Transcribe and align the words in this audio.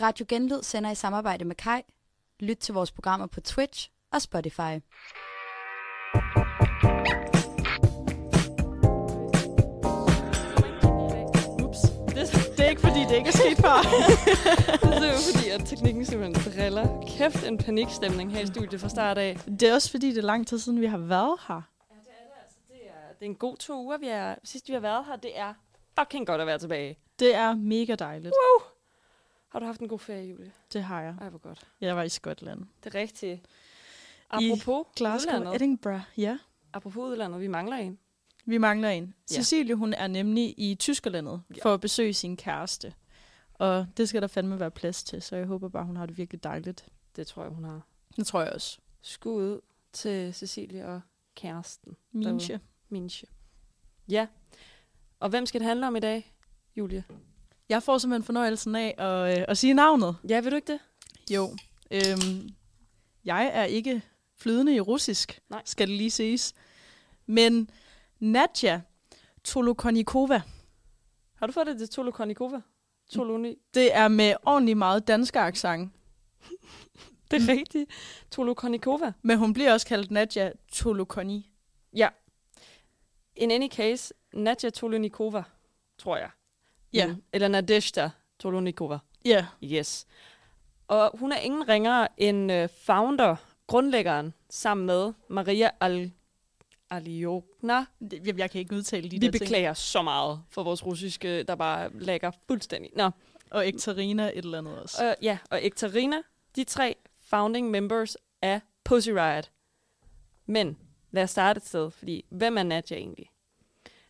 Radio 0.00 0.26
Genlyd 0.28 0.62
sender 0.62 0.90
i 0.90 0.94
samarbejde 0.94 1.44
med 1.44 1.56
Kai. 1.56 1.82
Lyt 2.40 2.56
til 2.56 2.74
vores 2.74 2.92
programmer 2.92 3.26
på 3.26 3.40
Twitch 3.40 3.90
og 4.12 4.22
Spotify. 4.22 4.80
Det, 12.56 12.64
er 12.64 12.68
ikke 12.68 12.80
fordi, 12.80 13.00
det 13.00 13.16
ikke 13.16 13.28
er 13.28 13.32
sket 13.32 13.56
før. 13.56 13.76
det 15.00 15.08
er 15.08 15.12
jo 15.12 15.18
fordi, 15.32 15.48
at 15.48 15.60
teknikken 15.66 16.04
simpelthen 16.06 16.52
driller. 16.52 17.04
Kæft 17.08 17.46
en 17.46 17.58
panikstemning 17.58 18.32
her 18.32 18.40
i 18.40 18.46
studiet 18.46 18.80
fra 18.80 18.88
start 18.88 19.18
af. 19.18 19.36
Det 19.60 19.62
er 19.62 19.74
også 19.74 19.90
fordi, 19.90 20.08
det 20.08 20.18
er 20.18 20.22
lang 20.22 20.46
tid 20.46 20.58
siden, 20.58 20.80
vi 20.80 20.86
har 20.86 20.98
været 20.98 21.38
her. 21.48 21.54
Ja, 21.90 21.96
det 22.04 22.10
er 22.10 22.24
det 22.24 22.32
altså. 22.42 22.58
Det 22.68 22.76
er, 22.86 23.14
det 23.18 23.26
er 23.26 23.30
en 23.30 23.34
god 23.34 23.56
to 23.56 23.84
uger, 23.84 23.98
vi 23.98 24.08
er, 24.08 24.34
sidst 24.44 24.68
vi 24.68 24.72
har 24.72 24.80
været 24.80 25.04
her. 25.04 25.16
Det 25.16 25.38
er 25.38 25.54
fucking 25.98 26.26
godt 26.26 26.40
at 26.40 26.46
være 26.46 26.58
tilbage. 26.58 26.98
Det 27.18 27.34
er 27.34 27.54
mega 27.54 27.94
dejligt. 27.94 28.34
Woo! 28.34 28.75
Har 29.56 29.60
du 29.60 29.66
haft 29.66 29.80
en 29.80 29.88
god 29.88 29.98
ferie, 29.98 30.30
Julie? 30.30 30.52
Det 30.72 30.82
har 30.82 31.02
jeg. 31.02 31.14
Ej, 31.20 31.28
hvor 31.28 31.38
godt. 31.38 31.66
Jeg 31.80 31.96
var 31.96 32.02
i 32.02 32.08
Skotland. 32.08 32.60
Det 32.84 32.94
er 32.94 32.98
rigtigt. 33.00 33.40
Apropos 34.30 34.86
Glasgow, 34.96 35.34
udlandet. 35.36 35.54
Edinburgh, 35.62 36.00
ja. 36.16 36.38
Apropos 36.72 37.00
udlandet, 37.10 37.40
vi 37.40 37.46
mangler 37.48 37.76
en. 37.76 37.98
Vi 38.44 38.58
mangler 38.58 38.88
en. 38.88 39.14
Ja. 39.30 39.34
Cecilie, 39.34 39.74
hun 39.74 39.92
er 39.92 40.06
nemlig 40.06 40.54
i 40.58 40.74
Tyskerlandet 40.74 41.42
Ja. 41.56 41.62
for 41.62 41.74
at 41.74 41.80
besøge 41.80 42.14
sin 42.14 42.36
kæreste. 42.36 42.94
Og 43.54 43.86
det 43.96 44.08
skal 44.08 44.22
der 44.22 44.28
fandme 44.28 44.60
være 44.60 44.70
plads 44.70 45.04
til, 45.04 45.22
så 45.22 45.36
jeg 45.36 45.46
håber 45.46 45.68
bare, 45.68 45.84
hun 45.84 45.96
har 45.96 46.06
det 46.06 46.18
virkelig 46.18 46.44
dejligt. 46.44 46.88
Det 47.16 47.26
tror 47.26 47.42
jeg, 47.42 47.52
hun 47.52 47.64
har. 47.64 47.86
Det 48.16 48.26
tror 48.26 48.42
jeg 48.42 48.52
også. 48.52 48.78
Skud 49.02 49.42
ud 49.42 49.60
til 49.92 50.34
Cecilie 50.34 50.86
og 50.86 51.00
kæresten. 51.34 51.96
Minche. 52.12 52.60
Minche. 52.88 53.26
Ja. 54.08 54.26
Og 55.20 55.28
hvem 55.28 55.46
skal 55.46 55.60
det 55.60 55.68
handle 55.68 55.86
om 55.86 55.96
i 55.96 56.00
dag, 56.00 56.34
Julie? 56.76 57.04
Jeg 57.68 57.82
får 57.82 57.98
simpelthen 57.98 58.24
fornøjelsen 58.24 58.74
af 58.76 58.94
at, 58.98 59.38
øh, 59.38 59.44
at 59.48 59.58
sige 59.58 59.74
navnet. 59.74 60.16
Ja, 60.28 60.40
vil 60.40 60.50
du 60.50 60.56
ikke 60.56 60.72
det? 60.72 60.80
Jo. 61.30 61.56
Øhm, 61.90 62.48
jeg 63.24 63.50
er 63.54 63.64
ikke 63.64 64.02
flydende 64.38 64.74
i 64.74 64.80
russisk, 64.80 65.40
Nej. 65.48 65.62
skal 65.64 65.88
det 65.88 65.96
lige 65.96 66.10
siges. 66.10 66.54
Men 67.26 67.70
Nadja 68.18 68.80
Tolokonikova, 69.44 70.42
Har 71.34 71.46
du 71.46 71.52
fået 71.52 71.66
det 71.66 71.78
til 71.78 71.88
Tolokonikova? 71.88 72.60
Toloni. 73.12 73.56
det 73.74 73.94
er 73.96 74.08
med 74.08 74.34
ordentlig 74.42 74.76
meget 74.76 75.08
dansk 75.08 75.36
accent. 75.36 75.92
Det 77.30 77.42
er 77.42 77.48
rigtigt. 77.52 77.90
Tolokonikova. 78.30 79.12
Men 79.22 79.38
hun 79.38 79.52
bliver 79.52 79.72
også 79.72 79.86
kaldt 79.86 80.10
Nadja 80.10 80.50
Tolokoni. 80.72 81.50
Ja. 81.96 82.08
In 83.36 83.50
any 83.50 83.68
case, 83.68 84.14
Nadja 84.34 84.70
Tolonikova, 84.70 85.42
tror 85.98 86.16
jeg. 86.16 86.30
Ja. 86.96 87.06
Mm. 87.06 87.22
Eller 87.32 87.48
Nadezhda 87.48 88.10
Tolonikova. 88.38 88.98
Ja, 89.24 89.46
Yes. 89.64 90.06
Og 90.88 91.10
hun 91.18 91.32
er 91.32 91.36
ingen 91.38 91.68
ringere 91.68 92.08
end 92.16 92.52
uh, 92.52 92.68
founder, 92.84 93.36
grundlæggeren, 93.66 94.34
sammen 94.50 94.86
med 94.86 95.12
Maria 95.28 95.70
Al 95.80 96.12
Aliokna. 96.90 97.84
Jeg, 98.26 98.38
jeg 98.38 98.50
kan 98.50 98.58
ikke 98.60 98.74
udtale 98.74 99.02
de 99.02 99.10
Vi 99.10 99.26
der 99.26 99.30
ting. 99.32 99.40
beklager 99.40 99.74
så 99.74 100.02
meget 100.02 100.42
for 100.50 100.62
vores 100.62 100.86
russiske, 100.86 101.42
der 101.42 101.54
bare 101.54 101.90
lægger 101.94 102.30
fuldstændig. 102.46 102.90
Nå, 102.96 103.10
Og 103.50 103.68
Ekterina 103.68 104.28
et 104.28 104.36
eller 104.44 104.58
andet 104.58 104.78
også. 104.82 105.04
øh, 105.06 105.14
ja, 105.22 105.38
og 105.50 105.64
Ekterina, 105.66 106.16
de 106.56 106.64
tre 106.64 106.96
founding 107.24 107.70
members 107.70 108.16
af 108.42 108.60
Pussy 108.84 109.10
Riot. 109.10 109.50
Men 110.46 110.78
lad 111.10 111.22
os 111.22 111.30
starte 111.30 111.58
et 111.58 111.66
sted, 111.66 111.90
fordi 111.90 112.24
hvem 112.30 112.58
er 112.58 112.62
Nadja 112.62 112.96
egentlig? 112.96 113.26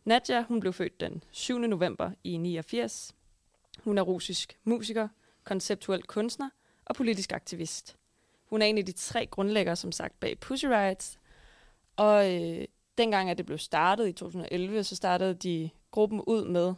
Nadja, 0.06 0.42
hun 0.42 0.60
blev 0.60 0.72
født 0.72 1.00
den 1.00 1.24
7. 1.30 1.58
november 1.58 2.10
i 2.24 2.36
89. 2.36 3.14
Hun 3.84 3.98
er 3.98 4.02
russisk 4.02 4.58
musiker, 4.64 5.08
konceptuel 5.44 6.02
kunstner 6.02 6.50
og 6.84 6.94
politisk 6.94 7.32
aktivist. 7.32 7.96
Hun 8.44 8.62
er 8.62 8.66
en 8.66 8.78
af 8.78 8.86
de 8.86 8.92
tre 8.92 9.26
grundlæggere, 9.26 9.76
som 9.76 9.92
sagt, 9.92 10.20
bag 10.20 10.38
Pussy 10.40 10.66
Riots. 10.66 11.18
Og 11.96 12.34
øh, 12.34 12.64
dengang, 12.98 13.30
at 13.30 13.38
det 13.38 13.46
blev 13.46 13.58
startet 13.58 14.08
i 14.08 14.12
2011, 14.12 14.84
så 14.84 14.96
startede 14.96 15.34
de 15.34 15.70
gruppen 15.90 16.20
ud 16.26 16.44
med 16.44 16.74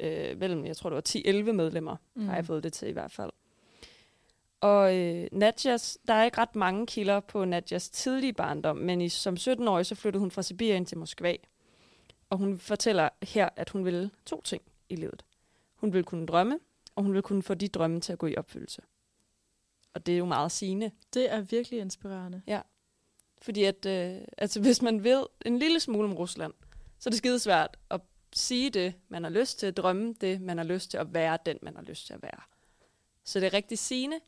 øh, 0.00 0.38
mellem, 0.38 0.66
jeg 0.66 0.76
tror 0.76 0.90
det 0.90 0.94
var 0.94 1.42
10-11 1.50 1.52
medlemmer, 1.52 1.96
mm. 2.14 2.28
har 2.28 2.34
jeg 2.34 2.46
fået 2.46 2.64
det 2.64 2.72
til 2.72 2.88
i 2.88 2.92
hvert 2.92 3.12
fald. 3.12 3.30
Og 4.60 4.96
øh, 4.96 5.28
Nadjas, 5.32 5.98
der 6.08 6.14
er 6.14 6.24
ikke 6.24 6.38
ret 6.38 6.56
mange 6.56 6.86
kilder 6.86 7.20
på 7.20 7.44
Nadjas 7.44 7.90
tidlige 7.90 8.32
barndom, 8.32 8.76
men 8.76 9.00
i, 9.00 9.08
som 9.08 9.34
17-årig 9.34 9.86
så 9.86 9.94
flyttede 9.94 10.20
hun 10.20 10.30
fra 10.30 10.42
Sibirien 10.42 10.84
til 10.84 10.98
Moskva. 10.98 11.34
Og 12.30 12.38
hun 12.38 12.58
fortæller 12.58 13.08
her, 13.22 13.48
at 13.56 13.70
hun 13.70 13.84
ville 13.84 14.10
to 14.26 14.40
ting 14.42 14.62
i 14.88 14.96
livet. 14.96 15.24
Hun 15.74 15.92
ville 15.92 16.04
kunne 16.04 16.26
drømme, 16.26 16.58
og 16.94 17.02
hun 17.02 17.12
ville 17.12 17.22
kunne 17.22 17.42
få 17.42 17.54
de 17.54 17.68
drømme 17.68 18.00
til 18.00 18.12
at 18.12 18.18
gå 18.18 18.26
i 18.26 18.36
opfyldelse. 18.36 18.82
Og 19.94 20.06
det 20.06 20.14
er 20.14 20.18
jo 20.18 20.24
meget 20.24 20.52
sigende. 20.52 20.90
Det 21.14 21.32
er 21.32 21.40
virkelig 21.40 21.80
inspirerende. 21.80 22.42
Fordi 23.42 23.64
at, 23.64 23.86
øh, 23.86 24.20
altså, 24.38 24.60
hvis 24.60 24.82
man 24.82 25.04
ved 25.04 25.26
en 25.46 25.58
lille 25.58 25.80
smule 25.80 26.04
om 26.04 26.14
Rusland, 26.14 26.52
så 26.98 27.08
er 27.08 27.10
det 27.10 27.18
skide 27.18 27.38
svært 27.38 27.76
at 27.90 28.00
sige 28.32 28.70
det, 28.70 28.94
man 29.08 29.22
har 29.24 29.30
lyst 29.30 29.58
til, 29.58 29.66
at 29.66 29.76
drømme 29.76 30.14
det, 30.20 30.40
man 30.40 30.58
har 30.58 30.64
lyst 30.64 30.90
til 30.90 30.98
at 30.98 31.14
være 31.14 31.38
den, 31.46 31.58
man 31.62 31.76
har 31.76 31.82
lyst 31.82 32.06
til 32.06 32.14
at 32.14 32.22
være. 32.22 32.40
Så 33.24 33.40
det 33.40 33.46
er 33.46 33.52
rigtig 33.52 33.78
sigende, 33.78 34.20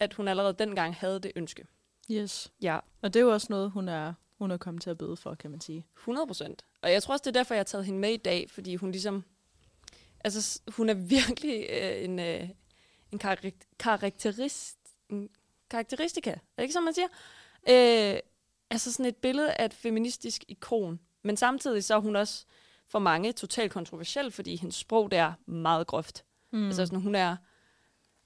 at 0.00 0.14
hun 0.14 0.28
allerede 0.28 0.52
dengang 0.58 0.94
havde 0.94 1.20
det 1.20 1.32
ønske. 1.36 1.66
Yes. 2.10 2.52
Ja, 2.62 2.78
Og 3.02 3.14
det 3.14 3.20
er 3.20 3.24
jo 3.24 3.32
også 3.32 3.46
noget, 3.50 3.70
hun 3.70 3.88
er, 3.88 4.14
hun 4.38 4.50
er 4.50 4.56
kommet 4.56 4.82
til 4.82 4.90
at 4.90 4.98
bøde 4.98 5.16
for, 5.16 5.34
kan 5.34 5.50
man 5.50 5.60
sige. 5.60 5.86
100 5.96 6.26
procent. 6.26 6.64
Og 6.82 6.92
jeg 6.92 7.02
tror 7.02 7.12
også, 7.14 7.22
det 7.22 7.36
er 7.36 7.40
derfor, 7.40 7.54
jeg 7.54 7.58
har 7.58 7.64
taget 7.64 7.84
hende 7.86 8.00
med 8.00 8.10
i 8.12 8.16
dag, 8.16 8.50
fordi 8.50 8.74
hun 8.74 8.90
ligesom... 8.90 9.24
Altså, 10.24 10.60
hun 10.68 10.88
er 10.88 10.94
virkelig 10.94 11.66
øh, 11.70 12.04
en, 12.04 12.18
øh, 12.18 12.48
en 13.12 13.18
karak- 13.24 13.76
karakterist, 13.78 14.78
en 15.10 15.28
karakteristika. 15.70 16.30
Er 16.30 16.36
det 16.56 16.62
ikke 16.62 16.72
sådan, 16.72 16.84
man 16.84 16.94
siger? 16.94 17.08
Øh, 17.68 18.20
altså 18.70 18.92
sådan 18.92 19.06
et 19.06 19.16
billede 19.16 19.52
af 19.52 19.64
et 19.64 19.74
feministisk 19.74 20.44
ikon. 20.48 21.00
Men 21.22 21.36
samtidig 21.36 21.84
så 21.84 21.94
er 21.94 22.00
hun 22.00 22.16
også 22.16 22.44
for 22.86 22.98
mange 22.98 23.32
totalt 23.32 23.72
kontroversiel, 23.72 24.30
fordi 24.30 24.56
hendes 24.56 24.74
sprog 24.76 25.10
det 25.10 25.18
er 25.18 25.32
meget 25.46 25.86
groft. 25.86 26.24
Mm. 26.52 26.58
Mm. 26.58 26.66
Altså 26.66 26.86
sådan, 26.86 27.00
hun 27.00 27.14
er... 27.14 27.36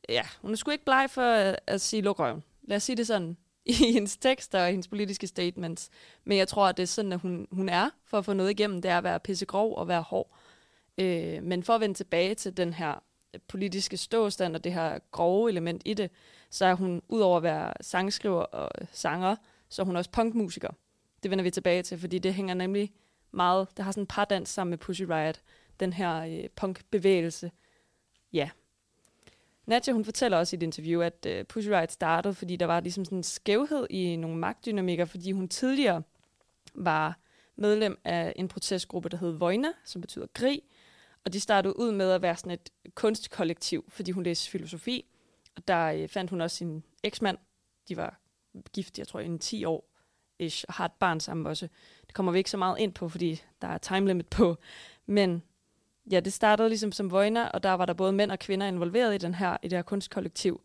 Ja, 0.09 0.23
hun 0.41 0.53
er 0.53 0.57
sgu 0.57 0.71
ikke 0.71 0.85
bleg 0.85 1.11
for 1.11 1.23
at, 1.23 1.61
at 1.67 1.81
sige 1.81 2.03
luk 2.03 2.19
røven. 2.19 2.45
Lad 2.63 2.77
os 2.77 2.83
sige 2.83 2.97
det 2.97 3.07
sådan 3.07 3.37
i 3.71 3.93
hendes 3.93 4.17
tekster 4.17 4.61
og 4.63 4.67
hendes 4.67 4.89
politiske 4.89 5.27
statements. 5.27 5.91
Men 6.25 6.39
jeg 6.39 6.49
tror, 6.49 6.67
at 6.67 6.77
det 6.77 6.83
er 6.83 6.87
sådan, 6.87 7.13
at 7.13 7.21
hun, 7.21 7.47
hun 7.53 7.69
er 7.69 7.91
for 8.05 8.19
at 8.19 8.25
få 8.25 8.33
noget 8.33 8.51
igennem. 8.51 8.83
Det 8.83 8.91
er 8.91 8.99
at 8.99 9.05
være 9.05 9.21
pissegrov 9.21 9.77
og 9.77 9.89
være 9.89 10.03
hård. 10.03 10.37
Øh, 10.99 11.43
men 11.43 11.63
for 11.63 11.75
at 11.75 11.81
vende 11.81 11.95
tilbage 11.95 12.35
til 12.35 12.57
den 12.57 12.73
her 12.73 13.03
politiske 13.49 13.97
ståstand 13.97 14.57
og 14.57 14.65
det 14.65 14.73
her 14.73 14.99
grove 15.11 15.51
element 15.51 15.83
i 15.85 15.95
det, 15.95 16.11
så 16.51 16.65
er 16.65 16.75
hun, 16.75 17.03
udover 17.09 17.37
at 17.37 17.43
være 17.43 17.73
sangskriver 17.81 18.43
og 18.43 18.71
sanger, 18.93 19.37
så 19.69 19.83
er 19.83 19.87
hun 19.87 19.97
også 19.97 20.11
punkmusiker. 20.11 20.71
Det 21.23 21.31
vender 21.31 21.43
vi 21.43 21.51
tilbage 21.51 21.83
til, 21.83 21.99
fordi 21.99 22.19
det 22.19 22.35
hænger 22.35 22.55
nemlig 22.55 22.93
meget, 23.31 23.69
det 23.77 23.85
har 23.85 23.93
sådan 23.93 24.03
en 24.03 24.07
par 24.07 24.25
dans 24.25 24.49
sammen 24.49 24.71
med 24.71 24.79
Pussy 24.79 25.03
Riot, 25.03 25.41
den 25.81 25.93
her 25.93 26.25
øh, 26.25 26.49
punkbevægelse. 26.57 27.51
Ja. 28.33 28.51
Nadja, 29.67 29.93
hun 29.93 30.05
fortæller 30.05 30.39
også 30.39 30.57
i 30.57 30.59
et 30.59 30.63
interview, 30.63 31.01
at 31.01 31.27
øh, 31.27 31.45
Pussy 31.45 31.69
Riot 31.69 31.93
startede, 31.93 32.35
fordi 32.35 32.57
der 32.57 32.67
var 32.67 32.81
ligesom 32.81 33.05
sådan 33.05 33.19
en 33.19 33.23
skævhed 33.23 33.87
i 33.91 34.17
nogle 34.17 34.37
magtdynamikker, 34.37 35.05
fordi 35.05 35.33
hun 35.33 35.49
tidligere 35.49 36.03
var 36.75 37.19
medlem 37.57 38.01
af 38.05 38.33
en 38.37 38.49
protestgruppe, 38.49 39.09
der 39.09 39.17
hed 39.17 39.33
Vojna, 39.33 39.69
som 39.85 40.01
betyder 40.01 40.27
krig, 40.35 40.63
og 41.25 41.33
de 41.33 41.41
startede 41.41 41.79
ud 41.79 41.93
med 41.93 42.11
at 42.11 42.23
være 42.23 42.37
sådan 42.37 42.51
et 42.51 42.71
kunstkollektiv, 42.95 43.85
fordi 43.89 44.11
hun 44.11 44.23
læste 44.23 44.51
filosofi, 44.51 45.05
og 45.57 45.69
der 45.69 45.87
øh, 45.87 46.09
fandt 46.09 46.31
hun 46.31 46.41
også 46.41 46.57
sin 46.57 46.85
eksmand. 47.03 47.39
De 47.89 47.97
var 47.97 48.21
gift, 48.73 48.99
jeg 48.99 49.09
tror, 49.09 49.21
i 49.21 49.25
en 49.25 49.39
10 49.39 49.65
år, 49.65 49.91
ish, 50.39 50.65
og 50.69 50.75
har 50.75 50.85
et 50.85 50.93
barn 50.93 51.21
sammen 51.21 51.47
også. 51.47 51.69
Det 52.07 52.15
kommer 52.15 52.33
vi 52.33 52.39
ikke 52.39 52.51
så 52.51 52.57
meget 52.57 52.79
ind 52.79 52.93
på, 52.93 53.09
fordi 53.09 53.43
der 53.63 53.69
er 53.69 53.79
time 53.79 54.07
limit 54.07 54.29
på. 54.29 54.57
Men 55.07 55.43
ja, 56.11 56.21
det 56.21 56.33
startede 56.33 56.69
ligesom 56.69 56.93
som 56.93 57.11
Vojna, 57.11 57.49
og 57.49 57.63
der 57.63 57.73
var 57.73 57.87
der 57.87 57.93
både 57.93 58.13
mænd 58.13 58.31
og 58.31 58.39
kvinder 58.39 58.67
involveret 58.67 59.15
i, 59.15 59.19
den 59.19 59.35
her, 59.35 59.57
i 59.63 59.69
det 59.69 59.79
her 59.79 59.83
kunstkollektiv. 59.83 60.63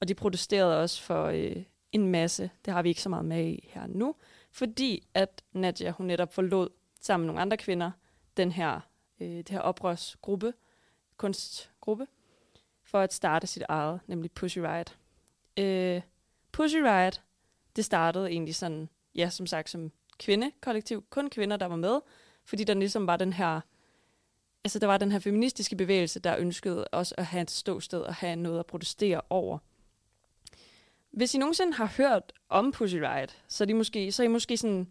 Og 0.00 0.08
de 0.08 0.14
protesterede 0.14 0.82
også 0.82 1.02
for 1.02 1.24
øh, 1.24 1.62
en 1.92 2.08
masse. 2.08 2.50
Det 2.64 2.72
har 2.72 2.82
vi 2.82 2.88
ikke 2.88 3.02
så 3.02 3.08
meget 3.08 3.24
med 3.24 3.44
i 3.44 3.68
her 3.72 3.86
nu. 3.86 4.14
Fordi 4.50 5.06
at 5.14 5.42
Nadia, 5.52 5.90
hun 5.90 6.06
netop 6.06 6.34
forlod 6.34 6.68
sammen 7.00 7.26
med 7.26 7.26
nogle 7.26 7.40
andre 7.40 7.56
kvinder, 7.56 7.90
den 8.36 8.52
her, 8.52 8.80
øh, 9.20 9.28
det 9.28 9.48
her 9.48 9.60
oprørsgruppe, 9.60 10.52
kunstgruppe, 11.16 12.06
for 12.84 13.00
at 13.00 13.14
starte 13.14 13.46
sit 13.46 13.62
eget, 13.68 14.00
nemlig 14.06 14.32
Pussy 14.32 14.58
Riot. 14.58 14.96
Øh, 15.56 16.02
Pussy 16.52 16.76
Riot, 16.76 17.22
det 17.76 17.84
startede 17.84 18.30
egentlig 18.30 18.54
sådan, 18.54 18.88
ja, 19.14 19.30
som 19.30 19.46
sagt, 19.46 19.70
som 19.70 19.92
kvindekollektiv. 20.18 21.04
Kun 21.10 21.30
kvinder, 21.30 21.56
der 21.56 21.66
var 21.66 21.76
med, 21.76 22.00
fordi 22.44 22.64
der 22.64 22.74
ligesom 22.74 23.06
var 23.06 23.16
den 23.16 23.32
her, 23.32 23.60
altså 24.64 24.78
der 24.78 24.86
var 24.86 24.98
den 24.98 25.12
her 25.12 25.18
feministiske 25.18 25.76
bevægelse, 25.76 26.20
der 26.20 26.36
ønskede 26.38 26.84
også 26.88 27.14
at 27.18 27.26
have 27.26 27.42
et 27.42 27.50
ståsted 27.50 28.00
og 28.00 28.14
have 28.14 28.36
noget 28.36 28.58
at 28.58 28.66
protestere 28.66 29.20
over. 29.30 29.58
Hvis 31.10 31.34
I 31.34 31.38
nogensinde 31.38 31.72
har 31.72 31.92
hørt 31.96 32.32
om 32.48 32.72
Pussy 32.72 32.96
Riot, 32.96 33.36
så 33.48 33.64
er, 33.64 33.66
de 33.66 33.74
måske, 33.74 34.12
så 34.12 34.22
er 34.22 34.24
I 34.24 34.28
måske 34.28 34.56
sådan, 34.56 34.88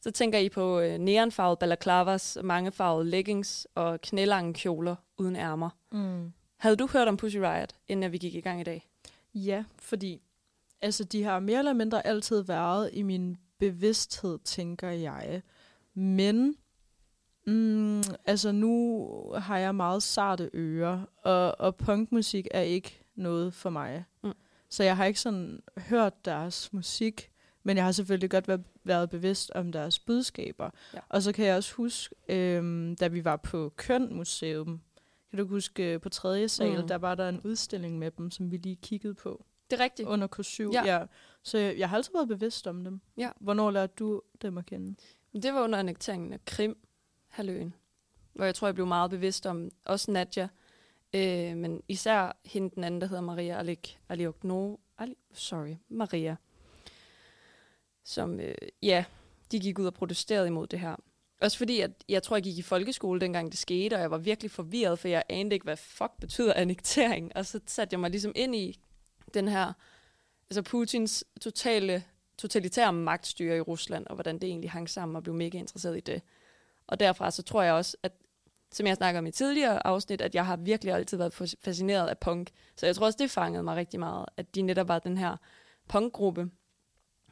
så 0.00 0.10
tænker 0.10 0.38
I 0.38 0.48
på 0.48 0.80
øh, 0.80 0.98
neonfarvede 0.98 1.56
balaclavas, 1.56 2.38
mangefarvede 2.42 3.10
leggings 3.10 3.66
og 3.74 4.00
knælange 4.00 4.54
kjoler 4.54 4.96
uden 5.16 5.36
ærmer. 5.36 5.70
Mm. 5.92 6.32
Havde 6.56 6.76
du 6.76 6.88
hørt 6.92 7.08
om 7.08 7.16
Pussy 7.16 7.36
Riot, 7.36 7.74
inden 7.88 8.12
vi 8.12 8.18
gik 8.18 8.34
i 8.34 8.40
gang 8.40 8.60
i 8.60 8.64
dag? 8.64 8.88
Ja, 9.34 9.64
fordi 9.78 10.22
altså, 10.80 11.04
de 11.04 11.22
har 11.22 11.40
mere 11.40 11.58
eller 11.58 11.72
mindre 11.72 12.06
altid 12.06 12.42
været 12.42 12.90
i 12.92 13.02
min 13.02 13.36
bevidsthed, 13.58 14.38
tænker 14.38 14.90
jeg. 14.90 15.42
Men 15.94 16.56
mm, 17.46 18.02
altså 18.24 18.52
nu 18.52 19.08
har 19.36 19.58
jeg 19.58 19.74
meget 19.74 20.02
sarte 20.02 20.50
ører, 20.54 21.00
og, 21.22 21.60
og 21.60 21.76
punkmusik 21.76 22.46
er 22.50 22.60
ikke 22.60 23.02
noget 23.14 23.54
for 23.54 23.70
mig. 23.70 24.04
Mm. 24.24 24.32
Så 24.68 24.84
jeg 24.84 24.96
har 24.96 25.04
ikke 25.04 25.20
sådan 25.20 25.62
hørt 25.78 26.24
deres 26.24 26.72
musik, 26.72 27.30
men 27.62 27.76
jeg 27.76 27.84
har 27.84 27.92
selvfølgelig 27.92 28.30
godt 28.30 28.48
været, 28.48 28.64
været 28.84 29.10
bevidst 29.10 29.50
om 29.54 29.72
deres 29.72 29.98
budskaber. 29.98 30.70
Ja. 30.94 30.98
Og 31.08 31.22
så 31.22 31.32
kan 31.32 31.46
jeg 31.46 31.56
også 31.56 31.74
huske, 31.74 32.14
øhm, 32.28 32.96
da 32.96 33.06
vi 33.08 33.24
var 33.24 33.36
på 33.36 33.72
Køn 33.76 34.14
Museum, 34.14 34.80
kan 35.30 35.38
du 35.38 35.46
huske 35.46 35.92
øh, 35.94 36.00
på 36.00 36.08
tredje 36.08 36.48
sal, 36.48 36.70
Mm. 36.74 36.80
mm. 36.80 36.88
der 36.88 36.98
var 36.98 37.14
der 37.14 37.28
en 37.28 37.40
udstilling 37.44 37.98
med 37.98 38.10
dem, 38.10 38.30
som 38.30 38.50
vi 38.50 38.56
lige 38.56 38.76
kiggede 38.76 39.14
på 39.14 39.44
Det 39.70 39.80
er 39.80 39.84
rigtigt. 39.84 40.08
under 40.08 40.28
K7. 40.40 40.70
Ja. 40.72 40.98
Ja. 40.98 41.04
Så 41.42 41.58
jeg, 41.58 41.78
jeg 41.78 41.88
har 41.88 41.96
altid 41.96 42.12
været 42.14 42.28
bevidst 42.28 42.66
om 42.66 42.84
dem. 42.84 43.00
Ja. 43.18 43.30
Hvornår 43.40 43.70
lærte 43.70 43.92
du 43.98 44.22
dem 44.42 44.58
at 44.58 44.66
kende? 44.66 44.96
Det 45.42 45.54
var 45.54 45.62
under 45.64 45.78
annekteringen 45.78 46.32
af 46.32 46.44
Krim, 46.44 46.76
halvøen, 47.36 47.74
hvor 48.34 48.44
jeg 48.44 48.54
tror, 48.54 48.68
jeg 48.68 48.74
blev 48.74 48.86
meget 48.86 49.10
bevidst 49.10 49.46
om 49.46 49.70
også 49.84 50.10
Nadja, 50.10 50.48
øh, 51.14 51.56
men 51.56 51.82
især 51.88 52.36
hende 52.44 52.70
den 52.74 52.84
anden, 52.84 53.00
der 53.00 53.06
hedder 53.06 53.22
Maria 53.22 53.58
Alik, 53.58 53.98
Aliokno, 54.08 54.76
Ali, 54.98 55.16
sorry, 55.32 55.74
Maria, 55.88 56.36
som, 58.04 58.40
øh, 58.40 58.54
ja, 58.82 59.04
de 59.52 59.60
gik 59.60 59.78
ud 59.78 59.86
og 59.86 59.94
protesterede 59.94 60.46
imod 60.46 60.66
det 60.66 60.80
her. 60.80 60.96
Også 61.40 61.58
fordi, 61.58 61.80
at 61.80 61.90
jeg 62.08 62.22
tror, 62.22 62.36
jeg 62.36 62.42
gik 62.42 62.58
i 62.58 62.62
folkeskole, 62.62 63.20
dengang 63.20 63.50
det 63.50 63.58
skete, 63.58 63.94
og 63.94 64.00
jeg 64.00 64.10
var 64.10 64.18
virkelig 64.18 64.50
forvirret, 64.50 64.98
for 64.98 65.08
jeg 65.08 65.22
anede 65.28 65.54
ikke, 65.54 65.64
hvad 65.64 65.76
fuck 65.76 66.12
betyder 66.20 66.54
annektering. 66.54 67.36
Og 67.36 67.46
så 67.46 67.60
satte 67.66 67.94
jeg 67.94 68.00
mig 68.00 68.10
ligesom 68.10 68.32
ind 68.34 68.54
i 68.54 68.80
den 69.34 69.48
her, 69.48 69.72
altså 70.50 70.62
Putins 70.62 71.24
totale, 71.40 72.04
totalitære 72.38 72.92
magtstyre 72.92 73.56
i 73.56 73.60
Rusland, 73.60 74.06
og 74.06 74.14
hvordan 74.14 74.34
det 74.34 74.48
egentlig 74.48 74.70
hang 74.70 74.90
sammen, 74.90 75.16
og 75.16 75.22
blev 75.22 75.34
mega 75.34 75.58
interesseret 75.58 75.96
i 75.96 76.00
det. 76.00 76.22
Og 76.86 77.00
derfra 77.00 77.30
så 77.30 77.42
tror 77.42 77.62
jeg 77.62 77.72
også, 77.74 77.96
at 78.02 78.12
som 78.72 78.86
jeg 78.86 78.96
snakker 78.96 79.18
om 79.18 79.26
i 79.26 79.30
tidligere 79.30 79.86
afsnit, 79.86 80.20
at 80.20 80.34
jeg 80.34 80.46
har 80.46 80.56
virkelig 80.56 80.94
altid 80.94 81.16
været 81.18 81.34
fas- 81.40 81.54
fascineret 81.60 82.08
af 82.08 82.18
punk. 82.18 82.50
Så 82.76 82.86
jeg 82.86 82.96
tror 82.96 83.06
også, 83.06 83.16
det 83.20 83.30
fangede 83.30 83.62
mig 83.62 83.76
rigtig 83.76 84.00
meget, 84.00 84.26
at 84.36 84.54
de 84.54 84.62
netop 84.62 84.88
var 84.88 84.98
den 84.98 85.16
her 85.18 85.36
punkgruppe 85.88 86.50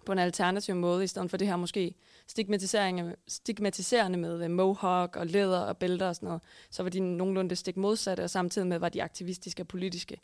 på 0.06 0.12
en 0.12 0.18
alternativ 0.18 0.74
måde, 0.74 1.04
i 1.04 1.06
stedet 1.06 1.30
for 1.30 1.36
det 1.36 1.46
her 1.48 1.56
måske 1.56 1.94
stigmatisering, 2.26 3.14
stigmatiserende 3.28 4.18
med 4.18 4.44
øh, 4.44 4.50
mohawk 4.50 5.16
og 5.16 5.26
læder 5.26 5.60
og 5.60 5.76
bælter 5.76 6.08
og 6.08 6.14
sådan 6.16 6.26
noget, 6.26 6.42
så 6.70 6.82
var 6.82 6.90
de 6.90 7.00
nogenlunde 7.00 7.50
det 7.50 7.58
stik 7.58 7.76
modsatte, 7.76 8.24
og 8.24 8.30
samtidig 8.30 8.66
med 8.68 8.78
var 8.78 8.88
de 8.88 9.02
aktivistiske 9.02 9.62
og 9.62 9.68
politiske. 9.68 10.20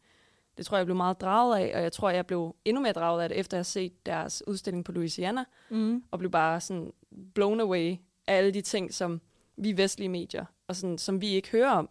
Det 0.56 0.66
tror 0.66 0.76
jeg, 0.76 0.80
jeg 0.80 0.86
blev 0.86 0.96
meget 0.96 1.20
draget 1.20 1.56
af, 1.58 1.72
og 1.76 1.82
jeg 1.82 1.92
tror, 1.92 2.10
jeg 2.10 2.26
blev 2.26 2.56
endnu 2.64 2.82
mere 2.82 2.92
draget 2.92 3.22
af 3.22 3.28
det, 3.28 3.38
efter 3.38 3.56
at 3.56 3.58
have 3.58 3.64
set 3.64 4.06
deres 4.06 4.42
udstilling 4.46 4.84
på 4.84 4.92
Louisiana, 4.92 5.44
Mm. 5.70 6.04
og 6.10 6.18
blev 6.18 6.30
bare 6.30 6.60
sådan 6.60 6.92
blown 7.34 7.60
away 7.60 7.96
af 8.30 8.36
alle 8.36 8.50
de 8.50 8.60
ting, 8.60 8.94
som 8.94 9.20
vi 9.56 9.76
vestlige 9.76 10.08
medier, 10.08 10.44
og 10.66 10.76
sådan, 10.76 10.98
som 10.98 11.20
vi 11.20 11.28
ikke 11.28 11.50
hører 11.50 11.70
om. 11.70 11.90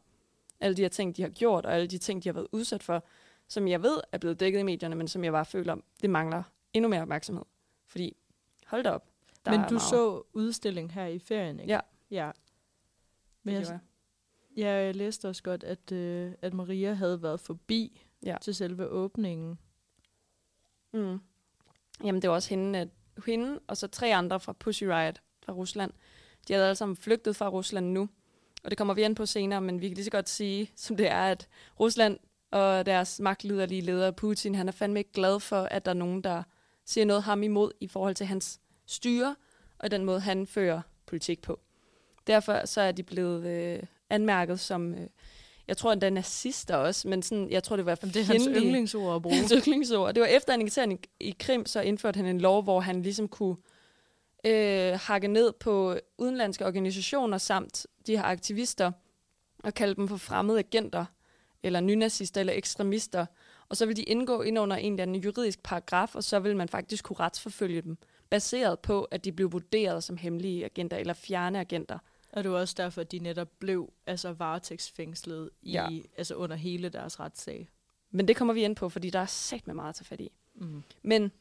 Alle 0.60 0.78
de 0.78 0.82
her 0.82 0.90
ting, 0.90 1.18
de 1.18 1.22
har 1.22 1.30
gjort, 1.30 1.66
og 1.66 1.74
alle 1.74 1.88
de 1.88 1.98
ting, 1.98 2.24
de 2.24 2.30
har 2.30 2.34
været 2.34 2.48
udsat 2.52 2.84
for, 2.84 3.04
som 3.48 3.68
jeg 3.68 3.84
ved 3.84 4.00
er 4.12 4.18
blevet 4.18 4.40
dækket 4.40 4.60
i 4.60 4.64
medierne, 4.64 4.96
men 4.96 5.08
som 5.08 5.24
jeg 5.24 5.32
bare 5.32 5.46
føler, 5.46 5.76
det 6.02 6.10
mangler 6.10 6.44
endnu 6.74 6.90
mere 6.90 7.02
opmærksomhed. 7.02 7.44
Fordi, 7.88 8.16
hold 8.68 8.84
da 8.84 8.90
op. 8.92 9.06
der 9.46 9.52
Men 9.52 9.60
du 9.60 9.74
meget. 9.74 9.82
så 9.82 10.22
udstilling 10.34 10.92
her 10.94 11.06
i 11.06 11.20
ferien, 11.20 11.60
ikke? 11.60 11.74
Ja. 11.74 11.80
Ja. 12.12 12.32
Men 13.44 13.56
Det 13.56 13.70
jeg, 13.70 13.80
ja, 14.58 14.70
jeg 14.70 14.96
læste 14.96 15.30
også 15.30 15.44
godt, 15.44 15.64
at, 15.64 15.92
øh, 15.92 16.32
at 16.42 16.54
Maria 16.54 16.94
havde 16.94 17.22
været 17.22 17.40
forbi 17.40 18.02
Ja. 18.24 18.38
til 18.42 18.56
selve 18.56 18.88
åbningen. 18.88 19.60
Mm. 20.94 21.20
Jamen, 22.04 22.22
det 22.22 22.30
var 22.30 22.36
også 22.36 22.50
hende, 22.50 22.80
at, 22.80 22.88
hende 23.26 23.60
og 23.68 23.78
så 23.78 23.88
tre 23.88 24.16
andre 24.16 24.40
fra 24.40 24.54
Pussy 24.54 24.84
Riot 24.84 25.22
fra 25.44 25.54
Rusland. 25.54 25.92
De 26.48 26.54
havde 26.54 26.66
alle 26.66 26.76
sammen 26.76 26.96
flygtet 26.96 27.36
fra 27.36 27.50
Rusland 27.50 27.92
nu, 27.92 28.10
og 28.64 28.70
det 28.70 28.78
kommer 28.78 28.94
vi 28.94 29.04
ind 29.04 29.16
på 29.16 29.26
senere, 29.26 29.62
men 29.62 29.82
vi 29.82 29.88
kan 29.88 29.96
lige 29.96 30.06
så 30.06 30.12
godt 30.12 30.30
sige, 30.30 30.72
som 30.76 30.98
det 30.98 31.08
er, 31.08 31.22
at 31.22 31.48
Rusland 31.80 32.18
og 32.52 32.86
deres 32.86 33.20
magtliderlige 33.20 33.82
leder 33.82 34.12
Putin, 34.12 34.56
han 34.56 34.68
er 34.68 34.72
fandme 34.72 35.00
ikke 35.00 35.12
glad 35.12 35.40
for, 35.40 35.62
at 35.62 35.86
der 35.86 35.92
er 35.92 35.96
nogen, 35.96 36.24
der 36.24 36.44
siger 36.86 37.06
noget 37.06 37.24
ham 37.24 37.44
imod 37.44 37.72
i 37.80 37.88
forhold 37.88 38.16
til 38.16 38.26
hans 38.26 38.60
styre, 38.86 39.36
og 39.80 39.92
den 39.92 40.06
måde, 40.06 40.20
han 40.20 40.48
fører 40.48 40.82
politik 41.06 41.42
på. 41.42 41.60
Derfor 42.28 42.66
så 42.66 42.82
er 42.82 42.92
de 42.92 43.04
blevet 43.04 43.46
øh, 43.46 43.84
anmærket 44.10 44.60
som, 44.60 44.94
øh, 44.94 45.08
jeg 45.68 45.78
tror 45.78 45.94
endda 45.94 46.10
nazister 46.10 46.76
også, 46.76 47.08
men 47.08 47.24
sådan, 47.24 47.50
jeg 47.50 47.64
tror, 47.64 47.76
det 47.76 47.86
var 47.86 47.98
Jamen, 48.02 48.14
det 48.14 48.22
er 48.22 48.26
hans 48.26 48.50
yndlingsord 48.56 49.16
at 49.16 49.22
bruge. 49.24 49.36
Hans 49.36 49.54
yndlingsord. 49.56 50.14
Det 50.14 50.22
var 50.22 50.28
efter 50.28 50.54
annekteringen 50.54 51.00
i, 51.20 51.28
i 51.28 51.36
Krim, 51.40 51.66
så 51.66 51.82
indførte 51.82 52.18
han 52.18 52.26
en 52.26 52.42
lov, 52.42 52.64
hvor 52.64 52.80
han 52.80 53.02
ligesom 53.02 53.28
kunne 53.28 53.56
øh, 53.56 53.79
hakke 54.96 55.28
ned 55.28 55.52
på 55.52 55.96
udenlandske 56.18 56.66
organisationer 56.66 57.38
samt 57.38 57.88
de 58.08 58.18
her 58.18 58.24
aktivister 58.24 58.92
og 59.64 59.74
kalde 59.74 59.96
dem 59.96 60.08
for 60.08 60.18
fremmede 60.18 60.60
agenter, 60.60 61.06
eller 61.64 61.80
nynazister 61.80 62.40
eller 62.42 62.54
ekstremister. 62.54 63.26
Og 63.70 63.78
så 63.78 63.86
vil 63.86 63.98
de 63.98 64.04
indgå 64.04 64.42
ind 64.42 64.60
under 64.60 64.78
en 64.78 64.94
eller 64.94 65.04
anden 65.04 65.22
juridisk 65.22 65.64
paragraf, 65.64 66.16
og 66.16 66.24
så 66.24 66.40
vil 66.40 66.58
man 66.58 66.70
faktisk 66.70 67.04
kunne 67.04 67.20
retsforfølge 67.20 67.82
dem, 67.82 67.98
baseret 68.30 68.80
på, 68.80 69.04
at 69.04 69.26
de 69.26 69.32
blev 69.32 69.52
vurderet 69.52 70.04
som 70.04 70.18
hemmelige 70.18 70.66
agenter 70.66 70.98
eller 70.98 71.14
fjerne 71.14 71.60
agenter. 71.60 72.00
Og 72.34 72.44
det 72.44 72.52
var 72.52 72.60
også 72.60 72.76
derfor, 72.78 73.02
at 73.02 73.12
de 73.12 73.20
netop 73.20 73.48
blev 73.60 73.94
altså, 74.08 74.32
varetægtsfængslet 74.34 75.50
i, 75.62 75.72
Ja. 75.72 75.90
ja. 75.90 76.00
altså, 76.18 76.36
under 76.36 76.56
hele 76.56 76.90
deres 76.90 77.20
retssag. 77.20 77.70
Men 78.12 78.28
det 78.28 78.36
kommer 78.36 78.54
vi 78.54 78.64
ind 78.64 78.76
på, 78.76 78.90
fordi 78.90 79.10
der 79.10 79.20
er 79.20 79.26
sat 79.26 79.68
med 79.68 79.76
meget 79.76 79.90
at 79.90 79.96
tage 79.96 80.06
fat 80.06 80.22
i. 80.22 80.32
Mm. 80.56 80.84
Men 81.04 81.32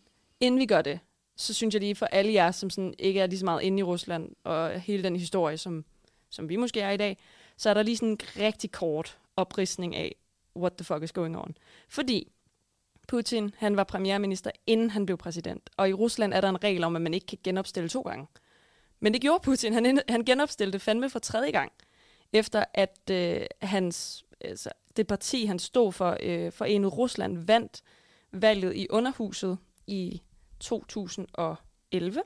inden 0.41 0.61
vi 0.61 0.67
gør 0.67 0.83
det, 0.83 1.01
så 1.39 1.55
synes 1.55 1.75
jeg 1.75 1.81
lige 1.81 1.95
for 1.95 2.07
alle 2.07 2.33
jer, 2.33 2.51
som 2.51 2.71
sådan 2.71 2.95
ikke 2.99 3.21
er 3.21 3.27
lige 3.27 3.39
så 3.39 3.45
meget 3.45 3.63
inde 3.63 3.79
i 3.79 3.83
Rusland, 3.83 4.31
og 4.45 4.81
hele 4.81 5.03
den 5.03 5.17
historie, 5.17 5.59
som, 5.59 5.85
som 6.31 6.49
vi 6.49 6.57
måske 6.57 6.81
er 6.81 6.91
i 6.91 6.97
dag, 6.97 7.19
så 7.57 7.71
er 7.71 7.75
der 7.75 7.83
lige 7.83 7.97
sådan 7.97 8.09
en 8.09 8.19
rigtig 8.37 8.73
kort 8.73 9.19
opridsning 9.37 9.97
af, 9.97 10.15
what 10.57 10.73
the 10.73 10.85
fuck 10.85 11.03
is 11.03 11.13
going 11.13 11.39
on. 11.39 11.57
Fordi 11.89 12.33
Putin, 13.09 13.51
han 13.57 13.77
var 13.77 13.85
premierminister, 13.85 14.51
inden 14.67 14.91
han 14.91 15.07
blev 15.07 15.19
præsident. 15.19 15.71
Og 15.77 15.89
i 15.89 15.93
Rusland 15.93 16.35
er 16.35 16.41
der 16.41 16.49
en 16.49 16.65
regel 16.65 16.85
om, 16.85 16.97
at 16.97 17.03
man 17.03 17.15
ikke 17.15 17.27
kan 17.27 17.39
genopstille 17.45 17.89
to 17.89 18.03
gange. 18.03 18.27
Men 19.01 19.13
det 19.13 19.21
gjorde 19.21 19.43
Putin. 19.43 19.73
Han, 19.73 20.01
han 20.09 20.25
genopstillede 20.25 20.79
fandme 20.79 21.11
for 21.11 21.19
tredje 21.19 21.51
gang. 21.51 21.73
Efter 22.33 22.65
at 22.75 23.11
øh, 23.11 23.47
hans, 23.63 24.25
altså, 24.41 24.71
det 24.97 25.07
parti, 25.07 25.45
han 25.45 25.59
stod 25.59 25.93
for, 25.93 26.17
øh, 26.23 26.53
Forenet 26.53 26.99
Rusland, 26.99 27.39
vandt 27.39 27.83
valget 28.33 28.77
i 28.77 28.87
underhuset 28.91 29.59
i 29.87 30.23
2011 30.61 32.23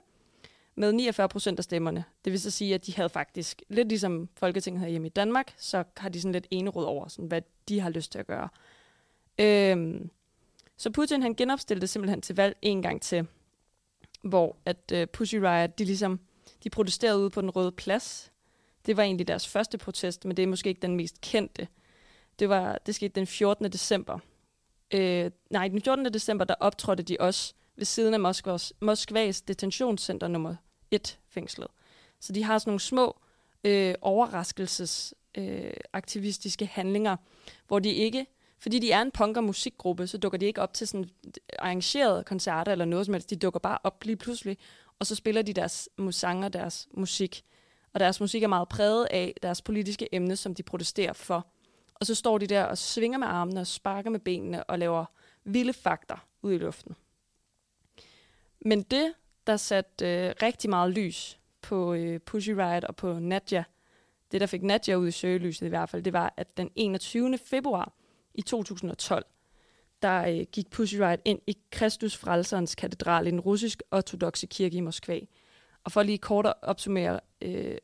med 0.75 0.93
49 0.93 1.29
procent 1.29 1.59
af 1.59 1.65
stemmerne. 1.65 2.05
Det 2.25 2.33
vil 2.33 2.41
så 2.41 2.51
sige, 2.51 2.75
at 2.75 2.87
de 2.87 2.95
havde 2.95 3.09
faktisk, 3.09 3.63
lidt 3.69 3.89
ligesom 3.89 4.29
Folketinget 4.35 4.81
her 4.81 4.89
hjemme 4.89 5.07
i 5.07 5.11
Danmark, 5.11 5.55
så 5.57 5.85
har 5.97 6.09
de 6.09 6.21
sådan 6.21 6.33
lidt 6.33 6.47
enerod 6.51 6.85
over, 6.85 7.09
sådan, 7.09 7.27
hvad 7.27 7.43
de 7.69 7.81
har 7.81 7.91
lyst 7.91 8.13
til 8.13 8.19
at 8.19 8.27
gøre. 8.27 8.49
Øhm, 9.39 10.11
så 10.77 10.91
Putin 10.91 11.23
han 11.23 11.35
genopstillede 11.35 11.87
simpelthen 11.87 12.23
til 12.23 12.37
valg 12.37 12.57
en 12.63 12.83
gang 12.83 13.03
til, 13.03 13.27
hvor 14.23 14.57
at 14.65 14.93
øh, 14.93 15.07
Pussy 15.07 15.37
Riot, 15.37 15.79
de 15.79 15.85
ligesom, 15.85 16.21
de 16.65 16.71
protesterede 16.71 17.19
ude 17.19 17.31
på 17.31 17.41
den 17.41 17.51
røde 17.51 17.73
plads. 17.73 18.33
Det 18.87 18.97
var 18.97 19.03
egentlig 19.03 19.29
deres 19.29 19.49
første 19.49 19.79
protest, 19.79 20.25
men 20.25 20.37
det 20.37 20.43
er 20.43 20.47
måske 20.47 20.69
ikke 20.69 20.83
den 20.83 20.97
mest 20.97 21.21
kendte. 21.21 21.69
Det, 22.39 22.49
var, 22.49 22.79
det 22.87 22.95
skete 22.95 23.15
den 23.15 23.27
14. 23.27 23.65
december. 23.73 24.19
Øh, 24.95 25.31
nej, 25.51 25.69
den 25.69 25.83
14. 25.83 26.05
december, 26.05 26.45
der 26.45 26.55
optrådte 26.61 27.03
de 27.03 27.17
også 27.21 27.55
ved 27.83 27.87
siden 27.87 28.15
af 28.15 28.21
Moskvas, 28.21 28.73
Moskvas 28.81 29.41
detentionscenter 29.41 30.29
nummer 30.29 30.55
1 30.91 31.19
fængslet. 31.29 31.69
Så 32.21 32.33
de 32.33 32.45
har 32.45 32.59
sådan 32.59 32.71
nogle 32.71 32.81
små 32.81 33.21
øh, 33.65 33.95
overraskelses 34.01 35.15
øh, 35.39 35.73
aktivistiske 35.93 36.67
handlinger, 36.67 37.17
hvor 37.67 37.79
de 37.79 37.93
ikke, 37.93 38.27
fordi 38.59 38.79
de 38.79 38.93
er 38.93 39.03
en 39.03 39.11
punk- 39.11 39.37
og 39.37 39.45
musikgruppe, 39.45 40.07
så 40.07 40.19
dukker 40.19 40.39
de 40.39 40.47
ikke 40.47 40.63
op 40.63 40.75
til 40.75 40.89
sådan 40.89 41.09
arrangerede 41.59 42.25
koncerter 42.25 42.73
eller 42.73 42.85
noget 42.85 43.07
som 43.07 43.15
helst. 43.15 43.31
De 43.31 43.37
dukker 43.37 43.61
bare 43.61 43.79
op 43.85 44.05
lige 44.05 44.17
pludselig, 44.17 44.59
og 44.99 45.07
så 45.07 45.15
spiller 45.15 45.43
de 45.43 45.53
deres 45.53 45.89
musanger, 45.99 46.49
deres 46.49 46.89
musik. 46.95 47.45
Og 47.93 48.01
deres 48.01 48.21
musik 48.21 48.43
er 48.43 48.49
meget 48.49 48.69
præget 48.69 49.07
af 49.11 49.35
deres 49.43 49.63
politiske 49.63 50.15
emne, 50.15 50.37
som 50.37 50.55
de 50.55 50.63
protesterer 50.63 51.13
for. 51.13 51.47
Og 51.95 52.07
så 52.07 52.15
står 52.15 52.39
de 52.39 52.47
der 52.47 52.65
og 52.65 52.79
svinger 52.79 53.19
med 53.19 53.27
armene 53.27 53.61
og 53.61 53.67
sparker 53.67 54.11
med 54.11 54.21
benene 54.21 54.65
og 54.65 54.79
laver 54.79 55.05
vilde 55.45 55.73
fakter 55.73 56.27
ud 56.43 56.53
i 56.53 56.59
luften. 56.59 56.97
Men 58.65 58.83
det, 58.83 59.15
der 59.47 59.57
satte 59.57 60.07
øh, 60.07 60.35
rigtig 60.43 60.71
meget 60.71 60.93
lys 60.93 61.39
på 61.63 61.95
øh, 61.95 62.21
Pussy 62.21 62.51
Riot 62.51 62.85
og 62.85 62.97
på 62.97 63.19
Nadja, 63.19 63.65
det 64.33 64.41
der 64.41 64.47
fik 64.47 64.63
Nadja 64.63 64.95
ud 64.95 65.09
i 65.09 65.11
søgelyset 65.11 65.67
i 65.67 65.69
hvert 65.69 65.91
fald, 65.91 66.03
det 66.03 66.13
var, 66.13 66.35
at 66.37 66.57
den 66.57 66.71
21. 66.75 67.39
februar 67.39 67.93
i 68.35 68.43
2012, 68.43 69.25
der 70.03 70.29
øh, 70.29 70.47
gik 70.53 70.71
Pussy 70.71 70.97
Riot 70.97 71.21
ind 71.25 71.41
i 71.47 71.59
Kristus 71.71 72.17
Frelserens 72.17 72.75
katedral 72.75 73.27
i 73.27 73.31
den 73.31 73.41
russisk 73.41 73.83
ortodoxe 73.91 74.47
kirke 74.47 74.77
i 74.77 74.81
Moskva. 74.81 75.21
Og 75.85 75.93
for 75.93 76.03
lige 76.03 76.19
kort 76.19 76.47
at 76.47 76.55
opsummere 76.63 77.21
øh, 77.43 77.77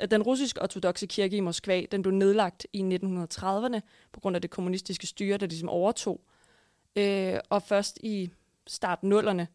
at 0.00 0.10
den 0.10 0.22
russisk-ortodoxe 0.22 1.06
kirke 1.06 1.36
i 1.36 1.40
Moskva, 1.40 1.82
den 1.90 2.02
blev 2.02 2.14
nedlagt 2.14 2.66
i 2.72 2.82
1930'erne 2.82 3.80
på 4.12 4.20
grund 4.20 4.36
af 4.36 4.42
det 4.42 4.50
kommunistiske 4.50 5.06
styre, 5.06 5.36
der 5.36 5.46
ligesom 5.46 5.68
overtog. 5.68 6.20
Øh, 6.96 7.38
og 7.50 7.62
først 7.62 7.98
i 8.02 8.30
start 8.66 9.02
nullerne 9.02 9.48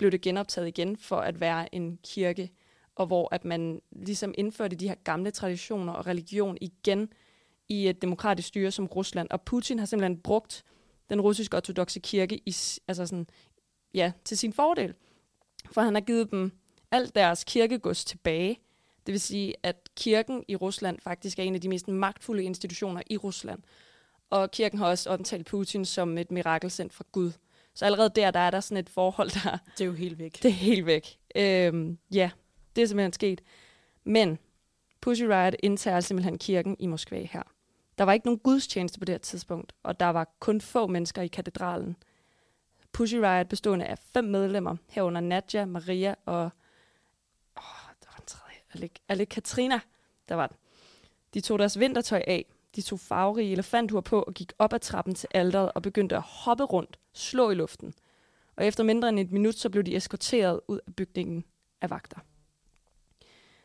blev 0.00 0.10
det 0.10 0.20
genoptaget 0.20 0.68
igen 0.68 0.96
for 0.96 1.16
at 1.16 1.40
være 1.40 1.74
en 1.74 1.98
kirke, 2.04 2.50
og 2.94 3.06
hvor 3.06 3.34
at 3.34 3.44
man 3.44 3.80
ligesom 3.92 4.34
indførte 4.38 4.76
de 4.76 4.88
her 4.88 4.94
gamle 4.94 5.30
traditioner 5.30 5.92
og 5.92 6.06
religion 6.06 6.58
igen 6.60 7.12
i 7.68 7.88
et 7.88 8.02
demokratisk 8.02 8.48
styre 8.48 8.70
som 8.70 8.86
Rusland. 8.86 9.28
Og 9.30 9.42
Putin 9.42 9.78
har 9.78 9.86
simpelthen 9.86 10.18
brugt 10.18 10.64
den 11.10 11.20
russiske 11.20 11.56
ortodoxe 11.56 12.00
kirke 12.00 12.36
i, 12.46 12.54
altså 12.88 13.06
sådan, 13.06 13.26
ja, 13.94 14.12
til 14.24 14.38
sin 14.38 14.52
fordel. 14.52 14.94
For 15.72 15.80
han 15.80 15.94
har 15.94 16.00
givet 16.00 16.30
dem 16.30 16.52
alt 16.90 17.14
deres 17.14 17.44
kirkegods 17.44 18.04
tilbage. 18.04 18.58
Det 19.06 19.12
vil 19.12 19.20
sige, 19.20 19.54
at 19.62 19.88
kirken 19.96 20.44
i 20.48 20.56
Rusland 20.56 21.00
faktisk 21.00 21.38
er 21.38 21.42
en 21.42 21.54
af 21.54 21.60
de 21.60 21.68
mest 21.68 21.88
magtfulde 21.88 22.42
institutioner 22.42 23.02
i 23.10 23.16
Rusland. 23.16 23.62
Og 24.30 24.50
kirken 24.50 24.78
har 24.78 24.86
også 24.86 25.10
omtalt 25.10 25.46
Putin 25.46 25.84
som 25.84 26.18
et 26.18 26.30
mirakel 26.30 26.70
sendt 26.70 26.92
fra 26.92 27.04
Gud. 27.12 27.32
Så 27.74 27.84
allerede 27.84 28.10
der, 28.16 28.30
der 28.30 28.40
er 28.40 28.50
der 28.50 28.60
sådan 28.60 28.76
et 28.76 28.90
forhold, 28.90 29.30
der... 29.30 29.58
Det 29.78 29.80
er 29.80 29.86
jo 29.86 29.92
helt 29.92 30.18
væk. 30.18 30.42
Det 30.42 30.48
er 30.48 30.52
helt 30.52 30.86
væk. 30.86 31.18
Øhm, 31.36 31.98
ja, 32.12 32.30
det 32.76 32.82
er 32.82 32.86
simpelthen 32.86 33.12
sket. 33.12 33.40
Men 34.04 34.38
Pussy 35.00 35.22
Riot 35.22 35.54
indtager 35.62 36.00
simpelthen 36.00 36.38
kirken 36.38 36.76
i 36.78 36.86
Moskva 36.86 37.22
her. 37.22 37.42
Der 37.98 38.04
var 38.04 38.12
ikke 38.12 38.26
nogen 38.26 38.38
gudstjeneste 38.38 38.98
på 38.98 39.04
det 39.04 39.12
her 39.12 39.18
tidspunkt, 39.18 39.72
og 39.82 40.00
der 40.00 40.06
var 40.06 40.34
kun 40.38 40.60
få 40.60 40.86
mennesker 40.86 41.22
i 41.22 41.26
katedralen. 41.26 41.96
Pussy 42.92 43.14
Riot 43.14 43.48
bestående 43.48 43.84
af 43.84 43.98
fem 43.98 44.24
medlemmer, 44.24 44.76
herunder 44.88 45.20
Nadja, 45.20 45.64
Maria 45.64 46.14
og... 46.26 46.42
Åh, 47.56 47.90
der 48.00 48.06
var 48.10 48.16
en 48.18 48.26
tredje. 48.26 48.56
Alec, 48.74 48.90
Alec 49.08 49.28
Katrina, 49.28 49.80
der 50.28 50.34
var 50.34 50.46
den. 50.46 50.56
De 51.34 51.40
tog 51.40 51.58
deres 51.58 51.78
vintertøj 51.78 52.22
af, 52.26 52.46
de 52.76 52.82
tog 52.82 53.00
farverige 53.00 53.52
elefanthuer 53.52 54.00
på 54.00 54.22
og 54.22 54.34
gik 54.34 54.52
op 54.58 54.72
ad 54.72 54.78
trappen 54.78 55.14
til 55.14 55.28
alderet 55.34 55.72
og 55.72 55.82
begyndte 55.82 56.16
at 56.16 56.22
hoppe 56.22 56.64
rundt, 56.64 56.98
slå 57.12 57.50
i 57.50 57.54
luften. 57.54 57.94
Og 58.56 58.66
efter 58.66 58.84
mindre 58.84 59.08
end 59.08 59.20
et 59.20 59.32
minut, 59.32 59.54
så 59.54 59.70
blev 59.70 59.84
de 59.84 59.96
eskorteret 59.96 60.60
ud 60.68 60.80
af 60.86 60.94
bygningen 60.96 61.44
af 61.80 61.90
vagter. 61.90 62.18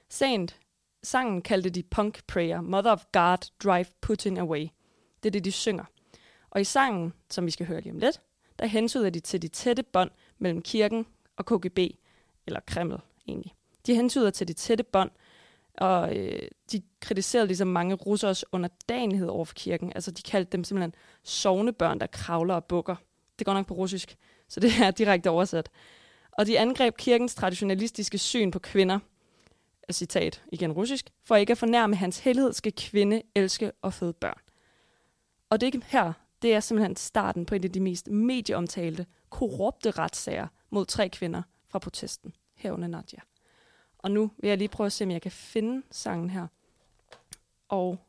Sent 0.10 0.60
sangen 1.04 1.42
kaldte 1.42 1.70
de 1.70 1.84
Punk 1.84 2.28
Prayer, 2.28 2.62
Mother 2.62 2.92
of 2.92 3.04
God, 3.12 3.52
Drive 3.64 3.86
Putin 4.02 4.38
Away. 4.38 4.68
Det 5.24 5.30
er 5.30 5.32
det, 5.32 5.46
de 5.46 5.52
synger. 5.52 5.86
Og 6.50 6.62
i 6.62 6.64
sangen, 6.64 7.14
som 7.30 7.46
vi 7.46 7.52
skal 7.52 7.66
høre 7.66 7.82
lige 7.82 7.94
om 7.94 8.00
lidt, 8.00 8.22
der 8.60 8.66
hensyder 8.66 9.10
de 9.10 9.20
til 9.20 9.42
de 9.42 9.48
tætte 9.48 9.84
bånd 9.84 10.12
mellem 10.38 10.62
kirken 10.62 11.06
og 11.36 11.46
KGB, 11.46 11.80
eller 12.48 12.60
Kreml 12.68 13.00
egentlig. 13.28 13.56
De 13.86 13.96
hensyder 13.96 14.30
til 14.30 14.48
de 14.48 14.54
tætte 14.54 14.84
bånd, 14.84 15.12
og 15.78 16.16
øh, 16.18 16.48
de 16.72 16.82
kritiserede 17.00 17.48
ligesom 17.48 17.68
mange 17.68 17.96
russers 17.96 18.44
underdanighed 18.52 19.28
over 19.28 19.46
for 19.46 19.54
kirken. 19.54 19.92
Altså 19.96 20.12
de 20.12 20.22
kaldte 20.22 20.52
dem 20.52 20.64
simpelthen 20.64 20.96
sovnebørn, 21.24 22.00
der 22.00 22.08
kravler 22.08 22.56
og 22.56 22.66
bukker. 22.66 22.96
Det 23.40 23.46
går 23.46 23.54
nok 23.54 23.68
på 23.68 23.74
russisk, 23.74 24.18
så 24.48 24.60
det 24.60 24.72
er 24.82 24.92
direkte 24.92 25.30
oversat. 25.30 25.70
Og 26.32 26.48
de 26.48 26.60
angreb 26.60 26.98
kirkens 26.98 27.36
traditionalistiske 27.36 28.18
syn 28.18 28.52
på 28.52 28.60
kvinder, 28.60 29.00
citat 29.92 30.44
igen 30.52 30.72
russisk, 30.72 31.10
for 31.24 31.36
ikke 31.36 31.52
at 31.52 31.58
fornærme 31.58 31.96
hans 31.96 32.20
helhed 32.20 32.54
skal 32.54 32.74
kvinde 32.78 33.22
elske 33.36 33.72
og 33.82 33.94
føde 33.94 34.14
børn. 34.14 34.40
Og 35.50 35.62
det 35.62 35.84
her, 35.84 36.14
det 36.42 36.54
er 36.54 36.60
simpelthen 36.60 36.96
starten 36.96 37.46
på 37.46 37.56
en 37.56 37.64
af 37.64 37.72
de 37.72 37.80
mest 37.80 38.08
medieomtalte, 38.08 39.06
korrupte 39.30 39.92
retssager 39.92 40.48
mod 40.70 40.86
tre 40.86 41.10
kvinder 41.10 41.42
fra 41.70 41.80
protesten, 41.80 42.34
herunder 42.56 42.88
Nadia. 42.88 43.20
Og 44.06 44.12
nu 44.12 44.32
vil 44.38 44.48
jeg 44.48 44.58
lige 44.58 44.68
prøve 44.68 44.86
at 44.86 44.92
se, 44.92 45.04
om 45.04 45.12
jeg 45.12 45.22
kan 45.22 45.32
finde 45.32 45.84
sangen 45.92 46.30
her. 46.30 46.48
Og 47.70 48.00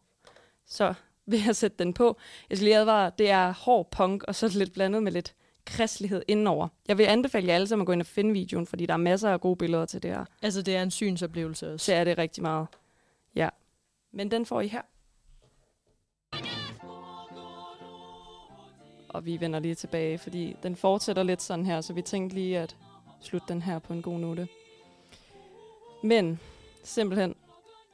så 0.67 0.95
vil 1.31 1.43
jeg 1.47 1.57
sætte 1.57 1.77
den 1.79 1.93
på. 1.93 2.17
Jeg 2.51 2.59
skal 2.59 2.65
lige 2.65 2.77
advare, 2.77 3.11
det 3.19 3.31
er 3.31 3.53
hård 3.53 3.91
punk, 3.91 4.23
og 4.23 4.35
så 4.35 4.59
lidt 4.59 4.73
blandet 4.73 5.03
med 5.03 5.13
lidt 5.13 5.35
kristelighed 5.65 6.23
indenover. 6.29 6.69
Jeg 6.89 6.99
vil 6.99 7.05
anbefale 7.05 7.47
jer 7.47 7.55
alle 7.55 7.67
sammen 7.67 7.83
at 7.83 7.87
gå 7.87 7.93
ind 7.93 8.01
og 8.01 8.07
finde 8.07 8.33
videoen, 8.33 8.67
fordi 8.67 8.87
der 8.87 8.93
er 8.93 8.99
masser 8.99 9.31
af 9.31 9.41
gode 9.41 9.57
billeder 9.57 9.85
til 9.85 10.03
det 10.03 10.11
her. 10.11 10.25
Altså, 10.43 10.63
det 10.63 10.77
er 10.77 10.83
en 10.83 10.91
synsoplevelse 10.91 11.73
også. 11.73 11.87
Så 11.87 11.95
er 11.95 12.05
det 12.05 12.19
rigtig 12.19 12.43
meget. 12.43 12.67
Ja. 13.35 13.49
Men 14.13 14.31
den 14.31 14.47
får 14.47 14.61
I 14.61 14.69
her. 14.69 14.83
Og 19.09 19.27
vi 19.27 19.41
vender 19.41 19.59
lige 19.59 19.75
tilbage, 19.75 20.19
fordi 20.19 20.57
den 20.63 20.77
fortsætter 20.77 21.23
lidt 21.23 21.43
sådan 21.43 21.67
her, 21.67 21.81
så 21.81 21.93
vi 21.93 22.03
tænkte 22.03 22.35
lige 22.35 22.59
at 22.59 22.77
slutte 23.21 23.49
den 23.49 23.63
her 23.63 23.79
på 23.79 23.93
en 23.93 24.03
god 24.03 24.19
note. 24.19 24.49
Men 26.03 26.41
simpelthen, 26.83 27.35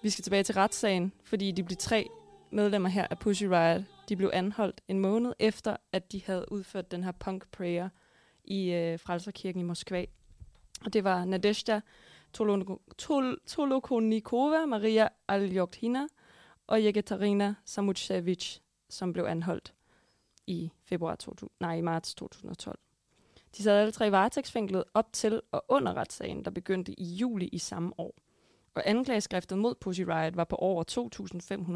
vi 0.03 0.11
skal 0.11 0.23
tilbage 0.23 0.43
til 0.43 0.55
retssagen, 0.55 1.13
fordi 1.25 1.53
de 1.53 1.65
blev 1.65 1.77
tre 1.77 2.09
medlemmer 2.51 2.89
her 2.89 3.07
af 3.11 3.19
Pussy 3.19 3.45
Riot, 3.45 3.83
de 4.09 4.17
blev 4.17 4.31
anholdt 4.33 4.81
en 4.89 4.99
måned 4.99 5.33
efter, 5.39 5.77
at 5.93 6.13
de 6.13 6.23
havde 6.25 6.53
udført 6.53 6.91
den 6.91 7.05
her 7.05 7.13
punk 7.13 7.51
prayer 7.51 7.89
i 8.45 8.73
øh, 8.73 8.99
Frelserkirken 8.99 9.61
i 9.61 9.65
Moskva. 9.65 10.05
Og 10.85 10.93
det 10.93 11.05
var 11.05 11.25
Nadezhda 11.25 11.81
Tolokonikova, 13.47 14.67
Maria 14.67 15.09
Aljokhina 15.29 16.07
og 16.67 16.85
Jekaterina 16.85 17.55
Samutsevich, 17.65 18.61
som 18.89 19.13
blev 19.13 19.25
anholdt 19.25 19.75
i 20.47 20.73
februar 20.85 21.15
2000, 21.15 21.51
nej, 21.61 21.77
i 21.77 21.81
marts 21.81 22.15
2012. 22.15 22.79
De 23.57 23.63
sad 23.63 23.81
alle 23.81 23.93
tre 23.93 24.13
varetægtsfængslet 24.13 24.85
op 24.95 25.13
til 25.13 25.41
og 25.53 25.65
under 25.69 25.95
retssagen, 25.95 26.45
der 26.45 26.51
begyndte 26.51 27.01
i 27.01 27.05
juli 27.05 27.49
i 27.49 27.59
samme 27.59 27.93
år. 27.99 28.15
Og 28.75 28.83
anklageskriftet 28.87 29.59
mod 29.59 29.75
Pussy 29.75 30.01
Riot 30.01 30.37
var 30.37 30.45
på 30.45 30.57
over 30.57 30.85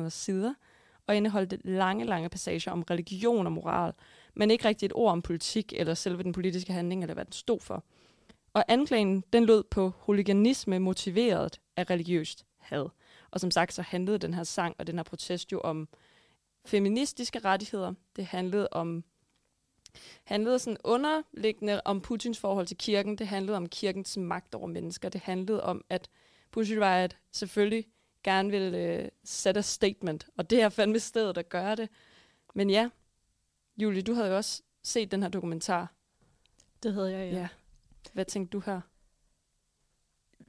2.500 0.04 0.08
sider, 0.08 0.54
og 1.06 1.16
indeholdt 1.16 1.64
lange, 1.64 2.04
lange 2.04 2.28
passager 2.28 2.72
om 2.72 2.82
religion 2.82 3.46
og 3.46 3.52
moral, 3.52 3.92
men 4.34 4.50
ikke 4.50 4.68
rigtig 4.68 4.86
et 4.86 4.92
ord 4.94 5.12
om 5.12 5.22
politik 5.22 5.72
eller 5.76 5.94
selve 5.94 6.22
den 6.22 6.32
politiske 6.32 6.72
handling, 6.72 7.02
eller 7.02 7.14
hvad 7.14 7.24
den 7.24 7.32
stod 7.32 7.60
for. 7.60 7.84
Og 8.52 8.64
anklagen, 8.68 9.24
den 9.32 9.44
lød 9.44 9.64
på 9.70 9.92
huliganisme 9.98 10.78
motiveret 10.78 11.60
af 11.76 11.90
religiøst 11.90 12.44
had. 12.58 12.88
Og 13.30 13.40
som 13.40 13.50
sagt, 13.50 13.72
så 13.72 13.82
handlede 13.82 14.18
den 14.18 14.34
her 14.34 14.44
sang 14.44 14.76
og 14.78 14.86
den 14.86 14.96
her 14.96 15.02
protest 15.02 15.52
jo 15.52 15.60
om 15.60 15.88
feministiske 16.66 17.38
rettigheder. 17.38 17.92
Det 18.16 18.26
handlede 18.26 18.68
om 18.72 19.04
handlede 20.24 20.58
sådan 20.58 20.78
underliggende 20.84 21.80
om 21.84 22.00
Putins 22.00 22.38
forhold 22.38 22.66
til 22.66 22.76
kirken. 22.76 23.18
Det 23.18 23.26
handlede 23.26 23.56
om 23.56 23.68
kirkens 23.68 24.16
magt 24.16 24.54
over 24.54 24.66
mennesker. 24.66 25.08
Det 25.08 25.20
handlede 25.20 25.62
om, 25.62 25.84
at 25.88 26.08
Pussy 26.50 26.72
Riot 26.72 27.16
selvfølgelig 27.32 27.86
gerne 28.24 28.50
vil 28.50 28.74
øh, 28.74 29.08
sætte 29.24 29.58
et 29.58 29.64
statement, 29.64 30.26
og 30.36 30.50
det 30.50 30.62
er 30.62 30.68
fandme 30.68 30.98
stedet 30.98 31.38
at 31.38 31.48
gøre 31.48 31.76
det. 31.76 31.88
Men 32.54 32.70
ja, 32.70 32.90
Julie, 33.76 34.02
du 34.02 34.14
havde 34.14 34.28
jo 34.28 34.36
også 34.36 34.62
set 34.82 35.10
den 35.10 35.22
her 35.22 35.28
dokumentar. 35.28 35.92
Det 36.82 36.94
havde 36.94 37.12
jeg, 37.12 37.32
ja. 37.32 37.38
ja. 37.38 37.48
Hvad 38.12 38.24
tænkte 38.24 38.52
du 38.52 38.62
her? 38.66 38.80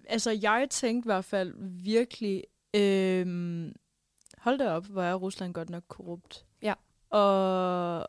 Altså, 0.08 0.32
jeg 0.32 0.68
tænkte 0.70 1.08
i 1.08 1.10
hvert 1.10 1.26
fald 1.26 1.54
virkelig, 1.84 2.44
øh, 2.74 3.26
hold 4.38 4.58
da 4.58 4.72
op, 4.72 4.86
hvor 4.86 5.04
er 5.04 5.16
Rusland 5.16 5.54
godt 5.54 5.70
nok 5.70 5.84
korrupt. 5.88 6.46
Ja. 6.62 6.74
Og 7.10 8.08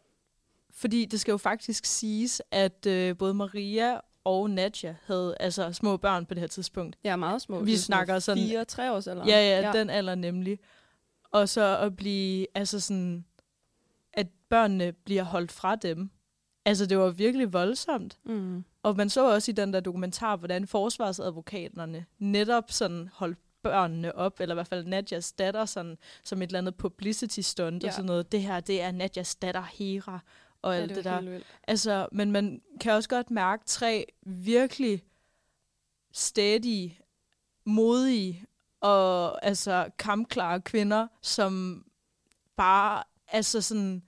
fordi 0.78 1.04
det 1.04 1.20
skal 1.20 1.32
jo 1.32 1.38
faktisk 1.38 1.85
siges, 1.85 2.42
at 2.50 2.87
øh, 2.87 3.16
både 3.16 3.35
Maria 3.35 4.00
og 4.25 4.50
Nadja 4.50 4.97
havde 5.06 5.37
altså 5.40 5.73
små 5.73 5.97
børn 5.97 6.26
på 6.26 6.35
det 6.35 6.40
her 6.40 6.49
tidspunkt. 6.49 6.97
Ja, 7.04 7.16
meget 7.16 7.42
små. 7.42 7.61
Vi 7.61 7.76
snakker 7.76 8.18
sådan... 8.18 8.44
Fire, 8.44 8.64
tre 8.64 8.92
års 8.92 9.06
alder. 9.06 9.25
Ja, 9.26 9.40
ja, 9.40 9.61
ja, 9.61 9.78
den 9.78 9.90
alder 9.90 10.14
nemlig. 10.14 10.58
Og 11.32 11.49
så 11.49 11.78
at 11.78 11.97
blive, 11.97 12.47
altså 12.54 12.80
sådan, 12.80 13.25
at 14.12 14.26
børnene 14.49 14.92
bliver 14.92 15.23
holdt 15.23 15.52
fra 15.52 15.76
dem. 15.76 16.11
Altså, 16.64 16.87
det 16.87 16.99
var 16.99 17.11
virkelig 17.11 17.52
voldsomt. 17.52 18.18
Mm. 18.25 18.64
Og 18.82 18.97
man 18.97 19.11
så 19.11 19.35
også 19.35 19.50
i 19.50 19.54
den 19.54 19.73
der 19.73 19.80
dokumentar, 19.80 20.37
hvordan 20.37 20.66
forsvarsadvokaterne 20.66 22.04
netop 22.18 22.70
sådan 22.70 23.08
holdt 23.12 23.38
børnene 23.62 24.14
op, 24.14 24.40
eller 24.40 24.54
i 24.54 24.56
hvert 24.56 24.68
fald 24.68 24.85
Nadjas 24.85 25.32
datter, 25.32 25.64
sådan, 25.64 25.99
som 26.25 26.42
et 26.42 26.47
eller 26.47 26.58
andet 26.58 26.75
publicity 26.75 27.40
stunt 27.40 27.82
ja. 27.82 27.88
og 27.88 27.94
sådan 27.94 28.06
noget. 28.06 28.32
Det 28.32 28.42
her, 28.42 28.61
det 28.61 28.82
er 28.82 28.92
Nadjas 28.92 29.37
datter 29.37 29.62
Hera, 29.78 30.20
og 30.62 30.75
ja, 30.75 30.81
alt 30.81 30.88
det, 30.88 30.97
det 30.97 31.05
der. 31.05 31.41
Altså, 31.65 32.09
men 32.12 32.33
man 32.33 32.62
kan 32.81 32.93
også 32.93 33.09
godt 33.09 33.31
mærke 33.31 33.65
tre 33.67 34.07
virkelig 34.27 35.03
stedige, 36.12 37.00
modige 37.65 38.45
og 38.81 39.47
altså 39.47 39.91
kampklare 39.99 40.61
kvinder, 40.61 41.07
som 41.23 41.85
bare, 42.57 43.03
altså 43.29 43.61
sådan... 43.61 44.03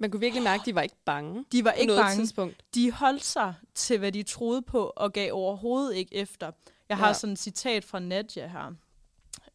Man 0.00 0.10
kunne 0.10 0.20
virkelig 0.20 0.42
mærke, 0.42 0.60
at 0.60 0.66
de 0.66 0.74
var 0.74 0.82
ikke 0.82 0.96
bange. 1.04 1.44
De 1.52 1.64
var 1.64 1.72
ikke 1.72 1.96
bange. 1.96 2.16
Tidspunkt. 2.16 2.64
De 2.74 2.92
holdt 2.92 3.24
sig 3.24 3.54
til, 3.74 3.98
hvad 3.98 4.12
de 4.12 4.22
troede 4.22 4.62
på, 4.62 4.92
og 4.96 5.12
gav 5.12 5.32
overhovedet 5.32 5.94
ikke 5.94 6.14
efter. 6.14 6.52
Jeg 6.88 6.96
har 6.96 7.06
ja. 7.06 7.12
sådan 7.12 7.32
et 7.32 7.38
citat 7.38 7.84
fra 7.84 7.98
Nadja 7.98 8.46
her. 8.46 8.72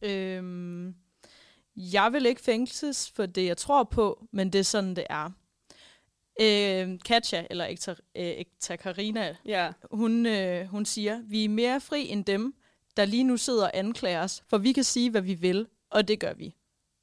Øhm, 0.02 0.96
jeg 1.76 2.14
vil 2.14 2.26
ikke 2.26 2.42
fængsles 2.42 3.12
for 3.12 3.26
det, 3.26 3.46
jeg 3.46 3.58
tror 3.58 3.84
på, 3.84 4.28
men 4.32 4.54
det 4.54 4.60
er 4.60 4.64
sådan, 4.64 4.96
det 4.96 5.06
er. 5.10 5.32
Øh, 6.42 7.00
Katja, 7.06 7.46
eller 7.50 7.66
Ekta, 7.66 7.92
øh, 7.92 7.98
Ekta 8.16 8.76
Karina, 8.76 9.36
ja. 9.46 9.72
hun, 9.92 10.26
øh, 10.26 10.68
hun 10.68 10.86
siger, 10.86 11.22
vi 11.24 11.46
er 11.46 11.50
mere 11.50 11.82
fri 11.82 12.08
end 12.10 12.26
dem. 12.26 12.56
der 12.98 13.06
lige 13.06 13.24
nu 13.24 13.38
sidder 13.38 13.64
og 13.64 13.72
anklager 13.78 14.24
os, 14.24 14.44
for 14.48 14.58
vi 14.58 14.72
kan 14.72 14.84
sige, 14.84 15.10
hvad 15.10 15.22
vi 15.22 15.34
vil, 15.34 15.68
og 15.90 16.08
det 16.08 16.20
gør 16.20 16.34
vi. 16.34 16.56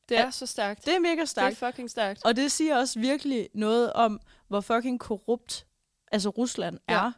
Det 0.08 0.18
er 0.18 0.30
så 0.30 0.46
stærkt. 0.46 0.84
Det 0.86 0.94
er 0.94 0.98
mega 0.98 1.24
stærkt. 1.24 1.56
Det 1.56 1.62
er 1.62 1.66
fucking 1.66 1.90
stærkt. 1.90 2.24
Og 2.24 2.36
det 2.36 2.52
siger 2.52 2.76
også 2.76 3.00
virkelig 3.00 3.48
noget 3.54 3.92
om, 3.92 4.20
hvor 4.48 4.60
fucking 4.60 5.00
korrupt 5.00 5.66
altså 6.12 6.28
Rusland 6.28 6.78
er. 6.88 7.04
Ja. 7.04 7.12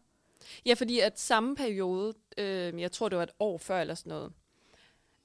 Ja, 0.66 0.74
fordi 0.74 0.98
at 0.98 1.20
samme 1.20 1.56
periode, 1.56 2.14
øh, 2.38 2.80
jeg 2.80 2.92
tror 2.92 3.08
det 3.08 3.16
var 3.18 3.22
et 3.22 3.30
år 3.38 3.58
før 3.58 3.80
eller 3.80 3.94
sådan 3.94 4.10
noget, 4.10 4.32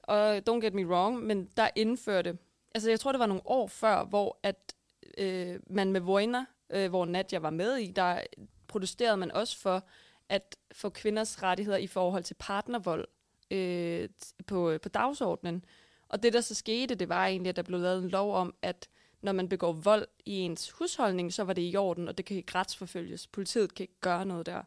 og 0.02 0.36
don't 0.36 0.60
get 0.60 0.74
me 0.74 0.86
wrong, 0.86 1.22
men 1.22 1.48
der 1.56 1.68
indførte, 1.76 2.38
altså 2.74 2.90
jeg 2.90 3.00
tror 3.00 3.12
det 3.12 3.18
var 3.18 3.26
nogle 3.26 3.42
år 3.44 3.66
før, 3.66 4.04
hvor 4.04 4.38
at 4.42 4.74
øh, 5.18 5.60
man 5.70 5.92
med 5.92 6.00
Vojna, 6.00 6.44
øh, 6.70 6.88
hvor 6.88 7.04
Nadja 7.04 7.38
var 7.38 7.50
med 7.50 7.76
i, 7.76 7.92
der 7.92 8.20
protesterede 8.68 9.16
man 9.16 9.32
også 9.32 9.58
for 9.58 9.84
at 10.28 10.56
få 10.72 10.88
kvinders 10.88 11.42
rettigheder 11.42 11.78
i 11.78 11.86
forhold 11.86 12.22
til 12.22 12.34
partnervold 12.38 13.08
øh, 13.50 14.08
på, 14.46 14.70
øh, 14.70 14.80
på 14.80 14.88
dagsordenen. 14.88 15.64
Og 16.08 16.22
det, 16.22 16.32
der 16.32 16.40
så 16.40 16.54
skete, 16.54 16.94
det 16.94 17.08
var 17.08 17.26
egentlig, 17.26 17.50
at 17.50 17.56
der 17.56 17.62
blev 17.62 17.80
lavet 17.80 18.02
en 18.02 18.08
lov 18.08 18.34
om, 18.34 18.54
at 18.62 18.88
når 19.20 19.32
man 19.32 19.48
begår 19.48 19.72
vold 19.72 20.06
i 20.24 20.34
ens 20.34 20.70
husholdning, 20.70 21.32
så 21.32 21.44
var 21.44 21.52
det 21.52 21.72
i 21.72 21.76
orden, 21.76 22.08
og 22.08 22.18
det 22.18 22.26
kan 22.26 22.36
ikke 22.36 22.54
retsforfølges. 22.54 23.26
Politiet 23.26 23.74
kan 23.74 23.84
ikke 23.84 24.00
gøre 24.00 24.26
noget 24.26 24.46
der. 24.46 24.62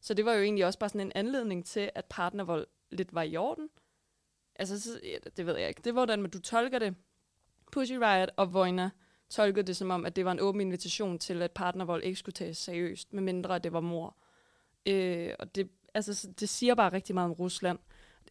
Så 0.00 0.14
det 0.14 0.24
var 0.24 0.32
jo 0.32 0.42
egentlig 0.42 0.66
også 0.66 0.78
bare 0.78 0.90
sådan 0.90 1.06
en 1.06 1.12
anledning 1.14 1.66
til, 1.66 1.90
at 1.94 2.04
partnervold 2.04 2.66
lidt 2.90 3.14
var 3.14 3.22
i 3.22 3.36
orden. 3.36 3.68
Altså, 4.54 4.80
så, 4.80 5.00
ja, 5.04 5.16
det 5.36 5.46
ved 5.46 5.56
jeg 5.56 5.68
ikke. 5.68 5.82
Det 5.84 5.94
var, 5.94 6.00
hvordan 6.00 6.30
du 6.30 6.40
tolker 6.40 6.78
det. 6.78 6.94
Pussy 7.72 7.92
Riot 7.92 8.30
og 8.36 8.52
Vojna 8.52 8.90
tolkede 9.30 9.66
det 9.66 9.76
som 9.76 9.90
om, 9.90 10.06
at 10.06 10.16
det 10.16 10.24
var 10.24 10.32
en 10.32 10.40
åben 10.40 10.60
invitation 10.60 11.18
til, 11.18 11.42
at 11.42 11.52
partnervold 11.52 12.04
ikke 12.04 12.18
skulle 12.18 12.34
tages 12.34 12.58
seriøst, 12.58 13.12
medmindre 13.12 13.58
det 13.58 13.72
var 13.72 13.80
mor. 13.80 14.16
Øh, 14.86 15.30
og 15.38 15.54
det, 15.54 15.68
altså, 15.94 16.28
det 16.40 16.48
siger 16.48 16.74
bare 16.74 16.92
rigtig 16.92 17.14
meget 17.14 17.30
om 17.30 17.32
Rusland. 17.32 17.78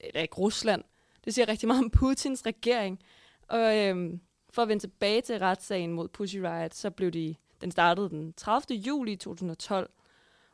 Eller 0.01 0.21
ikke 0.21 0.35
Rusland. 0.35 0.83
Det 1.25 1.33
siger 1.33 1.47
rigtig 1.47 1.67
meget 1.67 1.83
om 1.83 1.89
Putins 1.89 2.45
regering. 2.45 2.99
Og 3.47 3.77
øh, 3.77 4.13
for 4.49 4.61
at 4.61 4.67
vende 4.67 4.83
tilbage 4.83 5.21
til 5.21 5.39
retssagen 5.39 5.93
mod 5.93 6.07
Pussy 6.07 6.37
Riot, 6.37 6.73
så 6.73 6.89
blev 6.89 7.11
de, 7.11 7.35
den 7.61 7.71
startede 7.71 8.09
den 8.09 8.33
30. 8.33 8.77
juli 8.77 9.15
2012, 9.15 9.89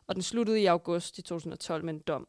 og 0.07 0.15
den 0.15 0.23
sluttede 0.23 0.61
i 0.61 0.65
august 0.65 1.17
i 1.17 1.21
2012 1.21 1.85
med 1.85 1.93
en 1.93 1.99
dom. 1.99 2.27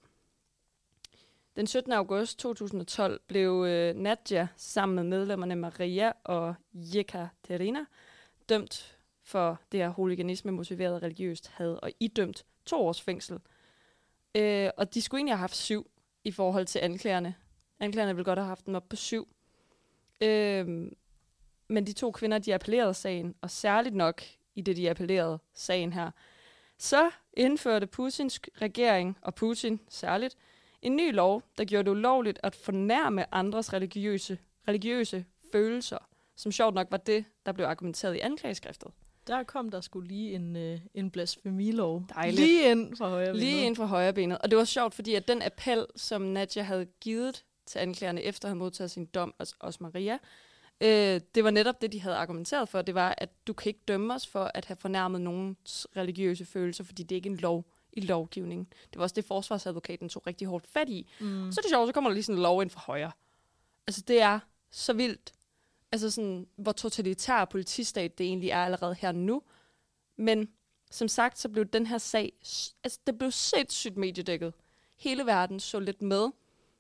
Den 1.57 1.67
17. 1.67 1.93
august 1.93 2.39
2012 2.39 3.21
blev 3.27 3.65
øh, 3.69 3.95
Nadja 3.95 4.49
sammen 4.57 4.97
med 4.97 5.05
medlemmerne 5.05 5.57
Maria 5.57 6.13
og 6.25 6.55
Jekaterina 6.73 7.85
dømt 8.49 8.97
for 9.23 9.61
det 9.73 9.81
her 9.81 9.89
hooliganisme 9.89 10.53
motiveret 10.53 11.03
religiøst 11.03 11.49
had 11.49 11.79
og 11.83 11.91
idømt 12.01 12.45
to 12.67 12.87
års 12.87 13.03
fængsel. 13.03 13.39
Øh, 14.35 14.71
og 14.77 14.95
de 14.95 15.03
skulle 15.03 15.19
egentlig 15.19 15.35
have 15.35 15.41
haft 15.41 15.57
syv 15.57 15.91
i 16.25 16.31
forhold 16.31 16.67
til 16.67 16.79
anklagerne. 16.79 17.35
Anklagerne 17.81 18.15
ville 18.15 18.25
godt 18.25 18.39
have 18.39 18.49
haft 18.49 18.67
dem 18.67 18.75
op 18.75 18.89
på 18.89 18.97
syv. 18.97 19.29
Øh, 20.21 20.91
men 21.69 21.87
de 21.87 21.93
to 21.93 22.11
kvinder, 22.11 22.39
de 22.39 22.55
appellerede 22.55 22.95
sagen, 22.95 23.35
og 23.41 23.51
særligt 23.51 23.95
nok 23.95 24.23
i 24.55 24.61
det, 24.61 24.77
de 24.77 24.91
appellerede 24.91 25.39
sagen 25.53 25.93
her, 25.93 26.11
så 26.79 27.11
indførte 27.33 27.87
Putins 27.87 28.41
regering, 28.63 29.19
og 29.23 29.35
Putin 29.35 29.81
særligt, 29.89 30.37
en 30.85 30.97
ny 30.97 31.15
lov, 31.15 31.43
der 31.59 31.65
gjorde 31.65 31.85
det 31.85 31.91
ulovligt 31.91 32.39
at 32.43 32.55
fornærme 32.55 33.35
andres 33.35 33.73
religiøse, 33.73 34.39
religiøse 34.69 35.25
følelser, 35.53 35.99
som 36.37 36.53
sjovt 36.53 36.75
nok 36.75 36.87
var 36.91 36.97
det, 36.97 37.25
der 37.47 37.53
blev 37.53 37.67
argumenteret 37.67 38.15
i 38.17 38.19
anklageskriftet. 38.19 38.91
Der 39.27 39.43
kom 39.43 39.71
der 39.71 39.81
skulle 39.81 40.09
lige 40.09 40.33
en, 40.33 40.57
øh, 40.57 40.81
en 40.95 41.11
blasfemilov. 41.11 42.03
Dejligt. 42.15 42.41
Lige 42.41 42.71
ind 42.71 42.97
fra 42.97 43.09
højre 43.09 43.37
Lige 43.37 43.67
ind 43.67 43.77
fra 43.77 43.87
højre 43.87 44.13
benet. 44.13 44.39
Og 44.39 44.51
det 44.51 44.59
var 44.59 44.65
sjovt, 44.65 44.95
fordi 44.95 45.15
at 45.15 45.29
den 45.29 45.43
appel, 45.43 45.87
som 45.97 46.23
Nadja 46.23 46.63
havde 46.63 46.87
givet 47.01 47.45
til 47.67 47.79
anklagerne 47.79 48.23
efter 48.23 48.49
at 48.49 48.51
have 48.51 48.59
modtaget 48.59 48.91
sin 48.91 49.07
dom, 49.07 49.35
også 49.39 49.79
Maria, 49.81 50.19
øh, 50.81 51.21
det 51.35 51.45
var 51.45 51.51
netop 51.51 51.83
det, 51.83 51.93
de 51.93 52.01
havde 52.01 52.17
argumenteret 52.17 52.69
for. 52.69 52.83
Det 52.83 52.95
var, 52.95 53.15
at 53.19 53.47
du 53.47 53.53
kan 53.53 53.71
ikke 53.71 53.85
dømme 53.89 54.15
os 54.15 54.27
for 54.27 54.51
at 54.55 54.65
have 54.65 54.77
fornærmet 54.77 55.21
nogens 55.21 55.87
religiøse 55.97 56.45
følelser, 56.45 56.85
fordi 56.85 57.03
det 57.03 57.15
er 57.15 57.17
ikke 57.17 57.29
en 57.29 57.37
lov 57.37 57.65
i 57.97 58.01
lovgivningen. 58.01 58.67
Det 58.91 58.99
var 58.99 59.03
også 59.03 59.15
det, 59.15 59.25
forsvarsadvokaten 59.25 60.09
tog 60.09 60.27
rigtig 60.27 60.49
hårdt 60.49 60.67
fat 60.67 60.89
i. 60.89 61.11
Mm. 61.21 61.53
Så 61.53 61.61
er 61.61 61.63
det 61.63 61.71
sjovt, 61.71 61.89
så 61.89 61.93
kommer 61.93 62.11
der 62.11 62.15
lige 62.15 62.25
sådan 62.25 62.39
en 62.39 62.43
lov 62.43 62.63
ind 62.63 62.71
fra 62.71 62.81
højre. 62.81 63.13
Altså, 63.87 64.03
det 64.09 64.21
er 64.21 64.39
så 64.71 64.93
vildt. 64.93 65.33
Altså 65.93 66.11
sådan, 66.11 66.47
hvor 66.57 66.73
totalitær 66.73 67.45
politistat 67.45 68.19
det 68.19 68.27
egentlig 68.27 68.51
er 68.51 68.65
allerede 68.65 68.95
her 68.95 69.13
nu. 69.13 69.43
Men 70.17 70.49
som 70.91 71.09
sagt, 71.09 71.39
så 71.39 71.49
blev 71.49 71.65
den 71.65 71.87
her 71.87 71.99
sag, 71.99 72.33
altså 72.85 72.99
det 73.07 73.19
blev 73.19 73.31
sindssygt 73.31 73.97
mediedækket. 73.97 74.55
Hele 74.97 75.27
verden 75.27 75.61
så 75.61 75.81
lidt 75.81 76.03
med, 76.03 76.29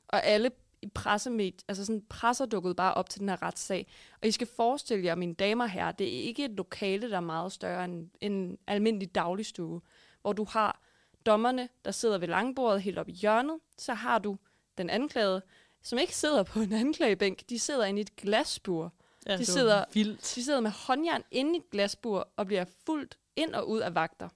og 0.09 0.25
alle 0.25 0.51
i 0.83 0.89
pressemed, 0.89 1.53
altså 1.69 1.85
sådan 1.85 2.03
presser 2.09 2.47
dukkede 2.47 2.75
bare 2.75 2.95
op 2.95 3.11
til 3.11 3.21
den 3.21 3.29
her 3.29 3.43
retssag. 3.43 3.87
Og 4.23 4.29
I 4.29 4.31
skal 4.31 4.47
forestille 4.47 5.05
jer, 5.05 5.15
mine 5.15 5.35
damer 5.35 5.67
her, 5.67 5.93
det 5.93 6.07
er 6.07 6.23
ikke 6.23 6.45
et 6.45 6.51
lokale, 6.51 7.11
der 7.11 7.17
er 7.17 7.21
meget 7.21 7.53
større 7.53 7.85
end 7.85 8.11
en 8.21 8.59
almindelig 8.67 9.15
dagligstue, 9.15 9.81
hvor 10.23 10.33
du 10.33 10.45
har 10.45 10.81
dommerne, 11.27 11.69
der 11.85 11.91
sidder 11.91 12.19
ved 12.19 12.29
langbordet 12.29 12.83
helt 12.83 12.99
op 12.99 13.09
i 13.09 13.13
hjørnet. 13.13 13.59
Så 13.79 13.95
har 13.95 14.19
du 14.19 14.37
den 14.79 14.91
anklagede, 14.91 15.43
som 15.83 15.99
ikke 15.99 16.17
sidder 16.17 16.43
på 16.43 16.61
en 16.61 16.73
anklagebænk, 16.73 17.49
de 17.49 17.59
sidder 17.59 17.85
inde 17.85 18.01
i 18.01 18.03
et 18.03 18.17
glasbur. 18.17 18.93
Ja, 19.27 19.37
de, 19.37 19.45
sidder, 19.45 19.85
vildt. 19.93 20.21
de 20.35 20.45
sidder 20.45 20.61
med 20.61 20.71
håndjern 20.71 21.23
inde 21.31 21.55
i 21.55 21.57
et 21.57 21.71
glasbur 21.71 22.29
og 22.37 22.47
bliver 22.47 22.65
fuldt 22.87 23.19
ind 23.37 23.55
og 23.55 23.69
ud 23.69 23.81
af 23.81 23.95
vagter, 23.95 24.29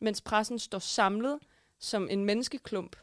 mens 0.00 0.20
pressen 0.20 0.58
står 0.58 0.78
samlet 0.78 1.38
som 1.78 2.08
en 2.10 2.24
menneskeklump 2.24 2.96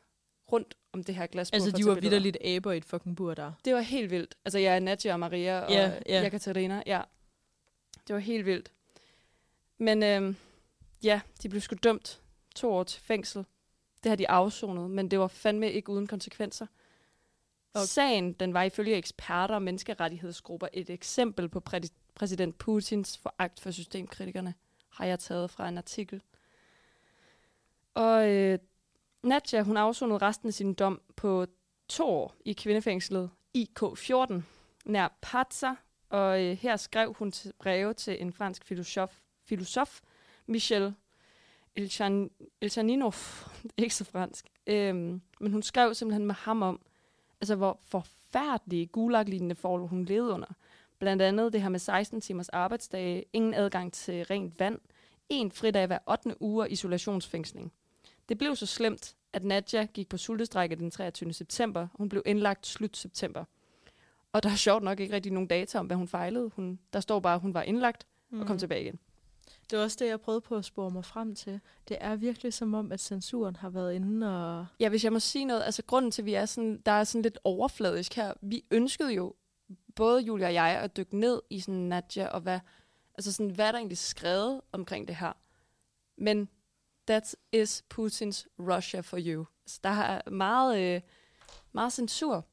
rundt 0.52 0.76
om 0.92 1.04
det 1.04 1.16
her 1.16 1.28
glasbur. 1.28 1.56
Altså, 1.56 1.72
de 1.72 1.86
var 1.86 1.94
vidderligt 1.94 2.38
aber 2.46 2.72
i 2.72 2.78
et 2.78 2.86
fucking 2.86 3.16
bur 3.16 3.34
der. 3.34 3.52
Det 3.66 3.74
var 3.74 3.82
helt 3.82 4.12
vildt. 4.12 4.36
Altså, 4.46 4.60
jeg 4.60 4.76
er 4.76 4.80
Nadja 4.80 5.14
og 5.14 5.20
Maria 5.20 5.60
og 5.60 5.72
ja, 5.72 5.92
ja. 6.06 6.30
Katarina. 6.30 6.84
Ja, 6.86 7.02
det 8.08 8.14
var 8.14 8.20
helt 8.20 8.46
vildt. 8.46 8.72
Men 9.78 10.04
øhm, 10.04 10.36
ja, 11.04 11.22
de 11.44 11.50
blev 11.50 11.62
sgu 11.62 11.76
dømt 11.84 12.22
to 12.56 12.74
år 12.74 12.84
til 12.84 13.02
fængsel. 13.02 13.46
Det 14.04 14.10
har 14.10 14.16
de 14.16 14.30
afsonet, 14.30 14.92
men 14.92 15.12
det 15.12 15.20
var 15.20 15.28
fandme 15.28 15.72
ikke 15.72 15.90
uden 15.90 16.08
konsekvenser. 16.08 16.68
Okay. 17.74 17.86
Sagen, 17.86 18.34
den 18.34 18.54
var 18.54 18.64
ifølge 18.64 18.96
eksperter 18.96 19.56
og 19.56 19.62
menneskerettighedsgrupper 19.62 20.68
et 20.74 20.90
eksempel 20.90 21.50
på 21.50 21.62
præ- 21.70 21.94
præsident 22.16 22.58
Putins 22.58 23.18
foragt 23.18 23.60
for 23.60 23.72
systemkritikerne, 23.72 24.54
har 24.90 25.06
jeg 25.06 25.20
taget 25.20 25.52
fra 25.52 25.70
en 25.70 25.78
artikel. 25.78 26.22
Og 27.94 28.30
øh, 28.30 28.60
Nadja, 29.24 29.62
hun 29.62 29.78
afsonede 29.78 30.18
resten 30.18 30.48
af 30.48 30.54
sin 30.54 30.74
dom 30.74 31.02
på 31.16 31.46
to 31.90 32.08
år 32.08 32.36
i 32.46 32.54
kvindefængslet 32.54 33.30
IK14 33.58 34.42
nær 34.86 35.18
Pazza, 35.22 35.76
og 36.10 36.44
øh, 36.44 36.58
her 36.58 36.76
skrev 36.76 37.14
hun 37.14 37.34
breve 37.60 37.94
til 37.94 38.22
en 38.22 38.34
fransk 38.34 38.66
filosof, 38.66 39.20
filosof 39.46 40.00
Michel 40.46 40.94
Elchaninov, 42.62 43.16
ikke 43.78 43.96
så 43.96 44.04
fransk, 44.04 44.46
øhm, 44.68 45.22
men 45.40 45.52
hun 45.52 45.64
skrev 45.64 45.94
simpelthen 45.94 46.26
med 46.26 46.36
ham 46.36 46.62
om, 46.62 46.82
altså 47.42 47.56
hvor 47.56 47.80
forfærdelige 47.82 48.86
gulaglignende 48.86 49.56
forhold 49.56 49.88
hun 49.88 50.06
levede 50.06 50.34
under. 50.34 50.54
Blandt 51.00 51.22
andet 51.22 51.54
det 51.54 51.62
her 51.62 51.70
med 51.70 51.80
16 51.80 52.22
timers 52.22 52.50
arbejdsdage, 52.50 53.26
ingen 53.34 53.54
adgang 53.54 53.94
til 53.94 54.26
rent 54.26 54.60
vand, 54.60 54.80
en 55.30 55.52
fridag 55.52 55.88
hver 55.88 56.00
8. 56.08 56.36
uge 56.40 56.70
isolationsfængsling. 56.70 57.72
Det 58.30 58.38
blev 58.38 58.56
så 58.56 58.66
slemt, 58.66 59.16
at 59.34 59.44
Nadja 59.44 59.86
gik 59.86 60.10
på 60.10 60.18
sultestrække 60.18 60.76
den 60.76 60.92
23. 60.92 61.34
september. 61.34 61.88
Hun 61.94 62.10
blev 62.10 62.24
indlagt 62.26 62.68
slut 62.68 62.98
september. 62.98 63.44
Og 64.34 64.44
der 64.44 64.50
er 64.50 64.56
sjovt 64.56 64.84
nok 64.84 65.00
ikke 65.00 65.16
rigtig 65.16 65.32
nogen 65.32 65.48
data 65.48 65.80
om, 65.80 65.86
hvad 65.86 65.98
hun 65.98 66.08
fejlede. 66.08 66.52
Hun, 66.56 66.80
der 66.94 67.00
står 67.00 67.20
bare, 67.20 67.36
at 67.36 67.42
hun 67.42 67.54
var 67.54 67.62
indlagt 67.62 68.08
mm. 68.30 68.40
og 68.40 68.48
kom 68.48 68.54
mm. 68.54 68.60
tilbage 68.60 68.82
igen. 68.82 69.00
Det 69.70 69.78
var 69.78 69.84
også 69.84 69.98
det, 70.00 70.08
jeg 70.08 70.22
prøvede 70.22 70.42
på 70.42 70.56
at 70.56 70.66
spore 70.66 70.92
mig 70.92 71.06
frem 71.06 71.36
til. 71.36 71.60
Det 71.88 71.98
er 72.00 72.16
virkelig 72.16 72.54
som 72.54 72.74
om, 72.74 72.92
at 72.92 73.00
censuren 73.00 73.56
har 73.56 73.70
været 73.70 73.94
inde 73.94 74.28
og... 74.28 74.66
Ja, 74.80 74.90
hvis 74.90 75.04
jeg 75.04 75.14
må 75.14 75.20
sige 75.20 75.46
noget, 75.46 75.64
altså 75.64 75.84
grunden 75.84 76.12
til, 76.12 76.22
at 76.22 76.26
vi 76.26 76.34
er 76.34 76.46
sådan, 76.46 76.82
der 76.86 76.92
er 76.92 77.04
sådan 77.04 77.22
lidt 77.22 77.40
overfladisk 77.44 78.14
her, 78.14 78.34
vi 78.42 78.66
ønskede 78.72 79.14
jo, 79.14 79.34
både 79.96 80.22
Julia 80.22 80.48
og 80.48 80.54
jeg, 80.54 80.80
at 80.82 80.98
dykke 80.98 81.18
ned 81.20 81.42
i 81.50 81.60
sådan 81.60 81.76
Nadja, 81.76 82.28
og 82.28 82.42
hvad, 82.42 82.60
altså 83.16 83.32
sådan, 83.32 83.52
hvad 83.52 83.68
er 83.68 83.72
der 83.72 83.80
egentlig 83.80 83.98
skrevet 83.98 84.62
omkring 84.72 85.08
det 85.08 85.16
her. 85.16 85.34
Men 86.18 86.50
that 87.08 87.36
is 87.52 87.84
Putins 87.90 88.48
Russia 88.60 89.00
for 89.00 89.18
you. 89.22 89.46
Altså, 89.66 89.80
der 89.84 89.90
er 89.90 90.30
meget, 90.30 90.96
øh, 90.96 91.02
meget 91.72 91.94
censur. 91.94 92.46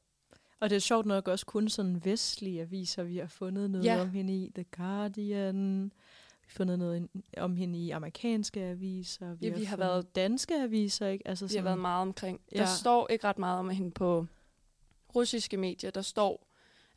Og 0.59 0.69
det 0.69 0.75
er 0.75 0.79
sjovt 0.79 1.05
nok 1.05 1.27
også 1.27 1.45
kun 1.45 1.69
sådan 1.69 2.05
vestlige 2.05 2.61
aviser, 2.61 3.03
vi 3.03 3.17
har 3.17 3.27
fundet 3.27 3.69
noget 3.69 3.85
ja. 3.85 4.01
om 4.01 4.09
hende 4.09 4.43
i. 4.43 4.51
The 4.55 4.63
Guardian, 4.63 5.91
fundet 6.47 6.79
noget 6.79 7.07
om 7.37 7.55
hende 7.55 7.79
i 7.79 7.91
amerikanske 7.91 8.61
aviser. 8.61 9.33
Vi, 9.33 9.47
ja, 9.47 9.53
vi 9.53 9.63
har, 9.63 9.69
har 9.69 9.77
været 9.77 10.15
danske 10.15 10.55
aviser, 10.55 11.07
ikke? 11.07 11.27
Altså 11.27 11.45
vi 11.45 11.49
sådan, 11.49 11.63
har 11.63 11.69
været 11.69 11.81
meget 11.81 12.01
omkring. 12.01 12.41
Ja. 12.51 12.59
Der 12.59 12.65
står 12.65 13.07
ikke 13.09 13.27
ret 13.27 13.39
meget 13.39 13.59
om 13.59 13.69
hende 13.69 13.91
på 13.91 14.25
russiske 15.15 15.57
medier. 15.57 15.91
Der 15.91 16.01
står, 16.01 16.47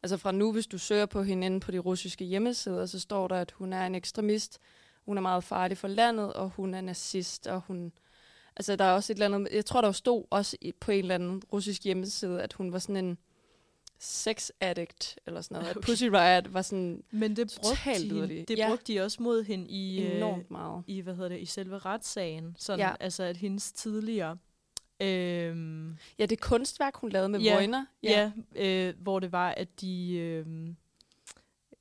altså 0.03 0.17
fra 0.17 0.33
nu, 0.33 0.53
hvis 0.53 0.67
du 0.67 0.79
søger 0.79 1.07
på 1.07 1.23
hende 1.23 1.47
inde 1.47 1.61
på 1.61 1.71
de 1.71 1.79
russiske 1.79 2.25
hjemmesider, 2.25 2.87
så 2.87 3.01
står 3.01 3.29
der, 3.29 3.37
at 3.37 3.51
hun 3.51 3.73
er 3.73 3.87
en 3.87 3.95
ekstremist. 3.95 4.59
Hun 5.05 5.17
er 5.17 5.23
meget 5.23 5.45
farlig 5.45 5.79
for 5.79 5.89
landet, 5.89 6.33
og 6.33 6.51
hun 6.51 6.75
er 6.75 6.81
nazist, 6.81 7.47
og 7.47 7.61
hun 7.61 7.93
Altså, 8.57 8.77
der 8.77 8.85
er 8.85 8.93
også 8.93 9.13
et 9.13 9.15
eller 9.15 9.37
andet... 9.37 9.53
Jeg 9.53 9.65
tror, 9.67 9.81
der 9.81 9.93
stod 9.93 10.25
også 10.31 10.57
på 10.81 10.91
en 10.91 10.99
eller 10.99 11.15
anden 11.15 11.43
russisk 11.53 11.85
hjemmeside, 11.85 12.43
at 12.43 12.53
hun 12.53 12.73
var 12.73 12.79
sådan 12.79 13.05
en 13.05 13.19
sex 13.99 14.51
addict, 14.61 15.19
eller 15.27 15.41
sådan 15.41 15.55
noget. 15.63 15.71
Okay. 15.77 15.87
Pussy 15.87 16.05
Riot 16.05 16.55
var 16.55 16.63
sådan 16.63 17.03
Men 17.11 17.37
det 17.37 17.53
brugte, 17.63 17.69
Totalt 17.81 18.03
de, 18.03 18.09
liderlig. 18.09 18.49
det 18.49 18.59
Ja. 18.59 18.69
brugte 18.69 18.93
de 18.93 19.01
også 19.01 19.23
mod 19.23 19.43
hende 19.45 19.67
i, 19.69 20.05
øh, 20.07 20.17
enormt 20.17 20.51
meget. 20.51 20.85
i, 20.87 21.01
hvad 21.01 21.15
hedder 21.15 21.29
det, 21.29 21.41
i 21.41 21.45
selve 21.47 21.79
retssagen. 21.79 22.57
Sådan, 22.59 22.81
Ja. 22.81 22.95
altså 23.01 23.23
at 23.23 23.37
hendes 23.37 23.73
tidligere... 23.73 24.39
Øhm, 25.01 25.97
Ja, 26.19 26.27
det 26.27 26.41
kunstværk, 26.41 26.97
hun 26.97 27.11
lavede 27.11 27.29
med 27.29 27.41
Ja. 27.41 27.55
Vojner. 27.55 27.87
ja, 28.03 28.33
ja 28.57 28.89
øh, 28.89 28.95
hvor 28.99 29.21
det 29.21 29.33
var, 29.33 29.51
at 29.51 29.81
de 29.81 30.13
øh, 30.17 30.47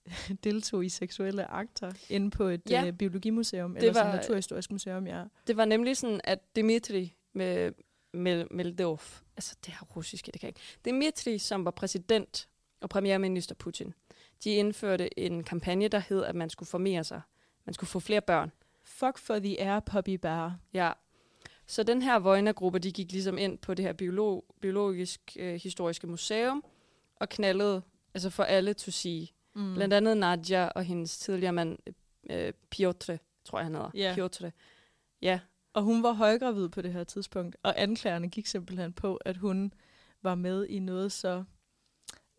deltog 0.44 0.86
i 0.86 0.90
seksuelle 0.90 1.46
akter 1.46 1.92
inde 2.10 2.30
på 2.32 2.44
et 2.44 2.62
Ja. 2.70 2.86
øh, 2.88 2.94
biologimuseum, 2.94 3.74
Det 3.74 3.84
eller 3.84 3.94
var- 3.94 4.00
sådan 4.02 4.16
et 4.16 4.22
naturhistorisk 4.22 4.72
museum, 4.72 5.08
ja. 5.08 5.24
Det 5.48 5.58
var 5.58 5.66
nemlig 5.66 5.98
sådan, 5.98 6.22
at 6.24 6.40
Dmitri 6.56 7.14
med 7.34 7.72
Mel- 8.16 8.48
Meldov, 8.52 9.02
altså 9.38 9.56
det 9.66 9.74
her 9.74 9.86
russiske, 9.96 10.32
det 10.32 10.42
kan 10.42 10.48
jeg 10.48 10.50
ikke. 10.50 10.92
Dmitri, 10.96 11.38
som 11.38 11.66
var 11.66 11.72
præsident 11.72 12.48
og 12.82 12.90
premierminister 12.90 13.56
Putin, 13.56 13.94
de 14.44 14.50
indførte 14.50 15.20
en 15.20 15.44
kampagne, 15.44 15.88
der 15.88 16.00
hed, 16.00 16.24
at 16.24 16.36
man 16.36 16.50
skulle 16.50 16.68
formere 16.70 17.04
sig. 17.04 17.22
Man 17.66 17.74
skulle 17.74 17.88
få 17.90 18.00
flere 18.00 18.22
børn. 18.22 18.52
Fuck 18.84 19.18
for 19.18 19.40
the 19.40 19.62
air 19.62 19.80
puppy 19.80 20.10
bear. 20.16 20.58
Ja. 20.74 20.92
Så 21.68 21.84
den 21.84 22.02
her 22.02 22.20
Vojna-gruppe, 22.20 22.80
de 22.80 22.92
gik 22.92 23.12
ligesom 23.12 23.38
ind 23.38 23.58
på 23.58 23.74
det 23.74 23.86
her 23.86 23.94
biolog, 23.94 24.46
biologisk 24.62 25.38
øh, 25.40 25.56
historiske 25.64 26.08
museum 26.08 26.64
og 27.16 27.30
knaldede, 27.30 27.82
altså 28.14 28.30
for 28.30 28.44
alle 28.44 28.74
to 28.74 28.92
sige. 28.92 29.32
Mm. 29.54 29.74
Blandt 29.74 29.94
andet 29.94 30.18
Nadja 30.18 30.66
og 30.68 30.84
hendes 30.84 31.18
tidligere 31.20 31.54
mand, 31.54 31.78
øh, 32.30 32.54
Piotr, 32.70 33.12
tror 33.46 33.60
jeg 33.60 33.66
han 33.66 33.76
hedder. 33.76 33.92
Ja. 33.94 34.12
Piotr. 34.16 34.46
Ja, 35.22 35.40
Og 35.76 35.84
hun 35.84 36.04
var 36.04 36.12
højgravid 36.12 36.70
på 36.70 36.82
det 36.82 36.94
her 36.94 37.04
tidspunkt, 37.04 37.56
og 37.64 37.82
anklagerne 37.82 38.30
gik 38.30 38.48
simpelthen 38.48 38.94
på, 38.94 39.16
at 39.16 39.38
hun 39.38 39.74
var 40.22 40.36
med 40.36 40.66
i 40.66 40.80
noget 40.80 41.12
så, 41.12 41.44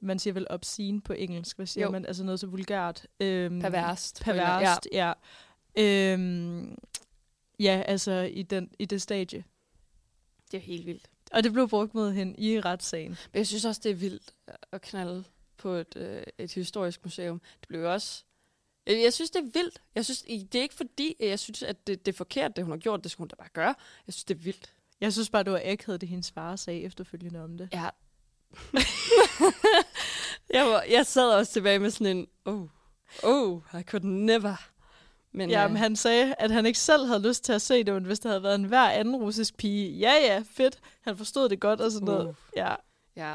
man 0.01 0.18
siger 0.18 0.35
vel 0.35 0.46
obscene 0.51 1.01
på 1.01 1.12
engelsk, 1.12 1.57
hvad 1.57 1.66
siger 1.66 1.85
Jo. 1.85 1.90
man? 1.90 2.07
Altså 2.07 2.25
noget 2.25 2.40
så 2.40 2.46
vulgært. 2.46 3.07
Øhm, 3.20 3.61
perverst. 3.61 4.22
Perverst, 4.22 4.88
ja. 4.92 5.12
ja. 5.77 6.12
Øhm, 6.12 6.79
ja, 7.61 7.83
altså 7.87 8.12
i, 8.12 8.42
den, 8.42 8.70
i 8.79 8.85
det 8.85 9.03
stadie. 9.03 9.44
Det 10.51 10.57
er 10.59 10.62
helt 10.62 10.87
vildt. 10.87 11.11
Og 11.33 11.44
det 11.44 11.53
blev 11.53 11.68
brugt 11.68 11.94
mod 11.94 12.12
hende 12.12 12.35
i 12.38 12.61
retssagen. 12.61 13.11
Men 13.11 13.38
jeg 13.38 13.46
synes 13.46 13.64
også, 13.64 13.81
det 13.85 13.90
er 13.90 13.94
vildt 13.94 14.35
at 14.72 14.83
knalde 14.83 15.25
på 15.57 15.70
et, 15.70 15.96
øh, 15.96 16.22
et 16.38 16.53
historisk 16.53 17.05
museum. 17.05 17.40
Det 17.61 17.68
blev 17.68 17.81
jo 17.81 17.92
også... 17.92 18.25
Jeg 18.87 19.03
jeg 19.03 19.12
synes, 19.12 19.31
det 19.31 19.40
er 19.40 19.51
vildt. 19.53 19.83
Jeg 19.94 20.05
synes, 20.05 20.22
det 20.22 20.55
er 20.55 20.62
ikke 20.62 20.75
fordi, 20.75 21.16
jeg 21.20 21.38
synes, 21.38 21.62
at 21.62 21.87
det, 21.87 22.07
det 22.07 22.12
er 22.12 22.16
forkert, 22.16 22.57
det 22.57 22.64
hun 22.64 22.72
har 22.72 22.79
gjort. 22.79 23.05
Det 23.05 23.11
skulle 23.11 23.25
hun 23.25 23.29
da 23.29 23.35
bare 23.37 23.49
gøre. 23.53 23.75
Jeg 24.07 24.14
synes, 24.14 24.25
det 24.25 24.35
er 24.35 24.38
vildt. 24.38 24.72
Jeg 25.01 25.12
synes 25.12 25.31
bare, 25.31 25.42
det 25.42 25.53
var 25.53 25.61
akavet, 25.64 26.01
det 26.01 26.09
hendes 26.09 26.31
far 26.31 26.57
sagde 26.57 26.83
efterfølgende 26.83 27.44
om 27.44 27.59
det. 27.59 27.68
Ja. 27.72 27.88
jeg, 30.57 30.66
var, 30.66 30.83
jeg 30.90 31.07
sad 31.07 31.31
også 31.31 31.53
tilbage 31.53 31.79
med 31.79 31.90
sådan 31.90 32.16
en, 32.16 32.27
oh, 32.44 32.68
oh, 33.22 33.61
I 33.81 33.83
could 33.83 34.05
never. 34.05 34.68
Men, 35.33 35.51
Ja, 35.51 35.64
øh, 35.64 35.70
men 35.70 35.77
han 35.77 35.96
sagde, 35.96 36.35
at 36.38 36.51
han 36.51 36.66
ikke 36.66 36.79
selv 36.79 37.07
havde 37.07 37.29
lyst 37.29 37.44
til 37.44 37.53
at 37.53 37.62
se 37.62 37.85
det, 37.85 37.94
men 37.94 38.05
hvis 38.05 38.20
der 38.20 38.29
havde 38.29 38.42
været 38.42 38.55
en 38.55 38.64
hver 38.64 38.90
anden 38.90 39.16
russisk 39.16 39.57
pige, 39.57 39.90
ja 39.99 40.12
ja, 40.12 40.42
fedt, 40.51 40.79
han 41.01 41.16
forstod 41.16 41.49
det 41.49 41.61
godt 41.61 41.81
og 41.81 41.92
sådan 41.92 42.07
noget. 42.07 42.29
Uh. 42.29 42.35
Ja, 42.57 42.75
Ja. 43.16 43.35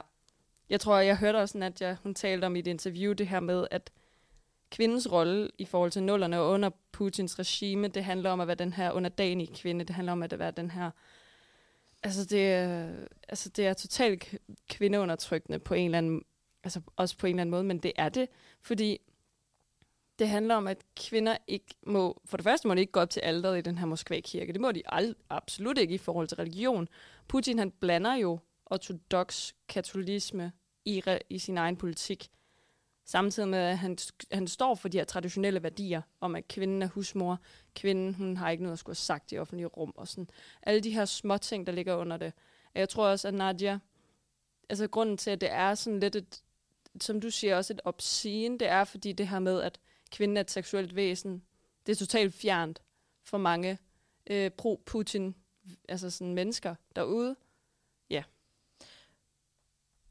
Jeg 0.69 0.79
tror, 0.79 0.97
jeg 0.97 1.17
hørte 1.17 1.37
også, 1.37 1.57
at 1.57 1.81
jeg, 1.81 1.97
hun 2.03 2.15
talte 2.15 2.45
om 2.45 2.55
i 2.55 2.59
et 2.59 2.67
interview 2.67 3.13
det 3.13 3.27
her 3.27 3.39
med, 3.39 3.67
at 3.71 3.91
kvindens 4.71 5.11
rolle 5.11 5.49
i 5.57 5.65
forhold 5.65 5.91
til 5.91 6.03
nullerne 6.03 6.39
og 6.39 6.49
under 6.49 6.69
Putins 6.91 7.39
regime, 7.39 7.87
det 7.87 8.03
handler 8.03 8.29
om 8.29 8.39
at 8.39 8.47
være 8.47 8.55
den 8.55 8.73
her 8.73 8.91
underdanige 8.91 9.55
kvinde. 9.55 9.85
Det 9.85 9.95
handler 9.95 10.11
om 10.11 10.23
at 10.23 10.39
være 10.39 10.51
den 10.51 10.71
her... 10.71 10.91
Altså, 12.03 12.25
det 12.25 12.45
altså, 13.29 13.49
det 13.49 13.67
er 13.67 13.73
totalt 13.73 14.35
kvindeundertrykkende 14.69 15.59
på 15.59 15.73
en 15.73 15.85
eller 15.85 15.97
anden... 15.97 16.21
Altså, 16.63 16.81
også 16.95 17.17
på 17.17 17.27
en 17.27 17.35
eller 17.35 17.41
anden 17.41 17.51
måde, 17.51 17.63
men 17.63 17.77
det 17.77 17.91
er 17.95 18.09
det, 18.09 18.27
fordi 18.61 18.97
det 20.19 20.29
handler 20.29 20.55
om, 20.55 20.67
at 20.67 20.77
kvinder 20.95 21.37
ikke 21.47 21.75
må... 21.83 22.21
For 22.25 22.37
det 22.37 22.43
første 22.43 22.67
må 22.67 22.75
de 22.75 22.79
ikke 22.79 22.91
gå 22.91 22.99
op 22.99 23.09
til 23.09 23.19
alderet 23.19 23.57
i 23.57 23.61
den 23.61 23.77
her 23.77 23.85
Moskva-kirke. 23.85 24.53
Det 24.53 24.61
må 24.61 24.71
de 24.71 24.83
ald- 24.93 25.25
absolut 25.29 25.77
ikke 25.77 25.93
i 25.93 25.97
forhold 25.97 26.27
til 26.27 26.35
religion. 26.35 26.87
Putin, 27.27 27.59
han 27.59 27.71
blander 27.71 28.15
jo 28.15 28.39
ortodox 28.65 29.53
katolisme 29.67 30.51
i, 30.85 31.03
re- 31.07 31.25
i 31.29 31.39
sin 31.39 31.57
egen 31.57 31.77
politik. 31.77 32.31
Samtidig 33.11 33.49
med, 33.49 33.59
at 33.59 33.77
han, 33.77 33.97
han 34.31 34.47
står 34.47 34.75
for 34.75 34.89
de 34.89 34.97
her 34.97 35.05
traditionelle 35.05 35.63
værdier 35.63 36.01
om, 36.21 36.35
at 36.35 36.47
kvinden 36.47 36.81
er 36.81 36.87
husmor, 36.87 37.39
kvinden 37.75 38.13
hun 38.13 38.37
har 38.37 38.49
ikke 38.49 38.63
noget 38.63 38.73
at 38.73 38.79
skulle 38.79 38.93
have 38.93 39.01
sagt 39.01 39.31
i 39.31 39.37
offentlige 39.37 39.65
rum, 39.65 39.93
og 39.95 40.07
sådan 40.07 40.29
alle 40.63 40.81
de 40.81 40.91
her 40.91 41.05
små 41.05 41.37
ting, 41.37 41.67
der 41.67 41.73
ligger 41.73 41.95
under 41.95 42.17
det. 42.17 42.33
Og 42.73 42.79
jeg 42.79 42.89
tror 42.89 43.07
også, 43.07 43.27
at 43.27 43.33
Nadia, 43.33 43.79
altså 44.69 44.87
grunden 44.87 45.17
til, 45.17 45.31
at 45.31 45.41
det 45.41 45.51
er 45.51 45.75
sådan 45.75 45.99
lidt 45.99 46.15
et, 46.15 46.43
som 47.01 47.21
du 47.21 47.29
siger, 47.29 47.57
også 47.57 47.73
et 47.73 47.81
obscene, 47.83 48.57
det 48.57 48.67
er 48.67 48.83
fordi 48.83 49.11
det 49.11 49.27
her 49.27 49.39
med, 49.39 49.61
at 49.61 49.79
kvinden 50.11 50.37
er 50.37 50.41
et 50.41 50.51
seksuelt 50.51 50.95
væsen, 50.95 51.43
det 51.85 51.91
er 51.91 51.95
totalt 51.95 52.33
fjernt 52.33 52.81
for 53.23 53.37
mange 53.37 53.77
øh, 54.27 54.51
pro-Putin, 54.61 55.33
altså 55.89 56.09
sådan 56.09 56.33
mennesker 56.33 56.75
derude 56.95 57.35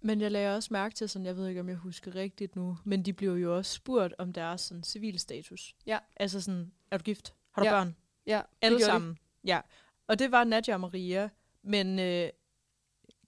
men 0.03 0.21
jeg 0.21 0.31
lagde 0.31 0.57
også 0.57 0.69
mærke 0.73 0.95
til, 0.95 1.09
sådan, 1.09 1.27
jeg 1.27 1.37
ved 1.37 1.49
ikke, 1.49 1.61
om 1.61 1.69
jeg 1.69 1.77
husker 1.77 2.15
rigtigt 2.15 2.57
nu, 2.57 2.79
men 2.85 3.03
de 3.03 3.13
blev 3.13 3.33
jo 3.33 3.57
også 3.57 3.73
spurgt 3.75 4.15
om 4.19 4.33
deres 4.33 4.61
sådan, 4.61 4.83
civilstatus. 4.85 5.75
Ja. 5.87 5.99
Altså 6.17 6.41
sådan, 6.41 6.73
er 6.91 6.99
du 6.99 7.03
gift? 7.03 7.35
Har 7.51 7.63
du 7.63 7.67
Ja, 7.69 7.73
børn? 7.75 7.97
Ja, 8.27 8.43
Alle 8.63 8.79
gjorde 8.79 8.85
de. 8.85 8.91
sammen. 8.93 9.19
Ja. 9.45 9.61
Og 10.07 10.19
det 10.19 10.33
var 10.33 10.45
Nadja 10.45 10.75
og 10.75 10.81
Maria, 10.81 11.29
men 11.63 11.99
øh, 11.99 12.29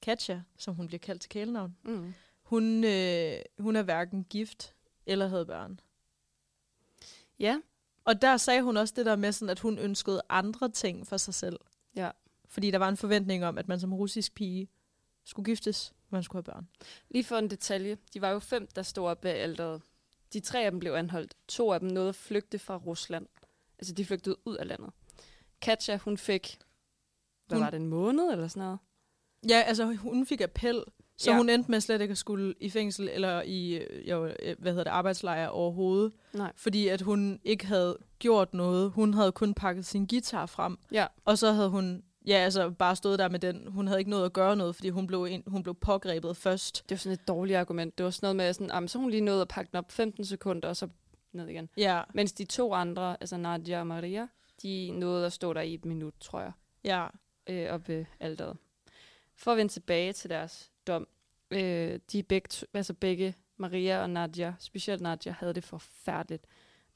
Katja, 0.03 0.43
som 0.59 0.75
hun 0.75 0.87
bliver 0.87 0.99
kaldt 0.99 1.21
til 1.23 1.29
kælenavn, 1.31 1.77
Mm. 1.85 2.15
hun, 2.43 2.85
øh, 2.85 3.39
hun 3.59 3.77
er 3.77 3.83
hverken 3.83 4.25
gift 4.25 4.75
eller 5.07 5.27
havde 5.29 5.47
børn. 5.47 5.81
Ja, 7.39 7.61
Og 8.05 8.23
der 8.23 8.37
sagde 8.37 8.63
hun 8.63 8.77
også 8.77 8.95
det 8.97 9.07
der 9.07 9.17
med, 9.17 9.33
sådan, 9.33 9.51
at 9.51 9.61
hun 9.61 9.79
ønskede 9.79 10.23
andre 10.29 10.69
ting 10.69 11.07
for 11.07 11.17
sig 11.17 11.35
selv. 11.35 11.61
Ja. 11.97 12.11
Fordi 12.49 12.71
der 12.71 12.79
var 12.79 12.89
en 12.89 12.97
forventning 12.97 13.45
om, 13.45 13.59
at 13.59 13.69
man 13.69 13.81
som 13.81 13.95
russisk 13.95 14.35
pige 14.35 14.69
skulle 15.25 15.45
giftes, 15.45 15.93
man 16.13 16.23
skulle 16.23 16.45
have 16.47 16.55
børn. 16.55 16.69
Lige 17.11 17.25
for 17.25 17.37
en 17.37 17.51
detalje. 17.51 17.97
De 18.15 18.21
var 18.21 18.31
jo 18.31 18.39
fem, 18.39 18.69
der 18.77 18.83
stod 18.83 19.07
op 19.09 19.21
bag 19.21 19.35
alderet. 19.41 19.83
De 20.33 20.41
tre 20.41 20.65
af 20.65 20.71
dem 20.71 20.81
blev 20.81 20.93
anholdt. 20.93 21.35
To 21.49 21.73
af 21.73 21.81
dem 21.81 21.89
nåede 21.89 22.09
at 22.09 22.15
flygte 22.15 22.59
fra 22.59 22.77
Rusland. 22.77 23.27
Altså, 23.79 23.95
de 23.95 24.05
flygtede 24.05 24.37
ud 24.45 24.57
af 24.57 24.67
landet. 24.69 24.91
Katja, 25.61 25.97
hun 25.97 26.17
fik, 26.19 26.59
hvad 27.47 27.59
Hun- 27.59 27.65
var 27.65 27.71
det, 27.71 27.77
en 27.81 27.87
måned 27.87 28.33
eller 28.33 28.49
sådan 28.49 28.61
noget? 28.63 28.79
Ja, 29.49 29.61
altså 29.67 29.85
hun 29.95 30.27
fik 30.27 30.41
appel, 30.41 30.85
så 31.19 31.31
Ja. 31.31 31.35
ja. 31.35 31.39
hun 31.39 31.49
endte 31.49 31.71
med 31.71 31.81
slet 31.81 32.01
ikke 32.01 32.13
at 32.13 32.19
skulle 32.19 32.55
i 32.61 32.71
fængsel 32.71 33.09
eller 33.09 33.43
i 33.43 33.75
øh, 33.75 34.09
jo, 34.11 34.27
øh, 34.27 34.57
hvad 34.59 34.73
hedder 34.73 34.85
det, 34.85 34.91
arbejdslejr 34.91 35.49
overhovedet. 35.49 36.13
Nej. 36.33 36.53
Fordi 36.57 36.89
at 36.89 37.01
hun 37.01 37.41
ikke 37.45 37.67
havde 37.67 37.99
gjort 38.19 38.55
noget. 38.55 38.91
Hun 38.91 39.15
havde 39.15 39.33
kun 39.33 39.55
pakket 39.55 39.87
sin 39.87 40.07
guitar 40.07 40.47
frem. 40.47 40.79
Ja. 40.93 41.07
Og 41.25 41.39
så 41.39 41.53
havde 41.53 41.69
hun 41.71 42.03
ja, 42.27 42.35
altså 42.35 42.71
bare 42.71 42.97
stået 42.97 43.19
der 43.19 43.29
med 43.29 43.39
den. 43.39 43.67
Hun 43.67 43.87
havde 43.87 44.01
ikke 44.01 44.11
noget 44.11 44.25
at 44.25 44.33
gøre 44.33 44.57
noget, 44.57 44.75
fordi 44.75 44.89
hun 44.89 45.07
blev, 45.07 45.25
en, 45.25 45.43
hun 45.47 45.63
blev 45.63 45.75
pågrebet 45.75 46.37
først. 46.37 46.85
Det 46.89 46.95
var 46.95 46.99
sådan 46.99 47.19
et 47.19 47.29
dårligt 47.29 47.59
argument. 47.59 47.99
Det 47.99 48.05
var 48.05 48.11
sådan 48.11 48.27
noget 48.27 48.37
med, 48.37 48.53
sådan, 48.53 48.71
ah, 48.71 48.89
så 48.89 48.99
hun 48.99 49.11
lige 49.11 49.21
nået 49.21 49.41
at 49.41 49.49
pakke 49.49 49.71
den 49.71 49.79
op 49.79 49.93
15 49.93 50.25
sekunder, 50.25 50.69
og 50.69 50.77
så 50.77 50.89
ned 51.33 51.49
igen. 51.49 51.69
Ja, 51.77 52.03
Mens 52.15 52.33
de 52.33 52.45
to 52.45 52.75
andre, 52.75 53.17
altså 53.21 53.37
Nadia 53.37 53.81
og 53.81 53.87
Maria, 53.87 54.27
de 54.63 54.91
nåede 54.91 55.27
at 55.27 55.33
stå 55.33 55.53
der 55.53 55.61
i 55.61 55.75
et 55.75 55.85
minut, 55.85 56.15
tror 56.21 56.41
jeg. 56.41 56.53
ja. 56.85 57.07
øh, 57.47 57.71
op 57.71 57.89
ved 57.89 58.05
alderet. 58.21 58.57
For 59.35 59.51
at 59.51 59.57
vende 59.57 59.73
tilbage 59.73 60.13
til 60.13 60.31
deres 60.31 60.71
dom. 60.87 61.09
Øh, 61.51 61.99
de 62.13 62.23
begge, 62.23 62.67
altså 62.75 62.95
begge, 62.95 63.35
Maria 63.57 64.03
og 64.03 64.11
Nadia, 64.11 64.55
specielt 64.59 65.01
Nadia, 65.01 65.33
havde 65.33 65.55
det 65.55 65.65
forfærdeligt. 65.65 66.47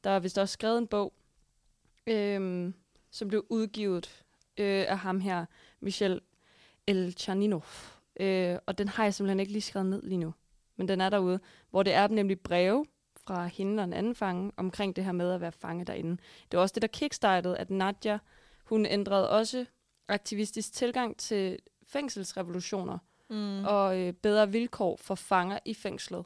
Der 0.05 0.11
er 0.11 0.19
vist 0.19 0.39
også 0.39 0.53
skrevet 0.53 0.79
en 0.79 0.87
bog, 0.87 1.12
øh, 2.07 2.73
som 3.11 3.29
blev 3.29 3.47
udgivet 3.49 4.26
øh, 4.59 4.85
af 4.88 4.99
ham 4.99 5.21
her, 5.21 5.47
Michel 5.81 6.21
Elchaninov. 6.87 7.64
Øh, 8.21 8.57
og 8.66 8.79
den 8.79 8.88
har 8.88 9.05
jeg 9.05 9.14
simpelthen 9.14 9.40
ikke 9.40 9.53
lige 9.53 9.62
skrevet 9.62 9.87
ned 9.87 10.03
lige 10.03 10.19
nu. 10.19 10.35
Men 10.77 10.88
den 10.88 11.01
er 11.01 11.09
derude, 11.11 11.40
hvor 11.71 11.83
det 11.83 11.95
er 11.95 12.09
nemlig 12.09 12.40
breve 12.40 12.87
fra 13.27 13.47
hende 13.47 13.81
og 13.81 13.85
en 13.85 13.92
anden 13.92 14.14
fange 14.14 14.53
omkring 14.57 14.97
det 14.97 15.05
her 15.05 15.12
med 15.12 15.33
at 15.33 15.40
være 15.40 15.53
fange 15.53 15.85
derinde. 15.85 16.11
Det 16.51 16.57
var 16.57 16.61
også 16.61 16.73
det, 16.73 16.83
der 16.83 16.88
kickstartede, 16.88 17.59
at 17.59 17.71
Nadia, 17.71 18.19
hun 18.64 18.87
ændrede 18.87 19.31
også 19.31 19.64
aktivistisk 20.09 20.73
tilgang 20.73 21.16
til 21.16 21.59
fængselsrevolutioner 21.87 22.99
Mm. 23.31 23.64
og 23.64 23.99
øh, 24.01 24.12
bedre 24.12 24.51
vilkår 24.53 24.97
for 24.97 25.14
fanger 25.14 25.59
i 25.64 25.75
fængslet. 25.75 26.25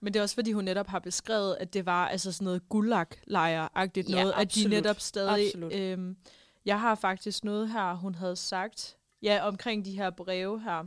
Men 0.00 0.12
det 0.14 0.18
er 0.18 0.22
også 0.22 0.34
fordi, 0.34 0.52
hun 0.52 0.64
netop 0.64 0.86
har 0.86 0.98
beskrevet, 0.98 1.56
at 1.60 1.74
det 1.74 1.86
var 1.86 2.08
altså 2.08 2.32
sådan 2.32 2.44
noget 2.44 2.62
gulag-lejr-agtigt 2.68 4.08
Ja, 4.10 4.14
noget, 4.20 4.32
at 4.32 4.36
de 4.36 4.42
absolut. 4.42 4.70
netop 4.70 5.00
stadig... 5.00 5.46
Absolut. 5.46 5.72
Øhm, 5.74 6.16
jeg 6.64 6.80
har 6.80 6.94
faktisk 6.94 7.44
noget 7.44 7.70
her, 7.70 7.94
hun 7.94 8.14
havde 8.14 8.36
sagt, 8.36 8.96
ja, 9.22 9.46
omkring 9.46 9.84
de 9.84 9.92
her 9.96 10.10
breve 10.10 10.60
her, 10.60 10.84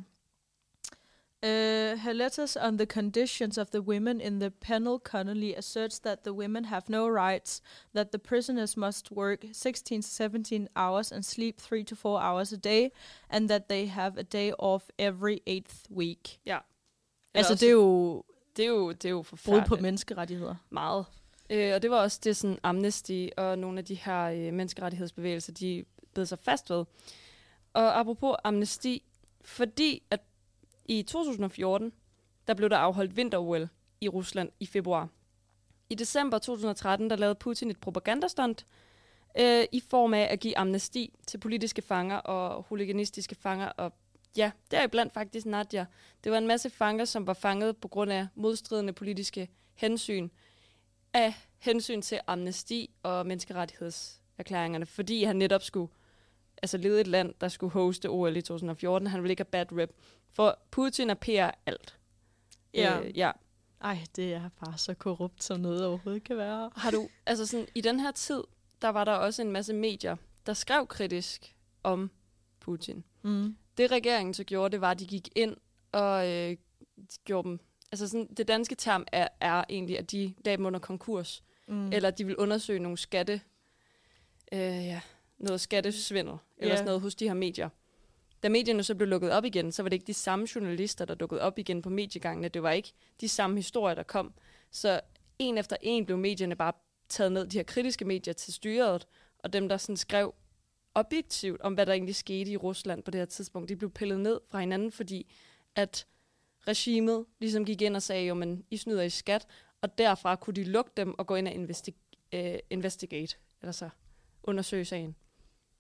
Uh, 1.43 1.99
her 1.99 2.13
letters 2.13 2.55
on 2.55 2.77
the 2.77 2.85
conditions 2.85 3.57
of 3.57 3.67
the 3.67 3.81
women 3.81 4.21
in 4.21 4.39
the 4.39 4.49
penal 4.49 4.97
colony 5.03 5.53
asserts 5.57 5.99
that 5.99 6.19
the 6.23 6.33
women 6.33 6.65
have 6.65 6.81
no 6.88 7.07
rights, 7.07 7.61
that 7.95 8.07
the 8.11 8.17
prisoners 8.19 8.77
must 8.77 9.11
work 9.11 9.45
16 9.53 10.01
to 10.01 10.07
17 10.07 10.67
hours 10.75 11.11
and 11.11 11.23
sleep 11.23 11.59
3 11.61 11.83
to 11.83 11.95
4 11.95 12.19
hours 12.21 12.53
a 12.53 12.55
day, 12.57 12.89
and 13.29 13.49
that 13.49 13.67
they 13.69 13.88
have 13.88 14.17
a 14.19 14.23
day 14.23 14.51
off 14.59 14.89
every 14.97 15.39
eighth 15.45 15.75
week. 15.91 16.39
Ja. 16.45 16.59
Altså, 17.33 17.53
også- 17.53 17.65
det 17.65 17.69
er 17.69 17.73
jo 17.73 18.23
Det 18.57 18.65
er 18.65 18.69
jo, 18.69 18.91
det 18.91 19.05
er 19.05 19.09
jo 19.09 19.21
brud 19.21 19.25
forfærdeligt. 19.25 19.67
på 19.67 19.75
menneskerettigheder. 19.75 20.55
Meget. 20.69 21.05
Øh, 21.49 21.73
og 21.75 21.81
det 21.81 21.91
var 21.91 22.01
også 22.01 22.19
det, 22.23 22.38
sådan 22.38 22.60
Amnesty 22.63 23.27
og 23.38 23.60
nogle 23.60 23.79
af 23.79 23.86
de 23.86 23.95
her 23.95 24.23
øh, 24.23 24.53
menneskerettighedsbevægelser, 24.53 25.53
de 25.53 25.86
bed 26.13 26.25
sig 26.25 26.39
fast 26.39 26.69
ved. 26.69 26.86
Og 27.73 27.99
apropos 27.99 28.36
Amnesty, 28.43 28.97
fordi 29.41 30.03
at 30.12 30.21
i 30.86 31.03
2014, 31.03 31.93
der 32.47 32.53
blev 32.53 32.69
der 32.69 32.77
afholdt 32.77 33.17
vinter 33.17 33.67
i 34.01 34.10
Rusland 34.10 34.51
i 34.60 34.65
februar. 34.65 35.10
I 35.89 35.95
december 35.95 36.38
2013, 36.38 37.10
der 37.10 37.15
lavede 37.15 37.36
Putin 37.36 37.71
et 37.71 37.79
propagandastunt 37.79 38.65
øh, 39.39 39.65
i 39.71 39.79
form 39.89 40.13
af 40.13 40.27
at 40.31 40.39
give 40.39 40.58
amnesti 40.58 41.13
til 41.27 41.38
politiske 41.38 41.81
fanger 41.81 42.17
og 42.17 42.63
huliganistiske 42.69 43.36
fanger. 43.36 43.67
Og 43.67 43.93
ja, 44.38 44.51
deriblandt 44.71 45.13
faktisk 45.13 45.45
Nadia. 45.45 45.86
Det 46.23 46.31
var 46.31 46.38
en 46.38 46.47
masse 46.47 46.69
fanger, 46.69 47.05
som 47.05 47.27
var 47.27 47.34
fanget 47.34 47.77
på 47.77 47.88
grund 47.88 48.12
af 48.12 48.27
modstridende 48.36 48.93
politiske 48.93 49.49
hensyn 49.73 50.29
af 51.15 51.34
hensyn 51.58 52.01
til 52.01 52.19
amnesti 52.28 52.89
og 53.04 53.25
menneskerettighedserklæringerne, 53.25 54.86
fordi 54.86 55.23
han 55.23 55.36
netop 55.36 55.63
skulle 55.63 55.91
altså 56.62 56.78
lede 56.78 57.01
et 57.01 57.08
land, 57.08 57.34
der 57.41 57.47
skulle 57.47 57.73
hoste 57.73 58.10
OL 58.10 58.38
i 58.38 58.41
2014. 58.41 59.08
Han 59.08 59.21
ville 59.21 59.32
ikke 59.32 59.45
have 59.51 59.65
bad 59.65 59.78
rep. 59.78 59.91
For 60.30 60.60
Putin 60.71 61.10
er 61.10 61.13
PR 61.13 61.51
alt. 61.65 61.99
Ja. 62.73 62.99
Øh, 62.99 63.17
ja. 63.17 63.32
Ej, 63.82 63.97
det 64.15 64.34
er 64.34 64.49
bare 64.65 64.78
så 64.78 64.93
korrupt, 64.93 65.43
som 65.43 65.60
noget 65.60 65.86
overhovedet 65.86 66.23
kan 66.23 66.38
være. 66.38 66.71
Har 66.75 66.91
du, 66.91 67.10
altså 67.25 67.45
sådan, 67.45 67.67
i 67.75 67.82
den 67.82 67.99
her 67.99 68.12
tid, 68.12 68.43
der 68.82 68.89
var 68.89 69.04
der 69.04 69.13
også 69.13 69.41
en 69.41 69.51
masse 69.51 69.73
medier, 69.73 70.15
der 70.45 70.54
skrev 70.54 70.88
kritisk 70.88 71.56
om 71.84 72.12
Putin. 72.60 73.04
Mm. 73.21 73.56
Det 73.78 73.91
regeringen 73.91 74.34
så 74.34 74.43
gjorde, 74.43 74.71
det 74.71 74.82
var, 74.82 74.91
at 74.91 74.99
de 74.99 75.08
gik 75.08 75.30
ind 75.36 75.58
og 75.91 76.32
øh, 76.32 76.58
gjorde 77.25 77.49
dem... 77.49 77.60
Altså 77.91 78.08
sådan, 78.08 78.28
det 78.38 78.48
danske 78.48 78.76
term 78.76 79.06
er, 79.12 79.28
er 79.39 79.63
egentlig, 79.69 80.00
at 80.00 80.12
de 80.12 80.34
lagde 80.45 80.58
dem 80.58 80.65
under 80.65 80.80
konkurs. 80.80 81.43
Mm. 81.67 81.91
eller 81.91 82.12
de 82.12 82.26
vil 82.26 82.38
undersøge 82.38 82.80
nogle 82.80 82.98
skatte, 82.98 83.41
øh, 84.52 84.60
ja, 84.60 85.02
noget 85.38 85.62
skattesvindel, 85.62 86.38
eller 86.58 86.76
sådan 86.76 86.86
noget 86.86 87.02
hos 87.02 87.15
de 87.15 87.28
her 87.28 87.34
medier. 87.34 87.69
Da 88.43 88.50
medierne 88.50 88.84
så 88.84 88.95
blev 88.95 89.08
lukket 89.08 89.32
op 89.32 89.45
igen, 89.45 89.71
så 89.71 89.84
var 89.84 89.89
det 89.89 89.93
ikke 89.93 90.08
de 90.08 90.13
samme 90.13 90.48
journalister, 90.56 91.06
der 91.06 91.15
dukkede 91.15 91.41
op 91.41 91.60
igen 91.60 91.82
på 91.82 91.89
mediegangene. 91.89 92.48
Det 92.48 92.63
var 92.63 92.71
ikke 92.71 92.93
de 93.21 93.28
samme 93.28 93.56
historier, 93.56 93.95
der 93.95 94.04
kom. 94.04 94.34
Så 94.71 95.02
en 95.39 95.58
efter 95.58 95.76
en 95.82 96.06
blev 96.06 96.17
medierne 96.17 96.56
bare 96.56 96.74
taget 97.10 97.32
ned, 97.32 97.48
de 97.48 97.58
her 97.58 97.63
kritiske 97.63 98.06
medier 98.06 98.34
til 98.34 98.54
styret, 98.54 99.08
og 99.39 99.54
dem, 99.54 99.69
der 99.69 99.78
sådan 99.78 99.98
skrev 99.98 100.34
objektivt 100.95 101.62
om, 101.62 101.74
hvad 101.74 101.86
der 101.86 101.93
egentlig 101.93 102.15
skete 102.15 102.52
i 102.52 102.58
Rusland 102.58 103.04
på 103.04 103.12
det 103.12 103.19
her 103.19 103.26
tidspunkt, 103.26 103.69
de 103.69 103.76
blev 103.76 103.91
pillet 103.91 104.19
ned 104.19 104.39
fra 104.50 104.60
hinanden, 104.60 104.91
fordi 104.91 105.34
at 105.76 106.06
regimet 106.67 107.25
ligesom 107.39 107.65
gik 107.65 107.82
ind 107.82 107.95
og 107.95 108.01
sagde, 108.01 108.28
jo, 108.28 108.34
men 108.34 108.63
I 108.71 108.78
snyder 108.78 109.01
i 109.01 109.10
skat, 109.10 109.47
og 109.82 109.97
derfra 109.97 110.36
kunne 110.36 110.54
de 110.54 110.63
lukke 110.63 110.91
dem 110.97 111.19
og 111.19 111.28
gå 111.28 111.36
ind 111.36 111.47
og 111.47 111.54
investi- 111.54 112.15
øh, 112.34 112.60
investigate, 112.69 113.38
eller 113.62 113.71
så 113.71 113.89
undersøge 114.43 114.86
sagen. 114.86 115.15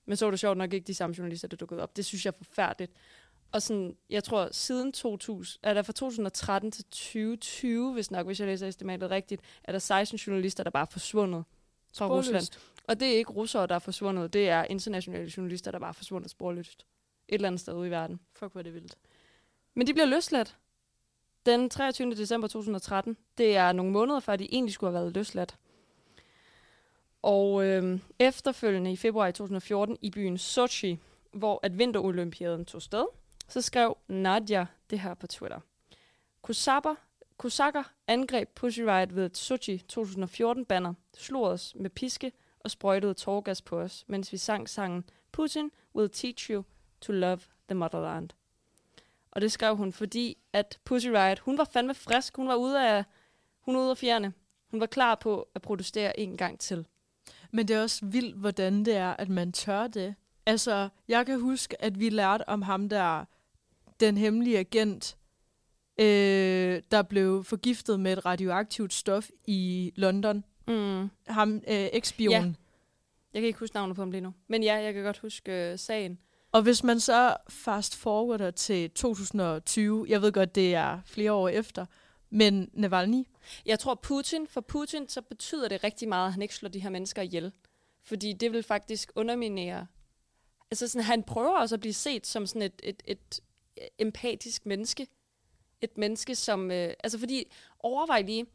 Men 0.05 0.17
så 0.17 0.25
var 0.25 0.31
det 0.31 0.39
sjovt 0.39 0.57
nok 0.57 0.73
ikke 0.73 0.87
de 0.87 0.93
samme 0.93 1.15
journalister, 1.17 1.47
der 1.47 1.57
dukkede 1.57 1.81
op. 1.81 1.97
Det 1.97 2.05
synes 2.05 2.25
jeg 2.25 2.31
er 2.31 2.43
forfærdeligt. 2.45 2.91
Og 3.51 3.61
sådan, 3.61 3.97
jeg 4.09 4.23
tror, 4.23 4.49
siden 4.51 4.91
2000, 4.91 5.59
er 5.63 5.73
der 5.73 5.81
fra 5.81 5.93
2013 5.93 6.71
til 6.71 6.83
2020, 6.83 7.93
hvis 7.93 8.11
nok, 8.11 8.25
hvis 8.25 8.39
jeg 8.39 8.47
læser 8.47 8.67
estimatet 8.67 9.09
rigtigt, 9.09 9.41
er 9.63 9.71
der 9.71 9.79
16 9.79 10.17
journalister, 10.17 10.63
der 10.63 10.71
bare 10.71 10.81
er 10.81 10.91
forsvundet 10.91 11.43
fra 11.93 12.07
Sporløst. 12.07 12.27
Rusland. 12.29 12.61
Og 12.87 12.99
det 12.99 13.07
er 13.07 13.17
ikke 13.17 13.31
russere, 13.31 13.67
der 13.67 13.75
er 13.75 13.79
forsvundet, 13.79 14.33
det 14.33 14.49
er 14.49 14.63
internationale 14.63 15.31
journalister, 15.37 15.71
der 15.71 15.79
bare 15.79 15.89
er 15.89 15.93
forsvundet 15.93 16.31
sporløst. 16.31 16.85
Et 17.27 17.35
eller 17.35 17.47
andet 17.47 17.61
sted 17.61 17.73
ude 17.73 17.87
i 17.87 17.91
verden. 17.91 18.19
Fuck, 18.33 18.51
hvor 18.51 18.59
er 18.59 18.63
det 18.63 18.73
vildt. 18.73 18.97
Men 19.73 19.87
de 19.87 19.93
bliver 19.93 20.05
løsladt 20.05 20.57
den 21.45 21.69
23. 21.69 22.11
december 22.11 22.47
2013. 22.47 23.17
Det 23.37 23.55
er 23.55 23.71
nogle 23.71 23.91
måneder 23.91 24.19
før, 24.19 24.35
de 24.35 24.53
egentlig 24.53 24.73
skulle 24.73 24.91
have 24.93 25.01
været 25.01 25.15
løsladt. 25.15 25.57
Og 27.21 27.65
øh, 27.65 27.99
efterfølgende 28.19 28.91
i 28.91 28.95
februar 28.95 29.31
2014 29.31 29.97
i 30.01 30.09
byen 30.09 30.37
Sochi, 30.37 30.99
hvor 31.33 31.59
at 31.63 31.77
vinterolympiaden 31.77 32.65
tog 32.65 32.81
sted, 32.81 33.05
så 33.47 33.61
skrev 33.61 33.97
Nadia 34.07 34.65
det 34.89 34.99
her 34.99 35.13
på 35.13 35.27
Twitter. 35.27 35.59
Kusaber, 36.41 36.95
Kusakker 37.37 37.83
angreb 38.07 38.49
Pussy 38.55 38.79
Riot 38.79 39.15
ved 39.15 39.25
et 39.25 39.37
Sochi 39.37 39.83
2014-banner, 39.93 40.93
slog 41.17 41.43
os 41.43 41.75
med 41.75 41.89
piske 41.89 42.31
og 42.59 42.71
sprøjtede 42.71 43.13
tårgas 43.13 43.61
på 43.61 43.79
os, 43.79 44.05
mens 44.07 44.31
vi 44.31 44.37
sang 44.37 44.69
sangen 44.69 45.03
Putin 45.31 45.71
will 45.95 46.09
teach 46.09 46.51
you 46.51 46.63
to 47.01 47.13
love 47.13 47.39
the 47.67 47.75
motherland. 47.75 48.29
Og 49.35 49.41
det 49.41 49.51
skrev 49.51 49.77
hun, 49.77 49.91
fordi 49.91 50.37
at 50.53 50.79
Pussy 50.85 51.07
Riot, 51.07 51.39
hun 51.39 51.57
var 51.57 51.69
fandme 51.73 51.93
frisk. 51.93 52.35
Hun 52.35 52.47
var 52.47 52.55
ude 52.55 52.89
af, 52.89 53.03
hun 53.61 53.75
var 53.75 53.81
ude 53.81 53.91
af 53.91 53.97
fjerne. 53.97 54.33
Hun 54.71 54.79
var 54.79 54.85
klar 54.85 55.15
på 55.15 55.47
at 55.55 55.61
protestere 55.61 56.19
en 56.19 56.37
gang 56.37 56.59
til. 56.59 56.85
Men 57.51 57.67
det 57.67 57.75
er 57.75 57.81
også 57.81 58.05
vildt, 58.05 58.35
hvordan 58.35 58.85
det 58.85 58.95
er, 58.95 59.11
at 59.11 59.29
man 59.29 59.51
tør 59.51 59.87
det. 59.87 60.15
Altså, 60.45 60.89
jeg 61.07 61.25
kan 61.25 61.39
huske, 61.39 61.81
at 61.81 61.99
vi 61.99 62.09
lærte 62.09 62.49
om 62.49 62.61
ham 62.61 62.89
der, 62.89 63.25
den 63.99 64.17
hemmelige 64.17 64.59
agent, 64.59 65.17
øh, 65.99 66.81
der 66.91 67.01
blev 67.01 67.43
forgiftet 67.43 67.99
med 67.99 68.13
et 68.13 68.25
radioaktivt 68.25 68.93
stof 68.93 69.29
i 69.47 69.91
London. 69.95 70.43
Mm. 70.67 71.09
Ham, 71.27 71.55
øh, 71.55 71.89
ekspion. 71.93 72.31
Ja. 72.31 72.53
Jeg 73.33 73.41
kan 73.41 73.47
ikke 73.47 73.59
huske 73.59 73.75
navnet 73.75 73.95
på 73.95 74.01
ham 74.01 74.11
lige 74.11 74.21
nu. 74.21 74.33
Men 74.47 74.63
ja, 74.63 74.75
jeg 74.75 74.93
kan 74.93 75.03
godt 75.03 75.17
huske 75.17 75.71
øh, 75.71 75.79
sagen. 75.79 76.19
Og 76.55 76.61
hvis 76.61 76.83
man 76.83 76.99
så 76.99 77.37
fast 77.49 77.95
forwarder 77.95 78.51
til 78.51 78.91
2020, 78.91 80.05
jeg 80.09 80.21
ved 80.21 80.31
godt, 80.31 80.55
det 80.55 80.75
er 80.75 80.99
flere 81.05 81.31
år 81.31 81.49
efter, 81.49 81.85
men 82.29 82.69
Navalny, 82.73 83.23
Jeg 83.65 83.79
tror 83.79 83.95
Putin, 83.95 84.47
for 84.47 84.61
Putin, 84.61 85.09
så 85.09 85.21
betyder 85.21 85.67
det 85.67 85.83
rigtig 85.83 86.07
meget, 86.07 86.27
at 86.27 86.33
han 86.33 86.41
ikke 86.41 86.55
slår 86.55 86.69
de 86.69 86.79
her 86.79 86.89
mennesker 86.89 87.21
ihjel. 87.21 87.51
Fordi 88.03 88.33
det 88.33 88.51
vil 88.51 88.63
faktisk 88.63 89.11
underminere... 89.15 89.87
Altså 90.71 90.87
sådan, 90.87 91.05
han 91.05 91.23
prøver 91.23 91.59
også 91.59 91.75
at 91.75 91.79
blive 91.79 91.93
set 91.93 92.27
som 92.27 92.47
sådan 92.47 92.61
et, 92.61 92.81
et, 92.83 93.03
et 93.05 93.39
empatisk 93.97 94.65
menneske. 94.65 95.07
Et 95.81 95.97
menneske, 95.97 96.35
som... 96.35 96.71
Øh, 96.71 96.93
altså 97.03 97.19
fordi, 97.19 97.51
overvej 97.79 98.21
lige, 98.21 98.45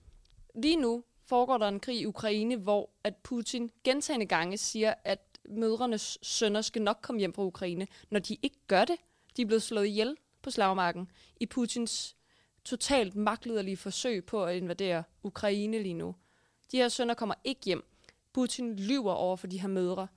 lige 0.54 0.76
nu 0.76 1.04
foregår 1.26 1.58
der 1.58 1.68
en 1.68 1.80
krig 1.80 2.00
i 2.00 2.06
Ukraine, 2.06 2.56
hvor 2.56 2.90
at 3.04 3.16
Putin 3.16 3.70
gentagende 3.84 4.26
gange 4.26 4.58
siger, 4.58 4.94
at 5.04 5.29
mødrenes 5.48 6.18
sønner 6.22 6.60
skal 6.60 6.82
nok 6.82 6.98
komme 7.02 7.18
hjem 7.18 7.32
fra 7.32 7.42
Ukraine, 7.42 7.86
når 8.10 8.20
de 8.20 8.36
ikke 8.42 8.58
gør 8.66 8.84
det. 8.84 8.96
De 9.36 9.42
er 9.42 9.46
blevet 9.46 9.62
slået 9.62 9.86
ihjel 9.86 10.16
på 10.42 10.50
slagmarken 10.50 11.10
i 11.40 11.46
Putins 11.46 12.16
totalt 12.64 13.16
magtliderlige 13.16 13.76
forsøg 13.76 14.24
på 14.24 14.44
at 14.44 14.56
invadere 14.56 15.02
Ukraine 15.22 15.82
lige 15.82 15.94
nu. 15.94 16.14
De 16.72 16.76
her 16.76 16.88
sønner 16.88 17.14
kommer 17.14 17.34
ikke 17.44 17.60
hjem. 17.64 17.84
Putin 18.32 18.76
lyver 18.76 19.12
over 19.12 19.36
for 19.36 19.46
de 19.46 19.60
her 19.60 19.68
mødre. 19.68 20.08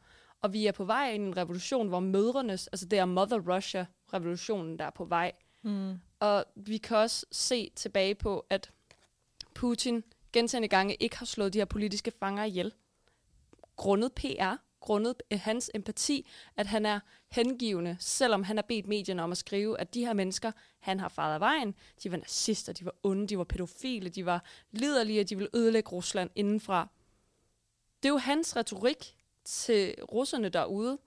Og 0.41 0.53
vi 0.53 0.65
er 0.67 0.71
på 0.71 0.85
vej 0.85 1.11
ind 1.11 1.23
i 1.23 1.27
en 1.27 1.37
revolution, 1.37 1.87
hvor 1.87 1.99
mødrenes, 1.99 2.67
altså 2.67 2.85
det 2.85 2.99
er 2.99 3.05
Mother 3.05 3.55
Russia-revolutionen, 3.55 4.79
der 4.79 4.85
er 4.85 4.89
på 4.89 5.05
vej. 5.05 5.31
mm. 5.61 5.93
Og 6.19 6.45
vi 6.55 6.77
kan 6.77 6.97
også 6.97 7.25
se 7.31 7.71
tilbage 7.75 8.15
på, 8.15 8.45
at 8.49 8.71
Putin 9.53 10.03
gentagende 10.33 10.67
gange 10.67 10.95
ikke 10.95 11.17
har 11.17 11.25
slået 11.25 11.53
de 11.53 11.57
her 11.57 11.65
politiske 11.65 12.11
fanger 12.11 12.43
ihjel. 12.43 12.73
Grundet 13.75 14.13
PR, 14.13 14.55
grundet 14.83 15.23
øh, 15.31 15.39
hans 15.39 15.71
empati, 15.73 16.27
at 16.57 16.67
han 16.67 16.85
er 16.85 16.99
hengivende, 17.31 17.97
selvom 17.99 18.43
han 18.43 18.57
har 18.57 18.61
bedt 18.61 18.87
medierne 18.87 19.23
om 19.23 19.31
at 19.31 19.37
skrive, 19.37 19.79
at 19.79 19.93
de 19.93 20.05
her 20.05 20.13
mennesker, 20.13 20.51
han 20.79 20.99
har 20.99 21.09
faret 21.09 21.33
af 21.33 21.39
vejen, 21.39 21.75
de 22.03 22.11
var 22.11 22.17
nazister, 22.17 22.73
de 22.73 22.85
var 22.85 22.95
onde, 23.03 23.27
de 23.27 23.37
var 23.37 23.43
pædofile, 23.43 24.09
de 24.09 24.25
var 24.25 24.43
liderlige, 24.71 25.21
og 25.21 25.29
de 25.29 25.35
ville 25.35 25.55
ødelægge 25.55 25.89
Rusland 25.89 26.29
indenfra. 26.35 26.87
Det 28.03 28.09
er 28.09 28.13
jo 28.13 28.17
hans 28.17 28.55
retorik 28.55 29.15
til 29.43 29.95
russerne 30.11 30.49
derude. 30.49 30.97